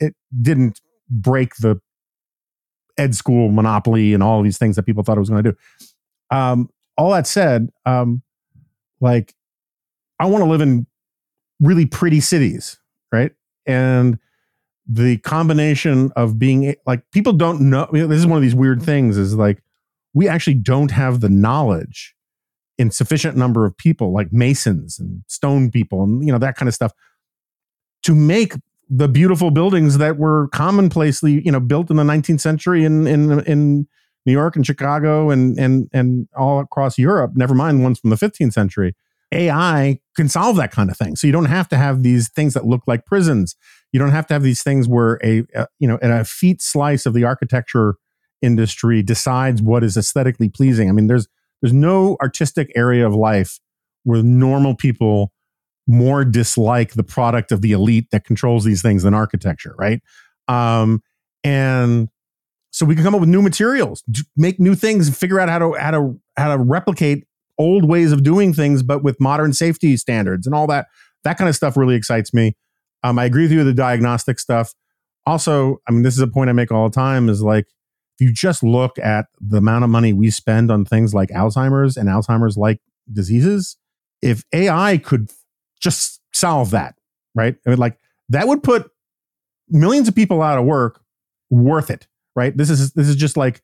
it 0.00 0.14
didn't 0.42 0.80
break 1.08 1.54
the 1.56 1.80
ed 2.98 3.14
school 3.14 3.50
monopoly 3.50 4.14
and 4.14 4.22
all 4.22 4.42
these 4.42 4.58
things 4.58 4.76
that 4.76 4.84
people 4.84 5.02
thought 5.02 5.16
it 5.16 5.20
was 5.20 5.30
going 5.30 5.42
to 5.42 5.52
do. 5.52 5.58
Um, 6.30 6.70
all 6.96 7.10
that 7.10 7.26
said, 7.26 7.70
um, 7.86 8.22
like 9.00 9.34
I 10.18 10.26
want 10.26 10.44
to 10.44 10.50
live 10.50 10.60
in 10.60 10.86
really 11.60 11.86
pretty 11.86 12.20
cities, 12.20 12.78
right? 13.12 13.32
And 13.66 14.18
the 14.86 15.16
combination 15.18 16.12
of 16.14 16.38
being 16.38 16.74
like 16.86 17.02
people 17.10 17.32
don't 17.32 17.60
know 17.60 17.88
this 17.90 18.18
is 18.18 18.26
one 18.26 18.36
of 18.36 18.42
these 18.42 18.54
weird 18.54 18.82
things 18.82 19.16
is 19.16 19.34
like 19.34 19.62
we 20.12 20.28
actually 20.28 20.54
don't 20.54 20.90
have 20.90 21.20
the 21.20 21.28
knowledge 21.30 22.14
in 22.76 22.90
sufficient 22.90 23.36
number 23.36 23.64
of 23.64 23.76
people 23.78 24.12
like 24.12 24.30
masons 24.30 24.98
and 24.98 25.22
stone 25.26 25.70
people 25.70 26.02
and 26.02 26.24
you 26.24 26.30
know 26.30 26.38
that 26.38 26.56
kind 26.56 26.68
of 26.68 26.74
stuff 26.74 26.92
to 28.02 28.14
make 28.14 28.54
the 28.96 29.08
beautiful 29.08 29.50
buildings 29.50 29.98
that 29.98 30.18
were 30.18 30.48
commonplacely 30.48 31.42
you 31.44 31.50
know 31.50 31.60
built 31.60 31.90
in 31.90 31.96
the 31.96 32.04
19th 32.04 32.40
century 32.40 32.84
in 32.84 33.06
in 33.06 33.40
in 33.40 33.88
New 34.26 34.32
York 34.32 34.56
and 34.56 34.64
Chicago 34.64 35.30
and 35.30 35.58
and 35.58 35.88
and 35.92 36.28
all 36.36 36.60
across 36.60 36.96
Europe 36.96 37.32
never 37.34 37.54
mind 37.54 37.82
ones 37.82 37.98
from 37.98 38.10
the 38.10 38.16
15th 38.16 38.52
century. 38.52 38.94
AI 39.32 39.98
can 40.14 40.28
solve 40.28 40.54
that 40.56 40.70
kind 40.70 40.90
of 40.90 40.96
thing. 40.96 41.16
So 41.16 41.26
you 41.26 41.32
don't 41.32 41.46
have 41.46 41.68
to 41.70 41.76
have 41.76 42.04
these 42.04 42.28
things 42.28 42.54
that 42.54 42.66
look 42.66 42.82
like 42.86 43.04
prisons. 43.04 43.56
You 43.90 43.98
don't 43.98 44.12
have 44.12 44.28
to 44.28 44.34
have 44.34 44.44
these 44.44 44.62
things 44.62 44.86
where 44.86 45.18
a, 45.24 45.42
a 45.54 45.66
you 45.80 45.88
know 45.88 45.98
a 46.00 46.24
feet 46.24 46.62
slice 46.62 47.04
of 47.04 47.14
the 47.14 47.24
architecture 47.24 47.96
industry 48.42 49.02
decides 49.02 49.60
what 49.60 49.82
is 49.82 49.96
aesthetically 49.96 50.48
pleasing. 50.48 50.88
I 50.88 50.92
mean 50.92 51.08
there's 51.08 51.26
there's 51.60 51.72
no 51.72 52.16
artistic 52.22 52.70
area 52.76 53.04
of 53.06 53.14
life 53.14 53.58
where 54.04 54.22
normal 54.22 54.76
people 54.76 55.32
more 55.86 56.24
dislike 56.24 56.94
the 56.94 57.02
product 57.02 57.52
of 57.52 57.60
the 57.60 57.72
elite 57.72 58.08
that 58.10 58.24
controls 58.24 58.64
these 58.64 58.82
things 58.82 59.02
than 59.02 59.14
architecture, 59.14 59.74
right? 59.78 60.00
Um, 60.48 61.02
and 61.42 62.08
so 62.70 62.86
we 62.86 62.94
can 62.94 63.04
come 63.04 63.14
up 63.14 63.20
with 63.20 63.28
new 63.28 63.42
materials, 63.42 64.02
make 64.36 64.58
new 64.58 64.74
things, 64.74 65.16
figure 65.16 65.38
out 65.38 65.48
how 65.48 65.58
to 65.58 65.72
how 65.74 65.90
to 65.90 66.20
how 66.36 66.56
to 66.56 66.62
replicate 66.62 67.26
old 67.58 67.84
ways 67.84 68.12
of 68.12 68.22
doing 68.22 68.52
things, 68.52 68.82
but 68.82 69.02
with 69.02 69.20
modern 69.20 69.52
safety 69.52 69.96
standards 69.96 70.46
and 70.46 70.54
all 70.54 70.66
that. 70.66 70.86
That 71.22 71.38
kind 71.38 71.48
of 71.48 71.56
stuff 71.56 71.76
really 71.76 71.94
excites 71.94 72.34
me. 72.34 72.56
Um, 73.02 73.18
I 73.18 73.24
agree 73.24 73.42
with 73.42 73.52
you 73.52 73.58
with 73.58 73.68
the 73.68 73.74
diagnostic 73.74 74.38
stuff. 74.38 74.74
Also, 75.26 75.78
I 75.88 75.92
mean, 75.92 76.02
this 76.02 76.14
is 76.14 76.20
a 76.20 76.26
point 76.26 76.50
I 76.50 76.52
make 76.52 76.72
all 76.72 76.88
the 76.88 76.94
time: 76.94 77.28
is 77.28 77.42
like 77.42 77.66
if 78.18 78.26
you 78.26 78.32
just 78.32 78.62
look 78.62 78.98
at 78.98 79.26
the 79.40 79.58
amount 79.58 79.84
of 79.84 79.90
money 79.90 80.12
we 80.12 80.30
spend 80.30 80.70
on 80.70 80.84
things 80.84 81.14
like 81.14 81.30
Alzheimer's 81.30 81.96
and 81.96 82.08
Alzheimer's 82.08 82.56
like 82.56 82.80
diseases, 83.10 83.76
if 84.20 84.44
AI 84.52 84.98
could 84.98 85.30
just 85.84 86.20
solve 86.32 86.70
that, 86.70 86.96
right? 87.34 87.54
I 87.66 87.70
mean, 87.70 87.78
like 87.78 87.98
that 88.30 88.48
would 88.48 88.62
put 88.62 88.90
millions 89.68 90.08
of 90.08 90.14
people 90.14 90.42
out 90.42 90.58
of 90.58 90.64
work 90.64 91.00
worth 91.50 91.90
it, 91.90 92.08
right? 92.34 92.56
This 92.56 92.70
is 92.70 92.92
this 92.92 93.08
is 93.08 93.16
just 93.16 93.36
like 93.36 93.60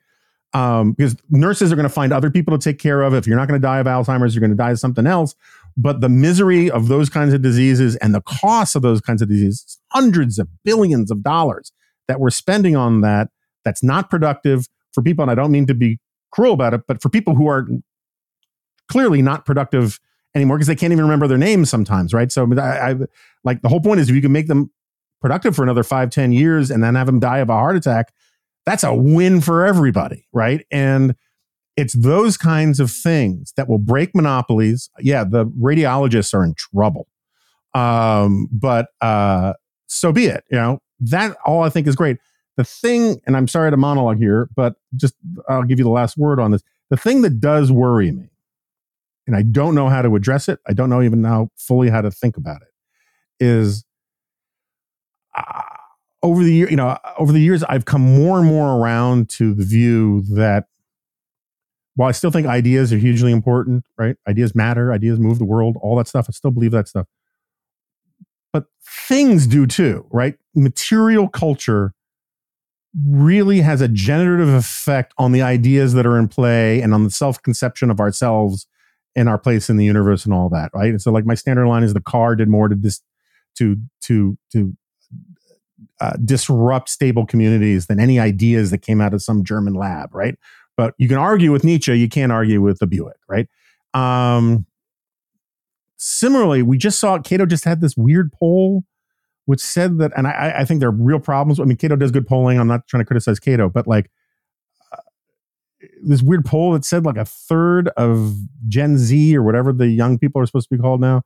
um, 0.52 0.92
because 0.92 1.16
nurses 1.30 1.72
are 1.72 1.76
going 1.76 1.88
to 1.88 1.88
find 1.88 2.12
other 2.12 2.30
people 2.30 2.56
to 2.56 2.62
take 2.62 2.78
care 2.78 3.02
of. 3.02 3.14
If 3.14 3.26
you're 3.26 3.36
not 3.36 3.48
going 3.48 3.60
to 3.60 3.66
die 3.66 3.78
of 3.78 3.86
Alzheimer's, 3.86 4.34
you're 4.34 4.40
going 4.40 4.50
to 4.50 4.56
die 4.56 4.72
of 4.72 4.78
something 4.78 5.06
else. 5.06 5.34
But 5.76 6.00
the 6.00 6.08
misery 6.08 6.70
of 6.70 6.88
those 6.88 7.08
kinds 7.08 7.32
of 7.32 7.42
diseases 7.42 7.96
and 7.96 8.14
the 8.14 8.20
cost 8.20 8.76
of 8.76 8.82
those 8.82 9.00
kinds 9.00 9.22
of 9.22 9.28
diseases, 9.28 9.78
hundreds 9.92 10.38
of 10.38 10.48
billions 10.64 11.10
of 11.10 11.22
dollars 11.22 11.72
that 12.08 12.20
we're 12.20 12.30
spending 12.30 12.76
on 12.76 13.00
that, 13.02 13.28
that's 13.64 13.82
not 13.82 14.10
productive 14.10 14.68
for 14.92 15.02
people. 15.02 15.22
And 15.22 15.30
I 15.30 15.34
don't 15.36 15.52
mean 15.52 15.66
to 15.66 15.74
be 15.74 16.00
cruel 16.32 16.52
about 16.52 16.74
it, 16.74 16.82
but 16.86 17.00
for 17.00 17.08
people 17.08 17.34
who 17.34 17.48
are 17.48 17.68
clearly 18.88 19.22
not 19.22 19.46
productive 19.46 20.00
anymore 20.34 20.56
because 20.56 20.68
they 20.68 20.76
can't 20.76 20.92
even 20.92 21.04
remember 21.04 21.26
their 21.26 21.38
names 21.38 21.70
sometimes, 21.70 22.14
right? 22.14 22.30
So 22.30 22.46
I, 22.58 22.90
I 22.90 22.96
like 23.44 23.62
the 23.62 23.68
whole 23.68 23.80
point 23.80 24.00
is 24.00 24.08
if 24.08 24.14
you 24.14 24.22
can 24.22 24.32
make 24.32 24.46
them 24.46 24.70
productive 25.20 25.56
for 25.56 25.62
another 25.62 25.82
five, 25.82 26.10
ten 26.10 26.32
years 26.32 26.70
and 26.70 26.82
then 26.82 26.94
have 26.94 27.06
them 27.06 27.20
die 27.20 27.38
of 27.38 27.50
a 27.50 27.54
heart 27.54 27.76
attack, 27.76 28.12
that's 28.66 28.84
a 28.84 28.94
win 28.94 29.40
for 29.40 29.66
everybody, 29.66 30.26
right? 30.32 30.64
And 30.70 31.14
it's 31.76 31.94
those 31.94 32.36
kinds 32.36 32.80
of 32.80 32.90
things 32.90 33.52
that 33.56 33.68
will 33.68 33.78
break 33.78 34.14
monopolies. 34.14 34.90
Yeah, 34.98 35.24
the 35.24 35.46
radiologists 35.46 36.34
are 36.34 36.44
in 36.44 36.54
trouble. 36.54 37.08
Um, 37.74 38.48
but 38.52 38.88
uh, 39.00 39.54
so 39.86 40.12
be 40.12 40.26
it. 40.26 40.44
You 40.50 40.58
know, 40.58 40.82
that 41.00 41.36
all 41.44 41.62
I 41.62 41.70
think 41.70 41.86
is 41.86 41.96
great. 41.96 42.18
The 42.56 42.64
thing, 42.64 43.20
and 43.26 43.36
I'm 43.36 43.48
sorry 43.48 43.70
to 43.70 43.76
monologue 43.76 44.18
here, 44.18 44.48
but 44.54 44.74
just 44.96 45.14
I'll 45.48 45.62
give 45.62 45.78
you 45.78 45.84
the 45.84 45.90
last 45.90 46.18
word 46.18 46.40
on 46.40 46.50
this. 46.50 46.62
The 46.90 46.96
thing 46.96 47.22
that 47.22 47.40
does 47.40 47.70
worry 47.70 48.10
me 48.10 48.29
and 49.30 49.36
I 49.36 49.42
don't 49.42 49.76
know 49.76 49.88
how 49.88 50.02
to 50.02 50.16
address 50.16 50.48
it. 50.48 50.58
I 50.66 50.72
don't 50.72 50.90
know 50.90 51.02
even 51.02 51.22
now 51.22 51.50
fully 51.56 51.88
how 51.88 52.00
to 52.00 52.10
think 52.10 52.36
about 52.36 52.62
it. 52.62 52.68
Is 53.38 53.84
uh, 55.36 55.62
over 56.20 56.42
the 56.42 56.52
year, 56.52 56.68
you 56.68 56.74
know, 56.74 56.98
over 57.16 57.30
the 57.30 57.40
years, 57.40 57.62
I've 57.62 57.84
come 57.84 58.02
more 58.02 58.40
and 58.40 58.48
more 58.48 58.76
around 58.76 59.28
to 59.30 59.54
the 59.54 59.64
view 59.64 60.24
that 60.34 60.64
while 61.94 62.08
I 62.08 62.12
still 62.12 62.32
think 62.32 62.48
ideas 62.48 62.92
are 62.92 62.98
hugely 62.98 63.30
important, 63.30 63.84
right? 63.96 64.16
Ideas 64.26 64.52
matter, 64.56 64.92
ideas 64.92 65.20
move 65.20 65.38
the 65.38 65.44
world, 65.44 65.76
all 65.80 65.94
that 65.98 66.08
stuff. 66.08 66.26
I 66.28 66.32
still 66.32 66.50
believe 66.50 66.72
that 66.72 66.88
stuff. 66.88 67.06
But 68.52 68.64
things 68.84 69.46
do 69.46 69.64
too, 69.64 70.06
right? 70.10 70.34
Material 70.56 71.28
culture 71.28 71.92
really 73.06 73.60
has 73.60 73.80
a 73.80 73.86
generative 73.86 74.48
effect 74.48 75.14
on 75.18 75.30
the 75.30 75.42
ideas 75.42 75.92
that 75.92 76.04
are 76.04 76.18
in 76.18 76.26
play 76.26 76.80
and 76.80 76.92
on 76.92 77.04
the 77.04 77.12
self 77.12 77.40
conception 77.40 77.92
of 77.92 78.00
ourselves 78.00 78.66
and 79.16 79.28
our 79.28 79.38
place 79.38 79.68
in 79.68 79.76
the 79.76 79.84
universe 79.84 80.24
and 80.24 80.32
all 80.32 80.48
that, 80.50 80.70
right? 80.74 80.90
And 80.90 81.02
so, 81.02 81.10
like 81.10 81.24
my 81.24 81.34
standard 81.34 81.66
line 81.66 81.82
is 81.82 81.94
the 81.94 82.00
car 82.00 82.36
did 82.36 82.48
more 82.48 82.68
to 82.68 82.74
dis 82.74 83.00
to 83.56 83.76
to 84.02 84.38
to 84.52 84.76
uh, 86.00 86.12
disrupt 86.24 86.88
stable 86.88 87.26
communities 87.26 87.86
than 87.86 88.00
any 88.00 88.18
ideas 88.18 88.70
that 88.70 88.78
came 88.78 89.00
out 89.00 89.14
of 89.14 89.22
some 89.22 89.44
German 89.44 89.74
lab, 89.74 90.14
right? 90.14 90.36
But 90.76 90.94
you 90.98 91.08
can 91.08 91.18
argue 91.18 91.52
with 91.52 91.64
Nietzsche, 91.64 91.92
you 91.92 92.08
can't 92.08 92.32
argue 92.32 92.62
with 92.62 92.78
the 92.78 92.86
Buick, 92.86 93.18
right? 93.28 93.48
Um, 93.92 94.66
similarly, 95.96 96.62
we 96.62 96.78
just 96.78 96.98
saw 96.98 97.18
Cato 97.18 97.44
just 97.44 97.64
had 97.64 97.80
this 97.80 97.96
weird 97.96 98.32
poll 98.32 98.84
which 99.50 99.60
said 99.60 99.98
that, 99.98 100.12
and 100.16 100.28
I, 100.28 100.54
I 100.58 100.64
think 100.64 100.78
there 100.78 100.88
are 100.88 100.92
real 100.92 101.18
problems. 101.18 101.58
I 101.58 101.64
mean, 101.64 101.76
Cato 101.76 101.96
does 101.96 102.12
good 102.12 102.24
polling. 102.24 102.60
I'm 102.60 102.68
not 102.68 102.86
trying 102.86 103.00
to 103.00 103.04
criticize 103.04 103.40
Cato, 103.40 103.68
but 103.68 103.88
like 103.88 104.08
this 106.02 106.22
weird 106.22 106.44
poll 106.44 106.72
that 106.72 106.84
said 106.84 107.04
like 107.04 107.16
a 107.16 107.24
third 107.24 107.88
of 107.96 108.36
Gen 108.68 108.98
Z 108.98 109.36
or 109.36 109.42
whatever 109.42 109.72
the 109.72 109.88
young 109.88 110.18
people 110.18 110.40
are 110.40 110.46
supposed 110.46 110.68
to 110.68 110.76
be 110.76 110.80
called 110.80 111.00
now 111.00 111.22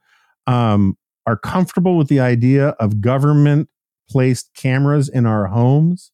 um, 0.46 0.96
are 1.26 1.36
comfortable 1.36 1.96
with 1.96 2.08
the 2.08 2.20
idea 2.20 2.68
of 2.80 3.00
government 3.00 3.68
placed 4.08 4.50
cameras 4.54 5.08
in 5.08 5.26
our 5.26 5.46
homes 5.46 6.12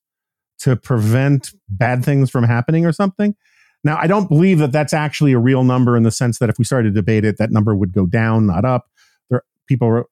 to 0.61 0.77
prevent 0.77 1.53
bad 1.69 2.05
things 2.05 2.31
from 2.31 2.45
happening 2.45 2.87
or 2.87 2.93
something. 2.93 3.35
Now, 3.83 3.99
I 3.99 4.07
don't 4.07 4.29
believe 4.29 4.59
that 4.59 4.73
that's 4.73 4.93
actually 4.93 5.33
a 5.33 5.39
real 5.39 5.65
number 5.65 5.97
in 5.97 6.03
the 6.03 6.11
sense 6.11 6.39
that 6.39 6.51
if 6.51 6.59
we 6.59 6.65
started 6.65 6.95
to 6.95 7.01
debate 7.01 7.25
it, 7.25 7.39
that 7.39 7.51
number 7.51 7.75
would 7.75 7.93
go 7.93 8.07
down, 8.07 8.47
not 8.47 8.65
up. 8.65 8.91
There, 9.31 9.43
people, 9.67 9.89
are, 9.89 10.07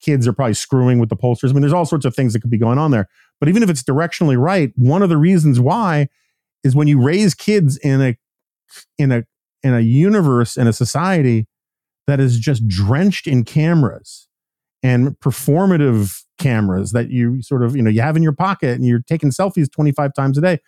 kids 0.00 0.26
are 0.26 0.32
probably 0.32 0.54
screwing 0.54 0.98
with 0.98 1.10
the 1.10 1.16
pollsters. 1.16 1.50
I 1.50 1.52
mean, 1.52 1.60
there's 1.60 1.74
all 1.74 1.84
sorts 1.84 2.06
of 2.06 2.14
things 2.14 2.32
that 2.32 2.40
could 2.40 2.50
be 2.50 2.58
going 2.58 2.78
on 2.78 2.90
there. 2.90 3.08
But 3.40 3.50
even 3.50 3.62
if 3.62 3.68
it's 3.68 3.82
directionally 3.82 4.40
right, 4.40 4.72
one 4.76 5.02
of 5.02 5.10
the 5.10 5.18
reasons 5.18 5.60
why 5.60 6.08
is 6.64 6.74
when 6.74 6.88
you 6.88 7.00
raise 7.00 7.34
kids 7.34 7.76
in 7.78 8.00
a 8.00 8.16
in 8.98 9.12
a 9.12 9.24
in 9.62 9.74
a 9.74 9.80
universe 9.80 10.56
in 10.56 10.66
a 10.66 10.72
society 10.72 11.46
that 12.06 12.20
is 12.20 12.38
just 12.38 12.66
drenched 12.66 13.26
in 13.26 13.44
cameras 13.44 14.28
and 14.82 15.18
performative 15.20 16.22
cameras 16.38 16.92
that 16.92 17.10
you 17.10 17.42
sort 17.42 17.62
of 17.62 17.76
you 17.76 17.82
know 17.82 17.90
you 17.90 18.00
have 18.00 18.16
in 18.16 18.22
your 18.22 18.32
pocket 18.32 18.76
and 18.76 18.86
you're 18.86 19.02
taking 19.06 19.30
selfies 19.30 19.70
25 19.70 20.14
times 20.14 20.38
a 20.38 20.40
day. 20.40 20.58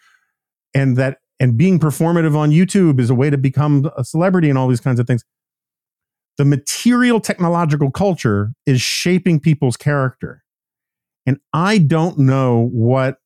And 0.75 0.97
that 0.97 1.19
and 1.39 1.57
being 1.57 1.79
performative 1.79 2.37
on 2.37 2.51
YouTube 2.51 3.01
is 3.01 3.09
a 3.11 3.15
way 3.15 3.31
to 3.31 3.39
become 3.39 3.91
a 3.97 4.05
celebrity 4.05 4.51
and 4.51 4.59
all 4.59 4.69
these 4.69 4.81
kinds 4.81 5.01
of 5.01 5.07
things. 5.07 5.25
The 6.37 6.45
material 6.45 7.21
technological 7.21 7.91
culture 7.91 8.53
is 8.67 8.81
shaping 8.81 9.41
people's 9.41 9.77
character. 9.77 10.43
And 11.27 11.39
i 11.53 11.79
don't 11.79 12.19
know 12.19 12.69
what 12.73 13.19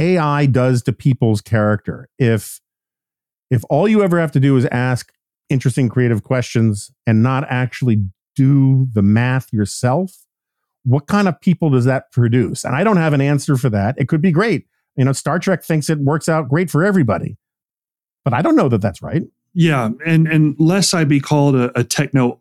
AI 0.00 0.46
does 0.46 0.82
to 0.84 0.92
people's 0.92 1.40
character. 1.40 2.08
If 2.18 2.60
if 3.50 3.62
all 3.68 3.86
you 3.86 4.02
ever 4.02 4.18
have 4.18 4.32
to 4.32 4.40
do 4.40 4.56
is 4.56 4.64
ask 4.66 5.12
interesting 5.48 5.88
creative 5.88 6.22
questions 6.22 6.90
and 7.06 7.22
not 7.22 7.44
actually 7.48 8.04
do 8.36 8.88
the 8.92 9.02
math 9.02 9.52
yourself, 9.52 10.12
what 10.84 11.06
kind 11.06 11.28
of 11.28 11.40
people 11.40 11.68
does 11.70 11.84
that 11.84 12.10
produce? 12.12 12.64
And 12.64 12.74
I 12.74 12.84
don't 12.84 12.96
have 12.96 13.12
an 13.12 13.20
answer 13.20 13.56
for 13.56 13.68
that. 13.70 13.96
It 13.98 14.08
could 14.08 14.22
be 14.22 14.30
great. 14.30 14.66
You 14.96 15.04
know, 15.04 15.12
Star 15.12 15.38
Trek 15.38 15.62
thinks 15.62 15.90
it 15.90 15.98
works 15.98 16.28
out 16.28 16.48
great 16.48 16.70
for 16.70 16.84
everybody. 16.84 17.36
But 18.24 18.32
I 18.32 18.42
don't 18.42 18.56
know 18.56 18.68
that 18.68 18.80
that's 18.80 19.02
right. 19.02 19.22
Yeah, 19.52 19.90
and 20.06 20.28
and 20.28 20.54
lest 20.58 20.94
I 20.94 21.04
be 21.04 21.20
called 21.20 21.56
a, 21.56 21.78
a 21.78 21.82
techno 21.82 22.38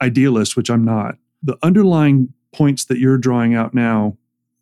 idealist, 0.00 0.56
which 0.56 0.70
I'm 0.70 0.84
not, 0.84 1.16
the 1.42 1.58
underlying 1.62 2.32
points 2.52 2.86
that 2.86 2.98
you're 2.98 3.18
drawing 3.18 3.54
out 3.54 3.74
now 3.74 4.16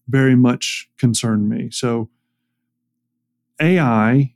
very 0.09 0.37
much 0.37 0.89
concern 0.99 1.49
me. 1.49 1.71
So, 1.71 2.09
AI 3.61 4.35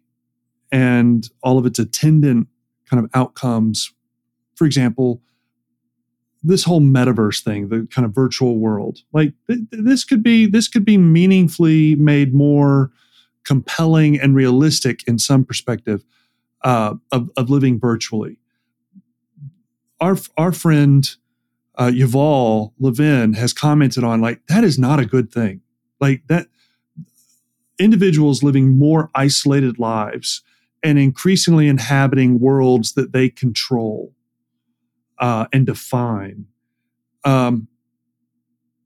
and 0.72 1.28
all 1.42 1.58
of 1.58 1.66
its 1.66 1.78
attendant 1.78 2.48
kind 2.88 3.02
of 3.04 3.10
outcomes, 3.14 3.92
for 4.54 4.64
example, 4.66 5.20
this 6.42 6.64
whole 6.64 6.80
metaverse 6.80 7.42
thing, 7.42 7.68
the 7.68 7.86
kind 7.90 8.06
of 8.06 8.14
virtual 8.14 8.58
world, 8.58 9.00
like 9.12 9.34
th- 9.46 9.60
this 9.70 10.04
could 10.04 10.22
be 10.22 10.46
this 10.46 10.68
could 10.68 10.84
be 10.84 10.96
meaningfully 10.96 11.94
made 11.96 12.32
more 12.32 12.90
compelling 13.44 14.18
and 14.18 14.34
realistic 14.34 15.06
in 15.06 15.18
some 15.18 15.44
perspective 15.44 16.04
uh, 16.62 16.94
of, 17.12 17.30
of 17.36 17.50
living 17.50 17.78
virtually. 17.78 18.38
Our 20.00 20.16
our 20.38 20.52
friend 20.52 21.08
uh, 21.80 21.90
Yuval 21.90 22.74
Levin 22.78 23.32
has 23.32 23.54
commented 23.54 24.04
on 24.04 24.20
like 24.20 24.46
that 24.48 24.64
is 24.64 24.78
not 24.78 25.00
a 25.00 25.06
good 25.06 25.32
thing. 25.32 25.62
Like 25.98 26.22
that, 26.28 26.46
individuals 27.78 28.42
living 28.42 28.78
more 28.78 29.10
isolated 29.14 29.78
lives 29.78 30.42
and 30.82 30.98
increasingly 30.98 31.68
inhabiting 31.68 32.38
worlds 32.38 32.92
that 32.92 33.12
they 33.12 33.30
control 33.30 34.12
uh, 35.18 35.46
and 35.54 35.64
define. 35.64 36.44
Um, 37.24 37.68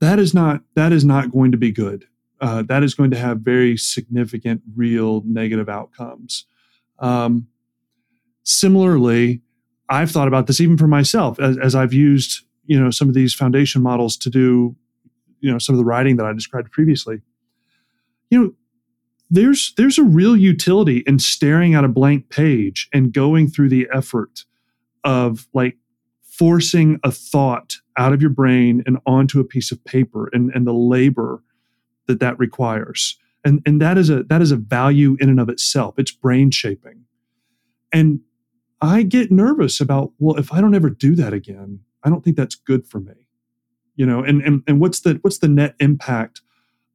that 0.01 0.21
is 0.21 0.33
not 0.33 0.63
that 0.77 0.93
is 0.93 1.05
not 1.05 1.33
going 1.33 1.51
to 1.51 1.59
be 1.59 1.73
good. 1.73 2.07
Uh, 2.41 2.63
that 2.63 2.85
is 2.85 2.95
going 2.95 3.11
to 3.11 3.19
have 3.19 3.41
very 3.41 3.77
significant, 3.77 4.63
real 4.77 5.23
negative 5.27 5.69
outcomes. 5.69 6.47
Um, 7.01 7.49
similarly, 8.45 9.41
I've 9.89 10.13
thought 10.13 10.29
about 10.29 10.47
this 10.47 10.61
even 10.61 10.77
for 10.77 10.87
myself 10.87 11.41
as, 11.41 11.59
as 11.59 11.75
I've 11.75 11.93
used 11.93 12.43
you 12.67 12.81
know 12.81 12.91
some 12.91 13.09
of 13.09 13.15
these 13.15 13.35
foundation 13.35 13.83
models 13.83 14.17
to 14.19 14.31
do 14.31 14.75
you 15.41 15.51
know 15.51 15.59
some 15.59 15.75
of 15.75 15.79
the 15.79 15.85
writing 15.85 16.17
that 16.17 16.27
I 16.27 16.33
described 16.33 16.71
previously. 16.73 17.21
You 18.31 18.43
know, 18.43 18.53
there's 19.31 19.75
there's 19.77 19.99
a 19.99 20.03
real 20.03 20.37
utility 20.37 21.05
in 21.07 21.19
staring 21.19 21.75
at 21.75 21.85
a 21.85 21.89
blank 21.89 22.31
page 22.31 22.89
and 22.93 23.13
going 23.13 23.49
through 23.49 23.69
the 23.69 23.87
effort 23.93 24.45
of 25.05 25.47
like 25.53 25.77
forcing 26.23 26.99
a 27.05 27.13
thought 27.13 27.77
out 27.97 28.13
of 28.13 28.21
your 28.21 28.31
brain 28.31 28.83
and 28.87 28.99
onto 29.07 29.39
a 29.39 29.45
piece 29.45 29.71
of 29.71 29.85
paper 29.85 30.29
and, 30.33 30.51
and 30.55 30.67
the 30.67 30.73
labor 30.73 31.43
that 32.07 32.21
that 32.21 32.39
requires. 32.39 33.19
And 33.45 33.63
and 33.67 33.81
that 33.81 33.99
is 33.99 34.09
a 34.11 34.23
that 34.25 34.41
is 34.41 34.51
a 34.51 34.57
value 34.57 35.17
in 35.21 35.29
and 35.29 35.39
of 35.39 35.49
itself. 35.49 35.99
It's 35.99 36.11
brain 36.11 36.51
shaping. 36.51 37.05
And 37.93 38.21
i 38.81 39.03
get 39.03 39.31
nervous 39.31 39.81
about 39.81 40.13
well 40.19 40.37
if 40.37 40.53
i 40.53 40.61
don't 40.61 40.75
ever 40.75 40.91
do 40.91 41.15
that 41.15 41.33
again 41.33 41.81
i 42.05 42.11
don't 42.11 42.23
think 42.23 42.37
that's 42.37 42.55
good 42.55 42.87
for 42.87 43.01
me. 43.01 43.15
You 43.97 44.07
know 44.07 44.23
and 44.23 44.43
and, 44.43 44.63
and 44.67 44.81
what's 44.81 45.01
the 45.01 45.19
what's 45.23 45.39
the 45.39 45.49
net 45.49 45.75
impact 45.81 46.41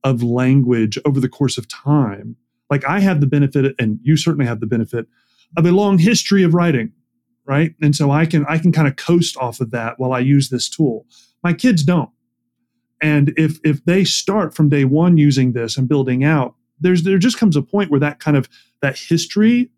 of 0.04 0.24
language 0.24 0.98
over 1.06 1.20
the 1.20 1.30
course 1.30 1.58
of 1.58 1.68
time? 1.68 2.36
Like 2.70 2.86
i 2.86 3.00
have 3.00 3.22
the 3.22 3.28
benefit 3.28 3.76
and 3.80 4.00
you 4.04 4.18
certainly 4.18 4.46
have 4.46 4.60
the 4.60 4.68
benefit 4.68 5.08
of 5.58 5.66
a 5.66 5.72
long 5.72 5.98
history 5.98 6.44
of 6.44 6.54
writing 6.54 6.94
right? 7.46 7.74
And 7.82 7.96
so 7.96 8.12
i 8.12 8.26
can 8.26 8.46
i 8.48 8.58
can 8.60 8.72
kind 8.72 8.88
of 8.88 8.96
coast 8.96 9.36
off 9.38 9.60
of 9.60 9.72
that 9.72 10.00
while 10.00 10.14
i 10.14 10.20
use 10.20 10.50
this 10.50 10.70
tool. 10.70 11.06
My 11.44 11.54
kids 11.54 11.84
don't. 11.84 12.12
And 13.02 13.34
if 13.38 13.60
if 13.64 13.84
they 13.86 14.04
start 14.04 14.54
from 14.54 14.70
day 14.70 14.86
one 14.86 15.18
using 15.18 15.54
this 15.54 15.78
and 15.78 15.88
building 15.90 16.24
out 16.24 16.56
there's 16.80 17.04
there 17.04 17.18
just 17.18 17.38
comes 17.38 17.56
a 17.56 17.62
point 17.62 17.92
where 17.92 18.00
that 18.00 18.20
kind 18.20 18.38
of 18.38 18.48
that 18.82 18.98
history 18.98 19.72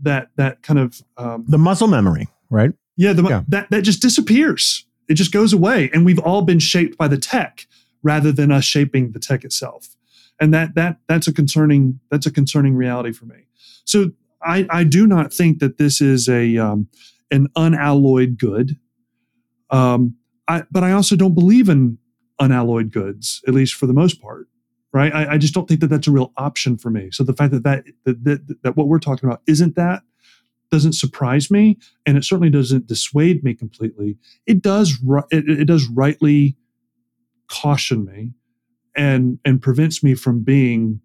that 0.00 0.30
that 0.36 0.62
kind 0.62 0.78
of 0.78 1.02
um, 1.16 1.44
the 1.48 1.58
muscle 1.58 1.88
memory 1.88 2.28
right 2.50 2.72
yeah, 2.98 3.12
the, 3.12 3.22
yeah 3.22 3.42
that 3.48 3.70
that 3.70 3.82
just 3.82 4.02
disappears 4.02 4.84
it 5.08 5.14
just 5.14 5.32
goes 5.32 5.52
away 5.52 5.90
and 5.92 6.04
we've 6.04 6.18
all 6.18 6.42
been 6.42 6.58
shaped 6.58 6.98
by 6.98 7.08
the 7.08 7.16
tech 7.16 7.66
rather 8.02 8.30
than 8.30 8.52
us 8.52 8.64
shaping 8.64 9.12
the 9.12 9.18
tech 9.18 9.44
itself 9.44 9.96
and 10.40 10.52
that 10.52 10.74
that 10.74 10.98
that's 11.08 11.26
a 11.26 11.32
concerning 11.32 11.98
that's 12.10 12.26
a 12.26 12.30
concerning 12.30 12.74
reality 12.74 13.12
for 13.12 13.24
me 13.24 13.46
so 13.84 14.10
i 14.42 14.66
i 14.70 14.84
do 14.84 15.06
not 15.06 15.32
think 15.32 15.58
that 15.58 15.78
this 15.78 16.00
is 16.00 16.28
a 16.28 16.58
um, 16.58 16.88
an 17.30 17.48
unalloyed 17.56 18.36
good 18.38 18.76
um 19.70 20.14
I, 20.46 20.64
but 20.70 20.82
i 20.84 20.92
also 20.92 21.16
don't 21.16 21.34
believe 21.34 21.70
in 21.70 21.98
unalloyed 22.38 22.92
goods, 22.92 23.42
at 23.46 23.54
least 23.54 23.74
for 23.74 23.86
the 23.86 23.92
most 23.92 24.20
part. 24.20 24.46
Right. 24.90 25.12
I, 25.12 25.34
I 25.34 25.38
just 25.38 25.52
don't 25.52 25.68
think 25.68 25.80
that 25.80 25.88
that's 25.88 26.06
a 26.06 26.10
real 26.10 26.32
option 26.38 26.78
for 26.78 26.90
me. 26.90 27.10
So 27.12 27.22
the 27.22 27.34
fact 27.34 27.52
that 27.52 27.62
that, 27.62 27.84
that 28.04 28.24
that 28.24 28.56
that 28.62 28.76
what 28.76 28.88
we're 28.88 28.98
talking 28.98 29.28
about 29.28 29.42
isn't 29.46 29.76
that 29.76 30.02
doesn't 30.70 30.92
surprise 30.92 31.50
me, 31.50 31.78
and 32.06 32.16
it 32.16 32.24
certainly 32.24 32.50
doesn't 32.50 32.86
dissuade 32.86 33.42
me 33.42 33.54
completely. 33.54 34.18
It 34.46 34.62
does. 34.62 34.98
It, 35.30 35.48
it 35.48 35.64
does 35.64 35.86
rightly 35.88 36.56
caution 37.48 38.04
me, 38.04 38.32
and 38.96 39.38
and 39.44 39.62
prevents 39.62 40.02
me 40.02 40.14
from 40.14 40.42
being, 40.42 41.00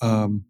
um, 0.00 0.44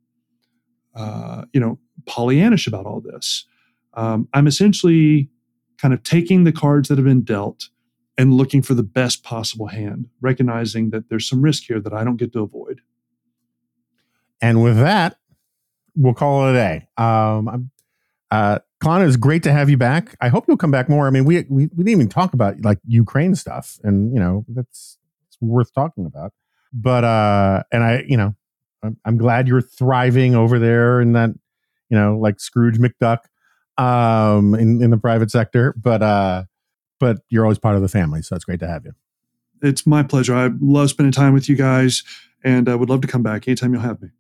uh, 0.95 1.45
you 1.53 1.61
know, 1.61 1.79
Pollyannish 2.05 2.67
about 2.67 2.87
all 2.87 3.01
this. 3.01 3.47
Um, 3.95 4.29
I'm 4.35 4.47
essentially 4.47 5.31
kind 5.79 5.95
of 5.95 6.03
taking 6.03 6.45
the 6.45 6.53
cards 6.53 6.89
that 6.89 6.99
have 6.99 7.05
been 7.05 7.23
dealt 7.23 7.69
and 8.19 8.35
looking 8.35 8.63
for 8.63 8.75
the 8.75 8.83
best 8.83 9.23
possible 9.23 9.69
hand, 9.69 10.09
recognizing 10.21 10.91
that 10.91 11.09
there's 11.09 11.29
some 11.29 11.41
risk 11.41 11.65
here 11.65 11.81
that 11.81 11.93
I 11.93 12.05
don't 12.05 12.17
get 12.17 12.33
to 12.33 12.43
avoid. 12.43 12.81
And 14.43 14.63
with 14.63 14.77
that, 14.77 15.19
we'll 15.97 16.15
call 16.15 16.47
it 16.47 16.51
a 16.51 16.55
day. 16.55 16.89
Um, 16.97 17.71
uh, 18.31 18.59
Klon, 18.83 19.07
it's 19.07 19.17
great 19.17 19.43
to 19.45 19.53
have 19.53 19.69
you 19.69 19.77
back. 19.77 20.15
I 20.21 20.29
hope 20.29 20.45
you'll 20.47 20.57
come 20.57 20.71
back 20.71 20.89
more. 20.89 21.07
I 21.07 21.11
mean, 21.11 21.25
we, 21.25 21.45
we, 21.49 21.67
we 21.67 21.85
didn't 21.85 21.89
even 21.89 22.09
talk 22.09 22.35
about 22.35 22.63
like 22.63 22.79
Ukraine 22.87 23.35
stuff, 23.35 23.79
and 23.83 24.13
you 24.13 24.21
know 24.21 24.45
that's 24.49 24.99
worth 25.41 25.73
talking 25.75 26.07
about. 26.07 26.33
But 26.73 27.05
uh, 27.05 27.63
and 27.73 27.83
I, 27.83 28.05
you 28.07 28.17
know, 28.17 28.35
I'm, 28.83 28.97
I'm 29.05 29.19
glad 29.19 29.49
you're 29.49 29.63
thriving 29.63 30.35
over 30.35 30.59
there 30.59 31.01
in 31.01 31.13
that, 31.13 31.31
you 31.89 31.99
know, 31.99 32.19
like 32.19 32.41
Scrooge 32.41 32.79
McDuck, 32.79 33.21
um, 33.79 34.55
in 34.55 34.83
in 34.83 34.91
the 34.91 34.99
private 34.99 35.31
sector. 35.31 35.75
But 35.77 36.03
uh, 36.03 36.45
but 37.01 37.19
you're 37.29 37.45
always 37.45 37.59
part 37.59 37.77
of 37.77 37.83
the 37.83 37.89
family. 37.89 38.23
So 38.23 38.37
it's 38.37 38.45
great 38.45 38.61
to 38.61 38.69
have 38.69 38.85
you. 38.85 38.93
It's 39.63 39.87
my 39.87 40.03
pleasure. 40.03 40.35
I 40.35 40.51
love 40.61 40.91
spending 40.91 41.13
time 41.13 41.33
with 41.33 41.49
you 41.49 41.57
guys 41.57 42.05
and 42.45 42.69
I 42.69 42.75
would 42.75 42.89
love 42.89 43.01
to 43.03 43.09
come 43.09 43.23
back 43.23 43.49
anytime 43.49 43.73
you'll 43.73 43.83
have 43.83 44.01
me. 44.01 44.11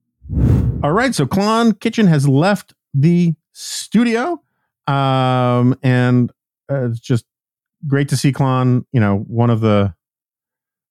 All 0.82 0.92
right. 0.92 1.14
So 1.14 1.26
Klon 1.26 1.78
Kitchen 1.80 2.06
has 2.06 2.28
left 2.28 2.74
the 2.92 3.34
studio. 3.58 4.40
Um, 4.86 5.76
and 5.82 6.30
uh, 6.70 6.86
it's 6.86 7.00
just 7.00 7.24
great 7.86 8.08
to 8.08 8.16
see 8.16 8.32
Klon. 8.32 8.84
You 8.92 9.00
know, 9.00 9.18
one 9.26 9.50
of 9.50 9.60
the 9.60 9.94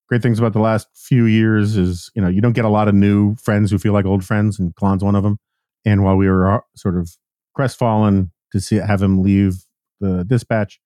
great 0.10 0.22
things 0.22 0.40
about 0.40 0.54
the 0.54 0.60
last 0.60 0.88
few 0.94 1.26
years 1.26 1.78
is, 1.78 2.12
you 2.14 2.22
know, 2.22 2.28
you 2.28 2.42
don't 2.42 2.54
get 2.54 2.66
a 2.66 2.70
lot 2.70 2.88
of 2.88 2.96
new 2.96 3.36
friends 3.36 3.72
who 3.72 3.78
feel 3.78 3.94
like 3.94 4.06
old 4.06 4.24
friends, 4.24 4.60
and 4.60 4.76
Klon's 4.76 5.04
one 5.04 5.16
of 5.16 5.24
them. 5.24 5.38
And 5.86 6.04
while 6.04 6.18
we 6.18 6.28
were 6.28 6.56
uh, 6.56 6.60
sort 6.76 6.98
of 6.98 7.10
crestfallen 7.56 8.32
to 8.52 8.60
see 8.60 8.76
have 8.76 9.02
him 9.02 9.22
leave 9.24 9.64
the 10.00 10.24
dispatch, 10.26 10.80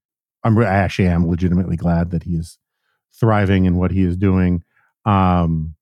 I'm 0.44 0.58
I 0.58 0.66
actually 0.66 1.08
am 1.08 1.28
legitimately 1.28 1.78
glad 1.78 2.12
that 2.12 2.24
he 2.24 2.36
is 2.36 2.58
thriving 3.20 3.66
in 3.66 3.76
what 3.78 3.92
he 3.92 4.04
is 4.04 4.18
doing. 4.18 4.64
Um, 5.06 5.76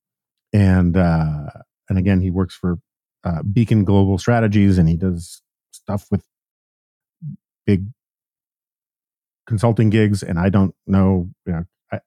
and 0.54 0.96
uh, 0.96 1.50
and 1.90 1.98
again, 1.98 2.22
he 2.22 2.32
works 2.32 2.56
for 2.56 2.80
uh, 3.24 3.44
Beacon 3.44 3.84
Global 3.84 4.18
Strategies, 4.18 4.78
and 4.78 4.88
he 4.88 4.96
does 4.96 5.42
stuff 5.90 6.06
with 6.12 6.24
big 7.66 7.86
consulting 9.48 9.90
gigs. 9.90 10.22
And 10.22 10.38
I 10.38 10.50
don't 10.50 10.76
know, 10.86 11.30
you 11.46 11.54
know, 11.54 11.66
I, 11.92 12.00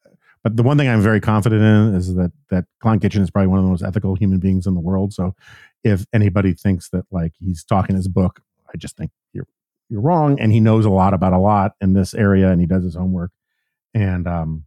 but 0.45 0.57
the 0.57 0.63
one 0.63 0.79
thing 0.79 0.89
I'm 0.89 1.03
very 1.03 1.21
confident 1.21 1.63
in 1.63 1.95
is 1.95 2.15
that 2.15 2.33
that 2.51 2.67
Klon 2.83 3.01
Kitchen 3.01 3.23
is 3.23 3.31
probably 3.31 3.49
one 3.49 3.59
of 3.59 3.65
the 3.65 3.71
most 3.71 3.83
ethical 3.83 4.15
human 4.15 4.39
beings 4.39 4.67
in 4.67 4.75
the 4.75 4.81
world. 4.81 5.13
So 5.13 5.35
if 5.83 6.07
anybody 6.13 6.55
thinks 6.55 6.89
that 6.91 7.05
like 7.11 7.33
he's 7.39 7.65
talking 7.65 7.97
his 7.97 8.09
book, 8.09 8.41
I 8.73 8.77
just 8.77 8.97
think 8.97 9.11
you're 9.33 9.49
you're 9.89 10.01
wrong. 10.01 10.39
And 10.39 10.53
he 10.53 10.61
knows 10.61 10.85
a 10.85 10.91
lot 10.91 11.13
about 11.13 11.33
a 11.33 11.39
lot 11.39 11.75
in 11.81 11.93
this 11.93 12.15
area 12.15 12.51
and 12.51 12.61
he 12.61 12.67
does 12.67 12.85
his 12.85 12.95
homework. 12.95 13.33
And 13.95 14.29
um, 14.29 14.65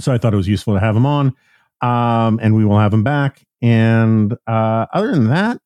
so 0.00 0.12
I 0.12 0.18
thought 0.18 0.34
it 0.34 0.36
was 0.36 0.48
useful 0.48 0.74
to 0.74 0.80
have 0.80 0.96
him 0.96 1.06
on. 1.06 1.34
Um, 1.80 2.40
and 2.42 2.56
we 2.56 2.64
will 2.64 2.78
have 2.78 2.92
him 2.92 3.04
back. 3.04 3.46
And 3.62 4.32
uh, 4.48 4.86
other 4.92 5.12
than 5.12 5.28
that, 5.28 5.60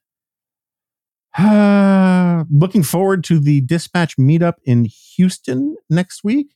looking 2.51 2.83
forward 2.83 3.25
to 3.25 3.39
the 3.39 3.63
dispatch 3.63 4.17
meetup 4.17 4.55
in 4.65 4.87
Houston 5.17 5.77
next 5.89 6.25
week. 6.25 6.55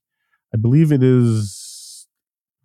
I 0.54 0.58
believe 0.58 0.92
it 0.92 1.02
is 1.02 2.06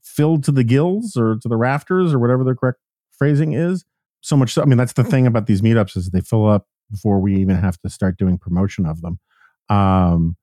filled 0.02 0.44
to 0.44 0.52
the 0.52 0.64
gills 0.64 1.16
or 1.16 1.38
to 1.42 1.48
the 1.48 1.58
rafters 1.58 2.14
or 2.14 2.20
whatever 2.20 2.44
the 2.44 2.56
correct 2.56 2.80
phrasing 3.12 3.54
is. 3.54 3.86
So 4.22 4.36
much 4.36 4.54
so, 4.54 4.62
I 4.62 4.66
mean, 4.66 4.78
that's 4.78 4.94
the 4.94 5.04
thing 5.04 5.26
about 5.26 5.48
these 5.48 5.62
meetups 5.62 5.98
is 5.98 6.10
they 6.10 6.22
fill 6.22 6.48
up 6.48 6.68
before 6.92 7.20
we 7.20 7.36
even 7.38 7.56
have 7.56 7.80
to 7.82 7.90
start 7.90 8.18
doing 8.18 8.38
promotion 8.38 8.86
of 8.86 9.02
them. 9.02 9.20
Um, 9.70 10.36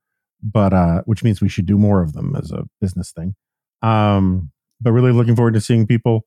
but 0.42 0.72
uh, 0.72 1.02
which 1.04 1.22
means 1.22 1.40
we 1.40 1.48
should 1.48 1.66
do 1.66 1.76
more 1.76 2.02
of 2.02 2.12
them 2.12 2.34
as 2.36 2.50
a 2.50 2.64
business 2.80 3.12
thing. 3.12 3.34
Um, 3.82 4.50
but 4.80 4.92
really 4.92 5.12
looking 5.12 5.36
forward 5.36 5.54
to 5.54 5.60
seeing 5.60 5.86
people 5.86 6.24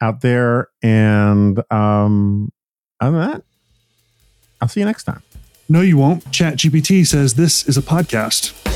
out 0.00 0.20
there. 0.20 0.68
And 0.82 1.60
um, 1.72 2.50
other 3.00 3.18
than 3.18 3.30
that, 3.30 3.42
I'll 4.64 4.68
see 4.68 4.80
you 4.80 4.86
next 4.86 5.04
time. 5.04 5.22
No, 5.68 5.82
you 5.82 5.98
won't. 5.98 6.24
ChatGPT 6.30 7.06
says 7.06 7.34
this 7.34 7.68
is 7.68 7.76
a 7.76 7.82
podcast. 7.82 8.73